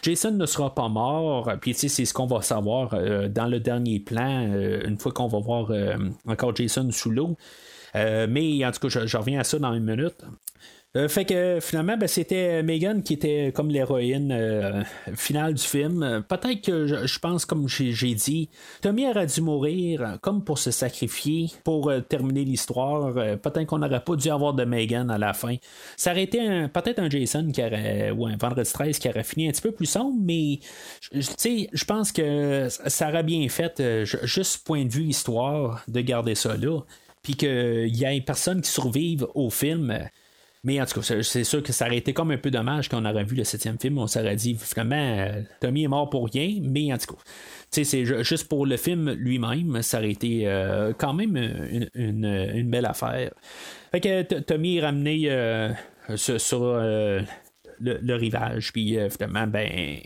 [0.03, 4.01] Jason ne sera pas mort, puis c'est ce qu'on va savoir euh, dans le dernier
[4.01, 4.51] plan,
[4.85, 5.71] une fois qu'on va voir
[6.27, 7.37] encore Jason sous l'eau.
[7.97, 10.25] Euh, mais en tout cas, je, reviens à ça dans une minute.
[10.97, 14.83] Euh, fait que finalement, ben, c'était Megan qui était comme l'héroïne euh,
[15.15, 16.25] finale du film.
[16.29, 18.49] Peut-être que je, pense, comme j'ai dit,
[18.83, 23.15] Tommy aurait dû mourir comme pour se sacrifier pour terminer l'histoire.
[23.15, 25.55] peut-être qu'on n'aurait pas dû avoir de Megan à la fin.
[25.97, 29.49] Ça aurait été peut-être un Jason qui aurait, ou un Vendredi 13 qui aurait fini
[29.49, 30.59] un petit peu plus sombre, mais
[31.13, 36.57] je pense que ça aurait bien fait, juste point de vue histoire, de garder ça
[36.57, 36.81] là
[37.23, 40.09] puis qu'il y ait personne qui survive au film.
[40.63, 43.07] Mais en tout cas, c'est sûr que ça aurait été comme un peu dommage qu'on
[43.07, 43.97] aurait vu le septième film.
[43.97, 46.59] On s'aurait dit, finalement, euh, Tommy est mort pour rien.
[46.63, 47.21] Mais en tout cas,
[47.71, 51.37] c'est juste pour le film lui-même, ça aurait été euh, quand même
[51.95, 53.33] une, belle affaire.
[53.91, 55.71] Fait que Tommy est ramené euh,
[56.17, 58.73] sur, le, rivage.
[58.73, 60.01] Puis finalement, ben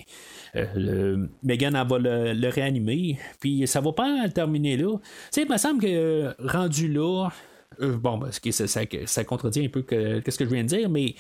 [1.43, 4.99] Megan va le, réanimer, puis ça va pas terminer là.
[4.99, 5.01] Tu
[5.33, 7.31] sais, il me semble que rendu là,
[7.81, 11.15] euh, bon, parce que ça, contredit un peu ce que je viens de dire, mais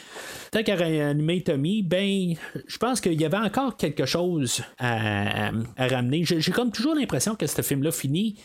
[0.50, 2.34] tant qu'à réanimer Tommy, ben,
[2.66, 6.24] je pense qu'il y avait encore quelque chose à, ramener.
[6.24, 8.36] J'ai comme toujours l'impression que ce film-là finit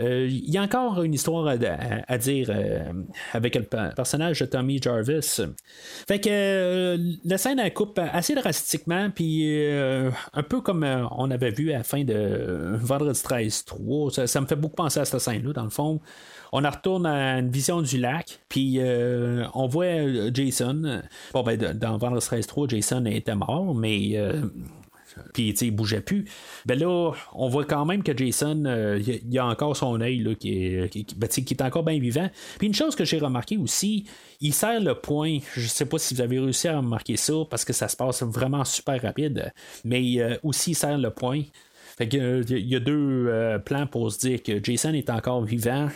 [0.00, 2.92] euh, il y a encore une histoire à, dire euh,
[3.32, 5.40] avec le personnage de Tommy Jarvis.
[6.08, 11.70] Fait que la scène elle coupe assez drastiquement, puis un peu comme on avait vu
[11.70, 14.26] à la fin de Vendredi 13 3.
[14.26, 16.00] Ça, me fait beaucoup penser à cette scène-là, dans le fond.
[16.56, 18.78] On retourne à une vision du lac, puis
[19.54, 21.02] on voit Jason.
[21.32, 24.16] Bon, ben, dans Vendredi 13 3, Jason était mort, mais
[25.32, 26.24] puis il bougeait plus.
[26.66, 30.34] Ben là, on voit quand même que Jason, euh, il a encore son œil là,
[30.34, 32.28] qui, est, ben, qui, est encore bien vivant.
[32.58, 34.04] Puis une chose que j'ai remarqué aussi,
[34.40, 35.38] il serre le point.
[35.54, 38.22] Je sais pas si vous avez réussi à remarquer ça parce que ça se passe
[38.22, 39.52] vraiment super rapide,
[39.84, 41.42] mais euh, aussi il serre le point.
[41.96, 45.44] Fait que, il y a deux euh, plans pour se dire que Jason est encore
[45.44, 45.88] vivant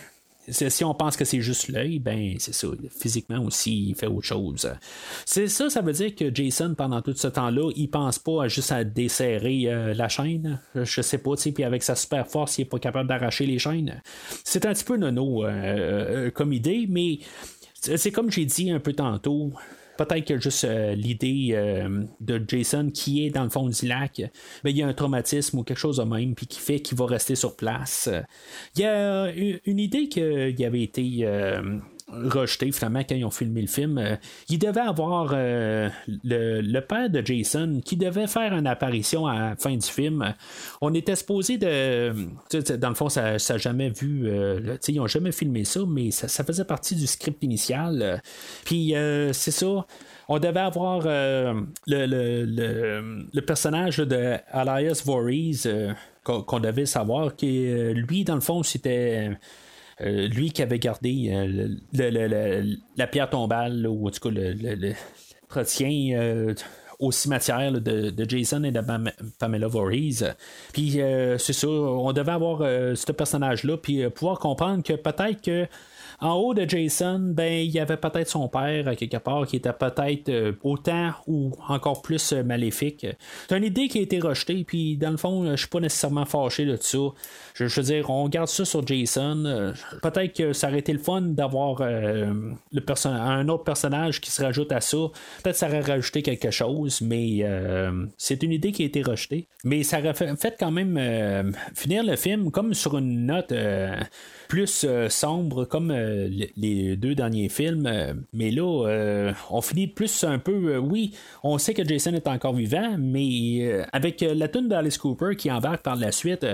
[0.51, 2.67] si on pense que c'est juste l'œil, ben c'est ça.
[2.97, 4.71] Physiquement aussi, il fait autre chose.
[5.25, 8.47] C'est ça, ça veut dire que Jason, pendant tout ce temps-là, il pense pas à
[8.47, 10.59] juste à desserrer euh, la chaîne.
[10.75, 14.01] Je sais pas, puis avec sa super force, il est pas capable d'arracher les chaînes.
[14.43, 17.19] C'est un petit peu nono euh, euh, comme idée, mais
[17.81, 19.53] c'est comme j'ai dit un peu tantôt
[20.05, 24.21] peut-être que juste euh, l'idée euh, de Jason qui est dans le fond du lac,
[24.63, 27.05] il y a un traumatisme ou quelque chose de même, puis qui fait qu'il va
[27.05, 28.09] rester sur place.
[28.75, 31.79] Il y a une idée qui avait été euh,
[32.11, 33.97] rejeté finalement quand ils ont filmé le film.
[33.97, 34.15] Euh,
[34.49, 35.89] il devait avoir euh,
[36.23, 40.33] le, père de Jason qui devait faire une apparition à la fin du film.
[40.81, 42.13] On était supposé de.
[42.77, 44.27] Dans le fond, ça n'a jamais vu.
[44.27, 48.21] Euh, ils n'ont jamais filmé ça, mais ça, faisait partie du script initial.
[48.65, 48.93] Puis
[49.33, 49.85] c'est ça.
[50.27, 55.67] On devait avoir le, le, personnage de Elias Voorhees
[56.23, 59.31] qu'on devait savoir, qui lui, dans le fond, c'était
[60.01, 62.65] euh, lui qui avait gardé euh,
[62.95, 64.93] la pierre tombale, ou en tout cas le, le,
[65.81, 66.53] euh,
[66.99, 68.81] au cimetière de, Jason et de
[69.39, 70.23] Pamela Voorhees.
[70.73, 70.99] Puis
[71.37, 75.67] c'est ça, on devait avoir ce personnage-là, puis pouvoir comprendre que peut-être que
[76.21, 79.71] en haut de Jason, ben il y avait peut-être son père quelque part qui était
[79.71, 83.07] peut-être autant ou encore plus maléfique.
[83.47, 86.25] C'est une idée qui a été rejetée, puis dans le fond, je suis pas nécessairement
[86.25, 86.97] fâché de ça.
[87.67, 89.43] Je, veux dire, on garde ça sur Jason.
[89.45, 92.49] Euh, peut-être que ça aurait été le fun d'avoir le
[93.05, 94.97] un autre personnage qui se rajoute à ça.
[95.43, 97.45] Peut-être que ça aurait rajouté quelque chose, mais
[98.17, 99.47] c'est une idée qui a été rejetée.
[99.63, 103.53] Mais ça aurait fait, quand même finir le film comme sur une note
[104.47, 105.91] plus sombre, comme
[106.57, 107.85] les deux derniers films.
[107.85, 110.75] Euh, mais là, euh, on finit plus un peu.
[110.75, 111.13] Euh, oui,
[111.43, 115.81] on sait que Jason est encore vivant, mais avec la tune d'Alice Cooper qui embarque
[115.81, 116.45] par la suite,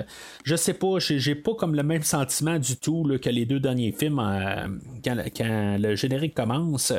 [0.44, 3.92] je sais pas, j'ai pas comme le même sentiment du tout que les deux derniers
[3.92, 4.22] films
[5.04, 6.94] quand, le générique commence.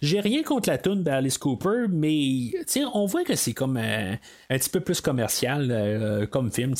[0.00, 2.52] J'ai rien contre la tune d'Alice Cooper, mais
[2.94, 4.18] on voit que c'est comme un
[4.48, 6.74] petit peu plus commercial comme film.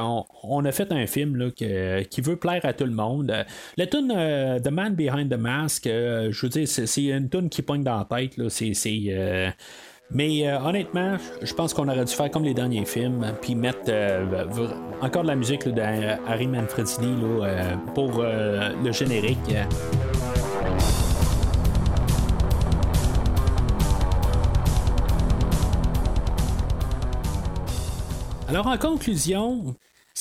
[0.00, 3.32] On, on, a fait un film là, qui veut plaire à tout le monde.
[3.76, 7.62] La tune de Man Behind the Mask, euh, je veux dire, c'est une tune qui
[7.62, 8.48] pogne dans la tête.
[8.48, 8.74] C'est,
[9.08, 9.50] euh,
[10.10, 13.90] mais euh, honnêtement, je pense qu'on aurait dû faire comme les derniers films, puis mettre
[15.00, 17.14] encore de la musique d'Harry Manfredini
[17.94, 19.54] pour le générique.
[28.48, 29.76] Alors en conclusion,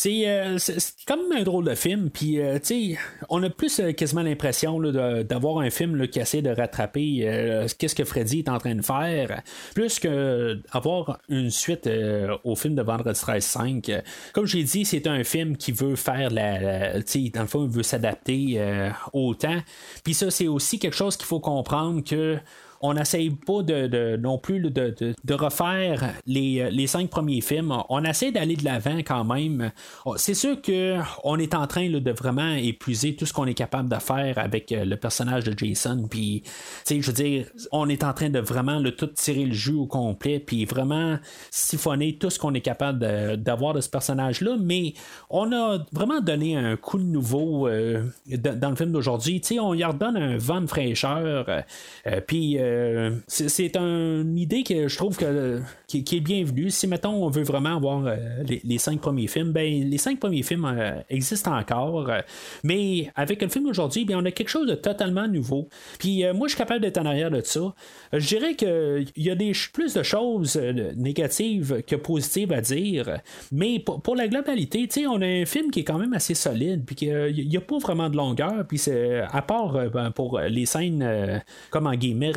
[0.06, 3.00] euh, c'est comme un drôle de film, puis euh, tu sais,
[3.30, 8.04] on a plus euh, quasiment l'impression d'avoir un film qui essaie de rattraper qu'est-ce que
[8.04, 9.42] Freddy est en train de faire,
[9.74, 11.90] plus que avoir une suite
[12.44, 13.92] au film de Vendredi 13 5.
[14.34, 17.66] Comme j'ai dit, c'est un film qui veut faire la, tu sais, dans le fond,
[17.66, 18.62] il veut s'adapter
[19.14, 19.62] au temps.
[20.04, 22.38] Puis ça, c'est aussi quelque chose qu'il faut comprendre que
[22.82, 23.62] on n'essaye pas
[24.20, 27.74] non plus de, refaire les, cinq premiers films.
[27.90, 29.72] On essaie d'aller de l'avant quand même.
[30.16, 33.96] C'est sûr qu'on est en train de vraiment épuiser tout ce qu'on est capable de
[33.96, 36.08] faire avec euh, le personnage de Jason.
[37.72, 41.18] On est en train de vraiment le tout tirer le jus au complet, puis vraiment
[41.52, 43.00] siphonner tout ce qu'on est capable
[43.38, 44.56] d'avoir de, ce personnage-là.
[44.60, 44.94] Mais
[45.30, 49.42] on a vraiment donné un coup de nouveau euh, dans le film d'aujourd'hui.
[49.60, 51.46] On y redonne un vent de fraîcheur.
[52.08, 56.70] Euh, puis euh, c'est une idée que je trouve que, qui, est bienvenue.
[56.70, 60.44] Si, mettons, on veut vraiment avoir euh, les, cinq premiers films, ben, les cinq premiers
[60.44, 62.12] films euh, existent encore.
[62.64, 65.70] mais avec le film d'aujourd'hui, ben, on a quelque chose de totalement nouveau.
[65.98, 67.74] Puis moi, je suis capable d'être en arrière de ça.
[68.12, 70.58] Je dirais qu'il y a des, plus de choses
[70.98, 73.20] négatives que positives à dire.
[73.54, 76.84] Mais pour, la globalité, on a un film qui est quand même assez solide.
[76.86, 78.66] Puis qu'il n'y a, pas vraiment de longueur.
[78.68, 78.82] Puis
[79.32, 82.34] à part ben, pour les scènes, comme en guillemets,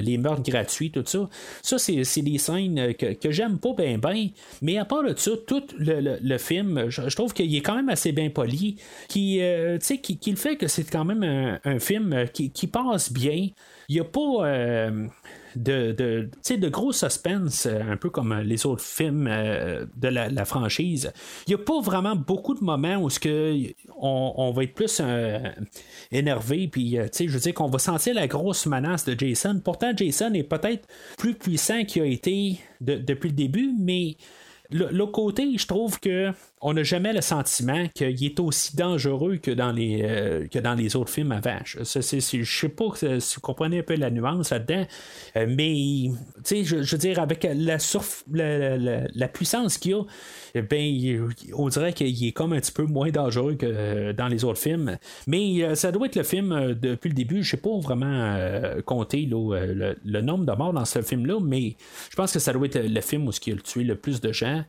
[0.00, 1.28] les meurtres gratuits, tout ça.
[1.62, 4.28] Ça, c'est des scènes que, j'aime pas bien, bien.
[4.62, 8.12] Mais à part de ça, tout le, film, je, trouve qu'il est quand même assez
[8.12, 8.76] bien poli.
[9.08, 13.48] Qui, euh, qui, le fait que c'est quand même un, film qui, qui, passe bien.
[13.88, 14.46] Il n'y a pas.
[14.46, 15.06] Euh,
[15.56, 21.12] de, de, gros suspense, euh, un peu comme les autres films euh, de la, franchise.
[21.46, 23.56] Il n'y a pas vraiment beaucoup de moments où que
[23.98, 25.38] on, va être plus euh,
[26.10, 29.60] énervé, puis je veux dire qu'on va sentir la grosse menace de Jason.
[29.62, 34.16] Pourtant, Jason est peut-être plus puissant qu'il a été depuis le début, mais
[34.70, 36.32] L'autre côté, je trouve que
[36.62, 40.46] on n'a jamais le sentiment qu'il est aussi dangereux que dans les, euh,
[40.94, 41.58] autres films avant.
[41.64, 44.86] Je, ne sais pas si vous comprenez un peu la nuance là-dedans,
[45.36, 46.10] euh, mais
[46.44, 47.78] je, veux dire, avec la,
[49.28, 50.02] puissance qu'il a,
[50.54, 54.28] eh ben, on dirait qu'il est comme un petit peu moins dangereux que euh, dans
[54.28, 54.98] les autres films.
[55.26, 57.42] Mais ça doit être le film depuis le début.
[57.42, 58.38] Je sais pas vraiment
[58.84, 61.76] compter le, nombre de morts dans ce film-là, mais
[62.10, 64.32] je pense que ça doit être le film où il a tué le plus de
[64.32, 64.59] gens.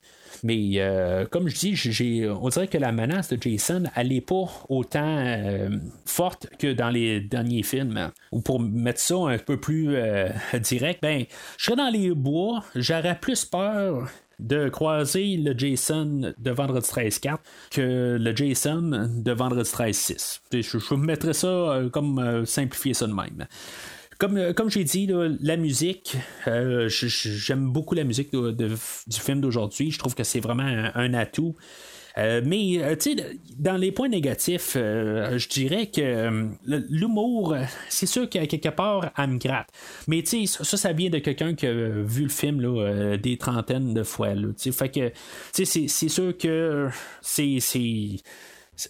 [0.44, 5.18] Mais euh, comme je dis, on dirait que la menace de Jason, n'est pas autant
[5.18, 5.70] euh,
[6.06, 8.12] forte que dans les derniers films.
[8.32, 11.26] Ou pour mettre ça un peu plus euh, direct, ben,
[11.58, 14.10] je serais dans les bois, j'aurais plus peur
[14.40, 17.38] de croiser le Jason de Vendredi 13-4
[17.70, 20.40] que le Jason de Vendredi 13-6.
[20.52, 23.46] Je, je, mettrais ça comme simplifier ça de même.
[24.24, 25.10] Euh, comme, j'ai dit,
[25.42, 26.16] la musique,
[26.48, 29.92] euh, j'aime beaucoup la musique du film d'aujourd'hui.
[29.92, 31.56] Je trouve que c'est vraiment un, atout.
[32.18, 32.82] Euh, mais,
[33.58, 37.56] dans les points négatifs, je dirais que l'humour,
[37.90, 39.70] c'est sûr qu'à quelque part, elle me gratte.
[40.08, 44.30] Mais, ça, ça vient de quelqu'un qui a vu le film des trentaines de fois.
[44.72, 45.12] Fait que,
[45.54, 46.90] c'est sûr que
[47.22, 47.60] c'est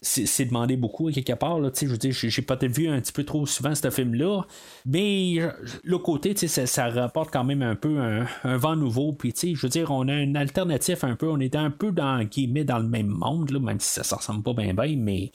[0.01, 1.59] c'est demandé beaucoup à quelque part.
[1.59, 4.43] Là, je veux dire, j'ai peut-être vu un petit peu trop souvent ce film-là,
[4.85, 5.35] mais
[5.84, 9.13] le côté, ça, ça rapporte quand même un peu un, vent nouveau.
[9.13, 11.30] Puis, je veux dire, on a une alternative un peu.
[11.30, 14.18] On est un peu dans guillemets dans le même monde, là, même si ça ne
[14.18, 15.31] ressemble pas bien, bien, mais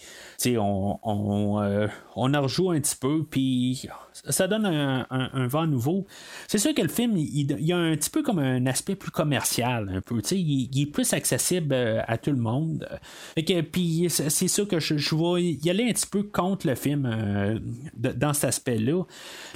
[0.58, 1.86] on, on, euh,
[2.16, 6.06] on en rejoue un petit peu, puis ça donne un, vent nouveau.
[6.48, 8.96] C'est sûr que le film, il, il y a un petit peu comme un aspect
[8.96, 10.20] plus commercial, un peu.
[10.30, 12.88] Il, il est plus accessible euh, à tout le monde.
[13.36, 16.74] Que, puis c'est sûr que je, je vais y aller un petit peu contre le
[16.74, 17.58] film euh,
[17.94, 19.04] dans cet aspect-là.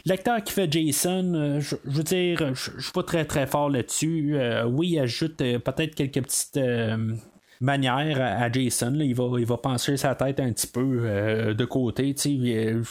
[0.05, 3.71] L'acteur qui fait Jason, euh, je, veux dire, je, je suis pas très très fort
[3.71, 4.37] là-dessus.
[4.67, 6.61] Oui, il ajoute peut-être quelques petites.
[7.61, 11.65] Manières à Jason, il, va, il va penser sa tête un petit peu euh, de
[11.65, 12.83] côté, euh,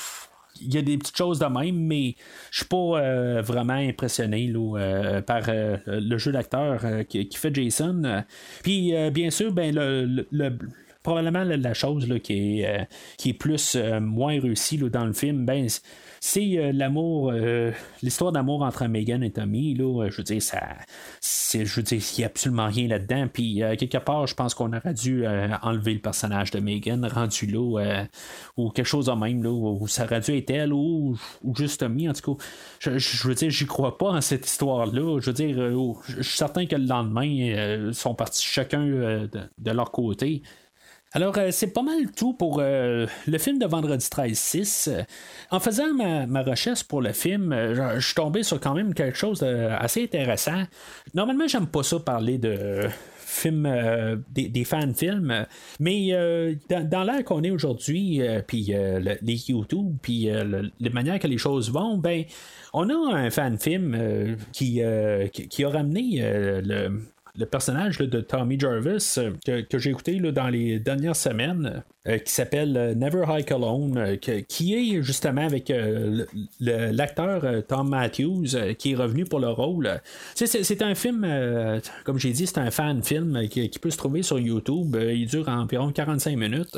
[0.61, 2.15] il y a des petites choses de même, mais
[2.51, 8.23] je suis pas euh, vraiment impressionné là, euh, par le jeu d'acteur qui, fait Jason.
[8.63, 10.57] Puis bien sûr, ben le, le- le-
[11.01, 12.87] probablement la, chose là, qui, est,
[13.17, 15.67] qui est plus moins réussie là, dans le film, ben
[16.19, 17.71] c'est euh, l'amour, euh,
[18.01, 19.75] l'histoire d'amour entre Megan et Tommy.
[19.75, 20.61] Là, euh, je veux dire, ça,
[21.21, 23.27] c'est, je veux dire, il n'y a absolument rien là-dedans.
[23.31, 25.25] Puis euh, quelque part, je pense qu'on aurait dû
[25.61, 28.05] enlever le personnage de Megan rendu là,
[28.57, 31.79] ou quelque chose de même, là, où ça aurait dû être elle ou, ou juste
[31.79, 32.09] Tommy.
[32.09, 32.43] En tout cas,
[32.79, 35.19] je, je veux dire, j'y crois pas en cette histoire-là.
[35.19, 39.29] Je veux dire, euh, je suis certain que le lendemain, ils sont partis chacun de,
[39.57, 40.41] de leur côté.
[41.11, 44.89] Alors, euh, c'est pas mal tout pour euh, le film de Vendredi 13-6.
[44.89, 45.01] Euh,
[45.49, 49.17] En faisant ma, ma recherche pour le film, je- suis tombé sur quand même quelque
[49.17, 50.63] chose d'assez intéressant.
[51.15, 52.81] Normalement, j'aime pas ça parler de
[53.17, 53.67] films,
[54.29, 55.45] des, des fan-films,
[55.79, 56.09] mais
[56.69, 61.27] dans, dans l'ère qu'on est aujourd'hui, puis le- les YouTube, puis le- les manières que
[61.27, 62.23] les choses vont, ben,
[62.73, 64.81] on a un fan-film qui,
[65.33, 66.21] qui, qui a ramené
[66.63, 67.01] le
[67.39, 71.83] le personnage de Tommy Jarvis euh, que, que j'ai écouté là, dans les dernières semaines,
[72.07, 75.71] euh, qui s'appelle euh, Never Hike Alone, qui est justement avec
[76.59, 80.01] l'acteur Tom Matthews qui est revenu pour le rôle.
[80.35, 81.27] C'est, un film,
[82.03, 84.97] comme j'ai dit, c'est un fan film qui, peut se trouver sur YouTube.
[84.99, 86.77] Il dure environ 45 minutes.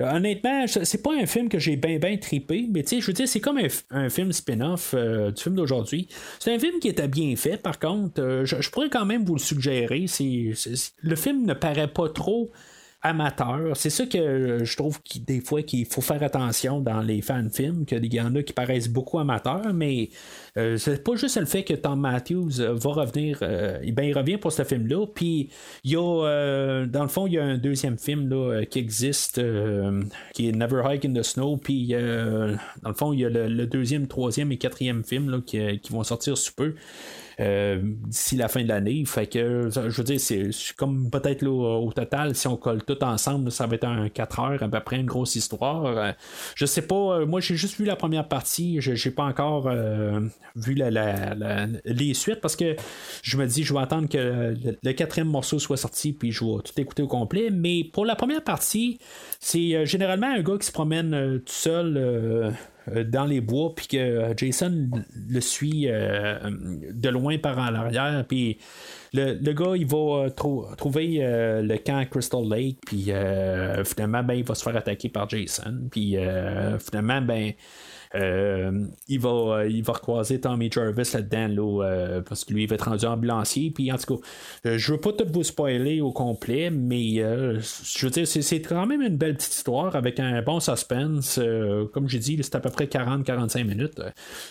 [0.00, 3.40] Honnêtement, c'est pas un film que j'ai bien bien trippé, mais je veux dire, c'est
[3.40, 3.58] comme
[3.90, 6.08] un, film spin-off du film d'aujourd'hui.
[6.38, 8.44] C'est un film qui était bien fait, par contre.
[8.44, 9.87] Je pourrais quand même vous le suggérer.
[9.88, 12.50] Le film ne paraît pas trop
[13.02, 13.76] amateur.
[13.76, 18.12] C'est ça que je trouve des fois qu'il faut faire attention dans les fan-films, qu'il
[18.12, 20.10] y en a qui paraissent beaucoup amateurs, mais
[20.56, 24.18] euh, c'est pas juste le fait que Tom Matthews euh, va revenir, euh, ben, il
[24.18, 25.48] revient pour ce film-là, puis
[25.84, 28.80] il y a, euh, dans le fond, il y a un deuxième film là, qui
[28.80, 29.40] existe,
[30.34, 33.46] qui est Never Hike in the Snow, puis dans le fond, il y a le,
[33.46, 36.74] le deuxième, troisième et quatrième film là, qui, qui vont sortir sous peu.
[37.40, 39.04] Euh, d'ici la fin de l'année.
[39.06, 43.50] Fait que, je veux dire, c'est comme peut-être au total, si on colle tout ensemble,
[43.50, 45.86] ça va être un 4 heures à peu près, une grosse histoire.
[45.86, 46.12] Euh,
[46.54, 49.68] je sais pas, euh, moi j'ai juste vu la première partie, je j'ai pas encore
[49.68, 50.20] euh,
[50.56, 50.74] vu
[51.84, 52.76] les suites parce que
[53.22, 56.62] je me dis, je vais attendre que le, quatrième morceau soit sorti, puis je vais
[56.62, 57.50] tout écouter au complet.
[57.50, 58.98] Mais pour la première partie,
[59.40, 62.54] c'est euh, généralement un gars qui se promène euh, tout seul.
[62.94, 64.88] Euh, dans les bois, puis que euh, Jason
[65.28, 66.38] le suit euh,
[66.92, 68.58] de loin par en arrière, puis
[69.12, 73.10] le, le gars, il va trou- trouver le camp Crystal Lake, puis
[73.84, 76.16] finalement, ben, il va se faire attaquer par Jason, puis
[76.78, 77.52] finalement, ben,
[78.14, 82.68] il, va, euh, il va recroiser Tommy Jarvis là-dedans, là, euh, parce que lui, il
[82.68, 83.70] va être rendu ambulancier.
[83.70, 84.22] Puis en tout cas,
[84.66, 88.60] euh, je veux pas tout vous spoiler au complet, mais euh, je veux dire, c'est,
[88.62, 91.38] quand même une belle petite histoire avec un bon suspense.
[91.38, 94.00] euh, comme j'ai dit, c'est à peu près 40-45 minutes.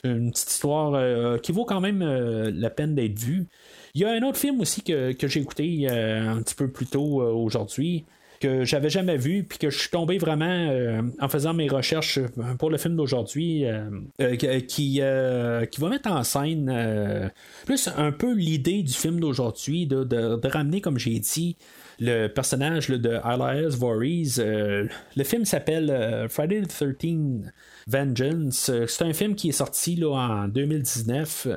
[0.04, 3.48] Une petite histoire euh, qui vaut quand même euh, la peine d'être vue.
[3.94, 6.70] Il y a un autre film aussi que, que j'ai écouté euh, un petit peu
[6.70, 8.06] plus tôt euh, aujourd'hui
[8.40, 12.20] que j'avais jamais vu, puis que je suis tombé vraiment euh, en faisant mes recherches
[12.60, 13.90] pour le film d'aujourd'hui, euh,
[14.22, 17.30] euh, qui, euh, qui va mettre en scène euh,
[17.66, 21.58] plus un peu l'idée du film d'aujourd'hui, de, de- ramener, comme j'ai dit,
[22.00, 24.36] le personnage de Elias Voorhees.
[24.40, 27.52] Euh, le film s'appelle euh, Friday the 13th
[27.88, 28.70] Vengeance.
[28.70, 31.48] Euh, C'est un film qui est sorti là, en 2019.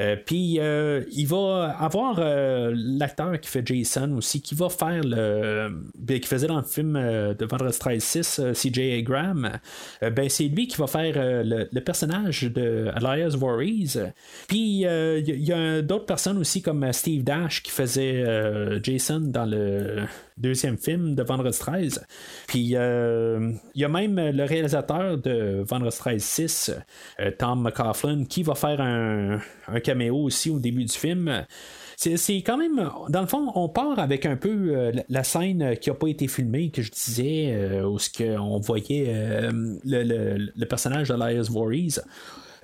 [0.00, 5.70] Euh, Puis euh, il va avoir l'acteur qui fait Jason aussi, qui va faire le.
[5.98, 9.58] ben, qui faisait dans le film de Vendredi 13 6, euh, CJ Graham.
[10.00, 13.98] Ben, c'est lui qui va faire le, personnage de Elias Voorhees.
[14.48, 18.24] Puis il y, a d'autres personnes aussi comme Steve Dash qui faisait
[18.82, 20.04] Jason dans le
[20.36, 22.04] deuxième film de Vendredi 13.
[22.46, 26.72] Puis euh, il y a même le réalisateur de Vendredi 13 6,
[27.20, 31.44] euh, Tom McCaughlin, qui va faire un, un caméo aussi au début du film.
[31.96, 35.88] c'est, quand même, dans le fond, on part avec un peu euh, la- scène qui
[35.90, 40.66] n'a pas été filmée, que je disais, euh, où ce on voyait le, le- le
[40.66, 42.00] personnage d'Elias Voorhees.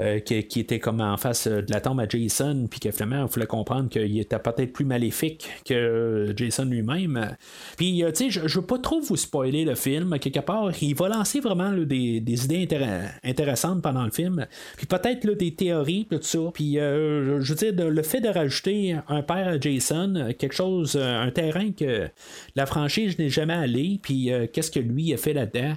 [0.00, 3.26] Euh, qui, était comme en face euh, de la tombe à Jason, puis que finalement,
[3.26, 7.36] il fallait comprendre qu'il était peut-être plus maléfique que euh, Jason lui-même.
[7.76, 10.18] Puis, tu sais, je, je veux pas trop vous spoiler le film.
[10.18, 14.46] Quelque part, il va lancer vraiment des, idées intér- intéressantes pendant le film.
[14.76, 16.38] Puis peut-être des théories, tout ça.
[16.54, 21.30] Puis, je veux dire, le fait de rajouter un père à Jason, quelque chose, un
[21.30, 22.08] terrain que
[22.56, 25.74] la franchise n'est jamais allé, puis qu'est-ce que lui a fait là-dedans?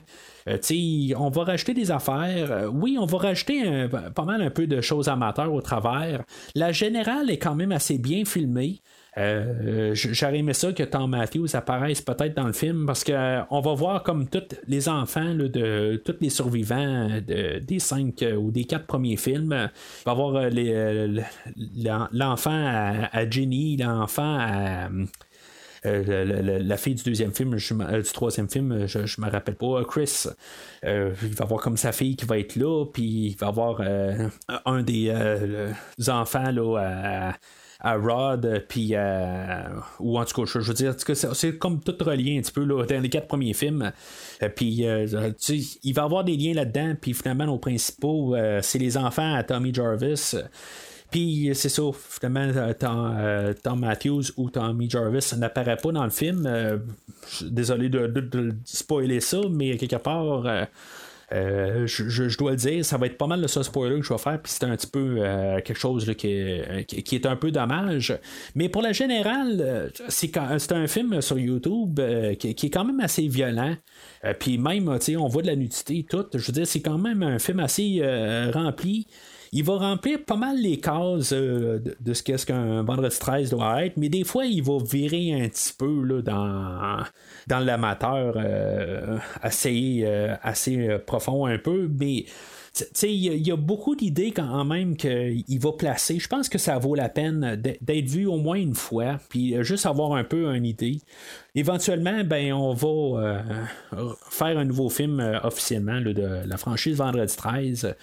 [0.48, 0.58] Euh,
[1.18, 2.52] on va rajouter des affaires.
[2.52, 6.24] Euh, oui, on va rajouter pas mal un peu de choses amateurs au travers.
[6.54, 8.80] La générale est quand même assez bien filmée.
[9.18, 13.74] Euh, J'aurais aimé ça que Tom Matthews apparaisse peut-être dans le film parce qu'on va
[13.74, 18.86] voir comme tous les enfants de tous les survivants de- des cinq ou des quatre
[18.86, 19.70] premiers films.
[20.06, 20.50] Il va
[21.82, 24.90] l'en- l'enfant à, à Jenny, l'enfant à.
[25.86, 29.80] Euh, la fille du deuxième film, euh, du troisième film, je, je me rappelle pas,
[29.80, 30.26] euh, Chris.
[30.84, 33.82] Euh, il va avoir comme sa fille qui va être là, puis il va avoir
[33.82, 34.30] euh,
[34.66, 35.72] un des euh,
[36.08, 37.36] enfants là, à,
[37.80, 39.64] à Rod, puis euh,
[40.00, 40.96] ou en tout cas, je, veux dire,
[41.34, 43.92] c'est, comme tout relié un petit peu là, dans les quatre premiers films.
[44.42, 45.06] Euh, puis euh,
[45.84, 49.44] il va avoir des liens là-dedans, puis finalement, nos principaux, euh, c'est les enfants à
[49.44, 50.36] Tommy Jarvis.
[51.16, 56.04] Puis c'est ça, finalement, euh, Tom, euh, Tom Matthews ou Tommy Jarvis n'apparaît pas dans
[56.04, 56.46] le film.
[56.46, 56.78] Euh,
[57.42, 60.44] désolé de, spoiler ça, mais quelque part,
[61.32, 64.20] je, dois le dire, ça va être pas mal le seul spoiler que je vais
[64.20, 65.22] faire, puis c'est un petit peu
[65.64, 68.20] quelque chose qui, est, un peu dommage.
[68.54, 70.36] Mais pour la générale, c'est
[70.74, 71.98] un film sur YouTube
[72.38, 73.78] qui, qui est quand même assez violent.
[74.42, 76.26] Puis même, on voit de la nudité et tout.
[76.34, 78.02] Je veux dire, c'est quand même un film assez
[78.54, 79.08] rempli.
[79.52, 83.86] Il va remplir pas mal les cases euh, de, ce qu'est-ce qu'un vendredi 13 doit
[83.86, 87.04] être, mais des fois, il va virer un petit peu dans,
[87.50, 92.26] l'amateur euh, assez, euh, assez euh, profond un peu, mais
[93.04, 96.20] il y, a- beaucoup d'idées quand même qu'il va placer.
[96.20, 99.64] Je pense que ça vaut la peine d'être vu au moins une fois, puis euh,
[99.64, 101.00] juste avoir un peu une idée.
[101.56, 107.36] Éventuellement, ben, on va euh, faire un nouveau film euh, officiellement de la franchise Vendredi
[107.36, 107.96] 13.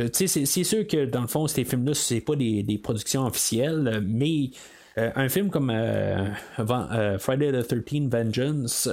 [0.00, 3.26] Euh, tu sais, c'est, sûr que dans le fond, ces films-là, c'est pas des productions
[3.26, 4.50] officielles, mais
[4.98, 6.26] euh, un film comme euh,
[6.58, 8.88] euh, Friday the 13 Vengeance,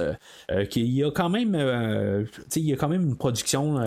[0.70, 1.54] qui il y a quand même,
[2.56, 3.78] il y a quand même une production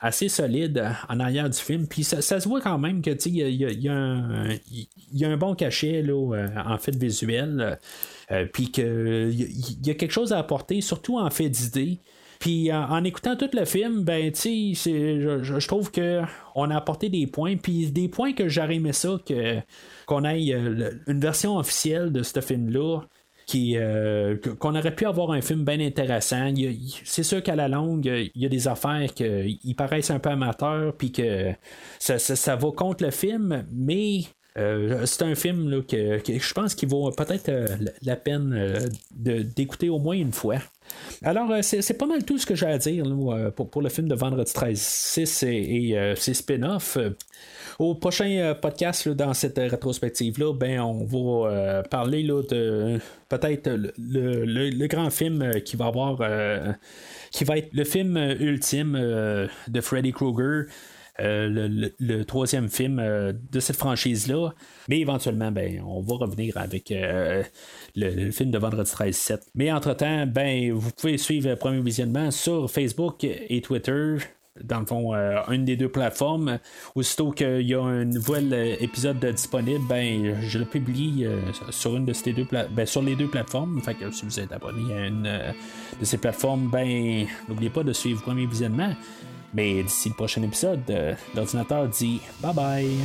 [0.00, 3.64] assez solide en arrière du film, puis ça, se voit quand même que il y
[3.64, 7.78] y a- un, bon cachet là, en fait visuel,
[8.52, 11.98] puis qu'il y a quelque chose à apporter, surtout en fait d'idées.
[12.40, 16.22] Puis en, en écoutant tout le film, ben tu je, je- trouve que
[16.56, 19.18] on a apporté des points, puis des points que j'aurais aimé ça
[20.06, 23.02] qu'on ait euh, une version officielle de ce film-là.
[23.52, 26.52] Euh, qu'on aurait pu avoir un film bien intéressant.
[27.04, 30.94] C'est sûr qu'à la longue, il y a des affaires qui paraissent un peu amateurs,
[30.96, 31.52] puis que
[31.98, 34.20] ça, ça- ça va contre le film, mais
[34.58, 37.66] euh, c'est un film que, je pense qu'il vaut peut-être euh,
[38.02, 38.78] la- peine euh,
[39.12, 40.56] d'écouter au moins une fois.
[41.22, 43.04] Alors, c'est pas mal tout ce que j'ai à dire
[43.54, 46.98] pour, le film de Vendredi 13 6 et, et, ses spin-offs.
[47.78, 52.98] Au prochain podcast, dans cette rétrospective-là, ben, on va parler de
[53.28, 56.18] peut-être le, le- grand film qui va avoir
[57.30, 58.94] qui va être le film ultime
[59.68, 60.64] de Freddy Krueger.
[61.20, 64.50] Euh, le, troisième film euh, de cette franchise-là.
[64.88, 67.42] Mais éventuellement, ben, on va revenir avec euh,
[67.94, 69.40] le, film de Vendredi 13-7.
[69.54, 74.16] Mais entre-temps, ben, vous pouvez suivre premier visionnement sur Facebook et Twitter.
[74.62, 75.14] Dans le fond,
[75.48, 76.58] une des deux plateformes.
[76.94, 81.24] Aussitôt qu'il y a un nouvel épisode de disponible, ben, je le publie
[81.70, 83.80] sur une de ces deux pla- ben, sur les deux plateformes.
[83.80, 87.92] Fait que si vous êtes abonné à une de ces plateformes, ben, n'oubliez pas de
[87.92, 88.92] suivre premier visionnement.
[89.54, 92.96] Mais d'ici le prochain épisode, euh, l'ordinateur dit bye bye.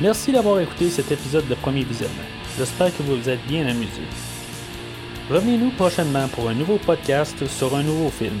[0.00, 2.14] Merci d'avoir écouté cet épisode de Premier Visionnement.
[2.58, 4.02] J'espère que vous vous êtes bien amusé.
[5.30, 8.40] Revenez-nous prochainement pour un nouveau podcast sur un nouveau film.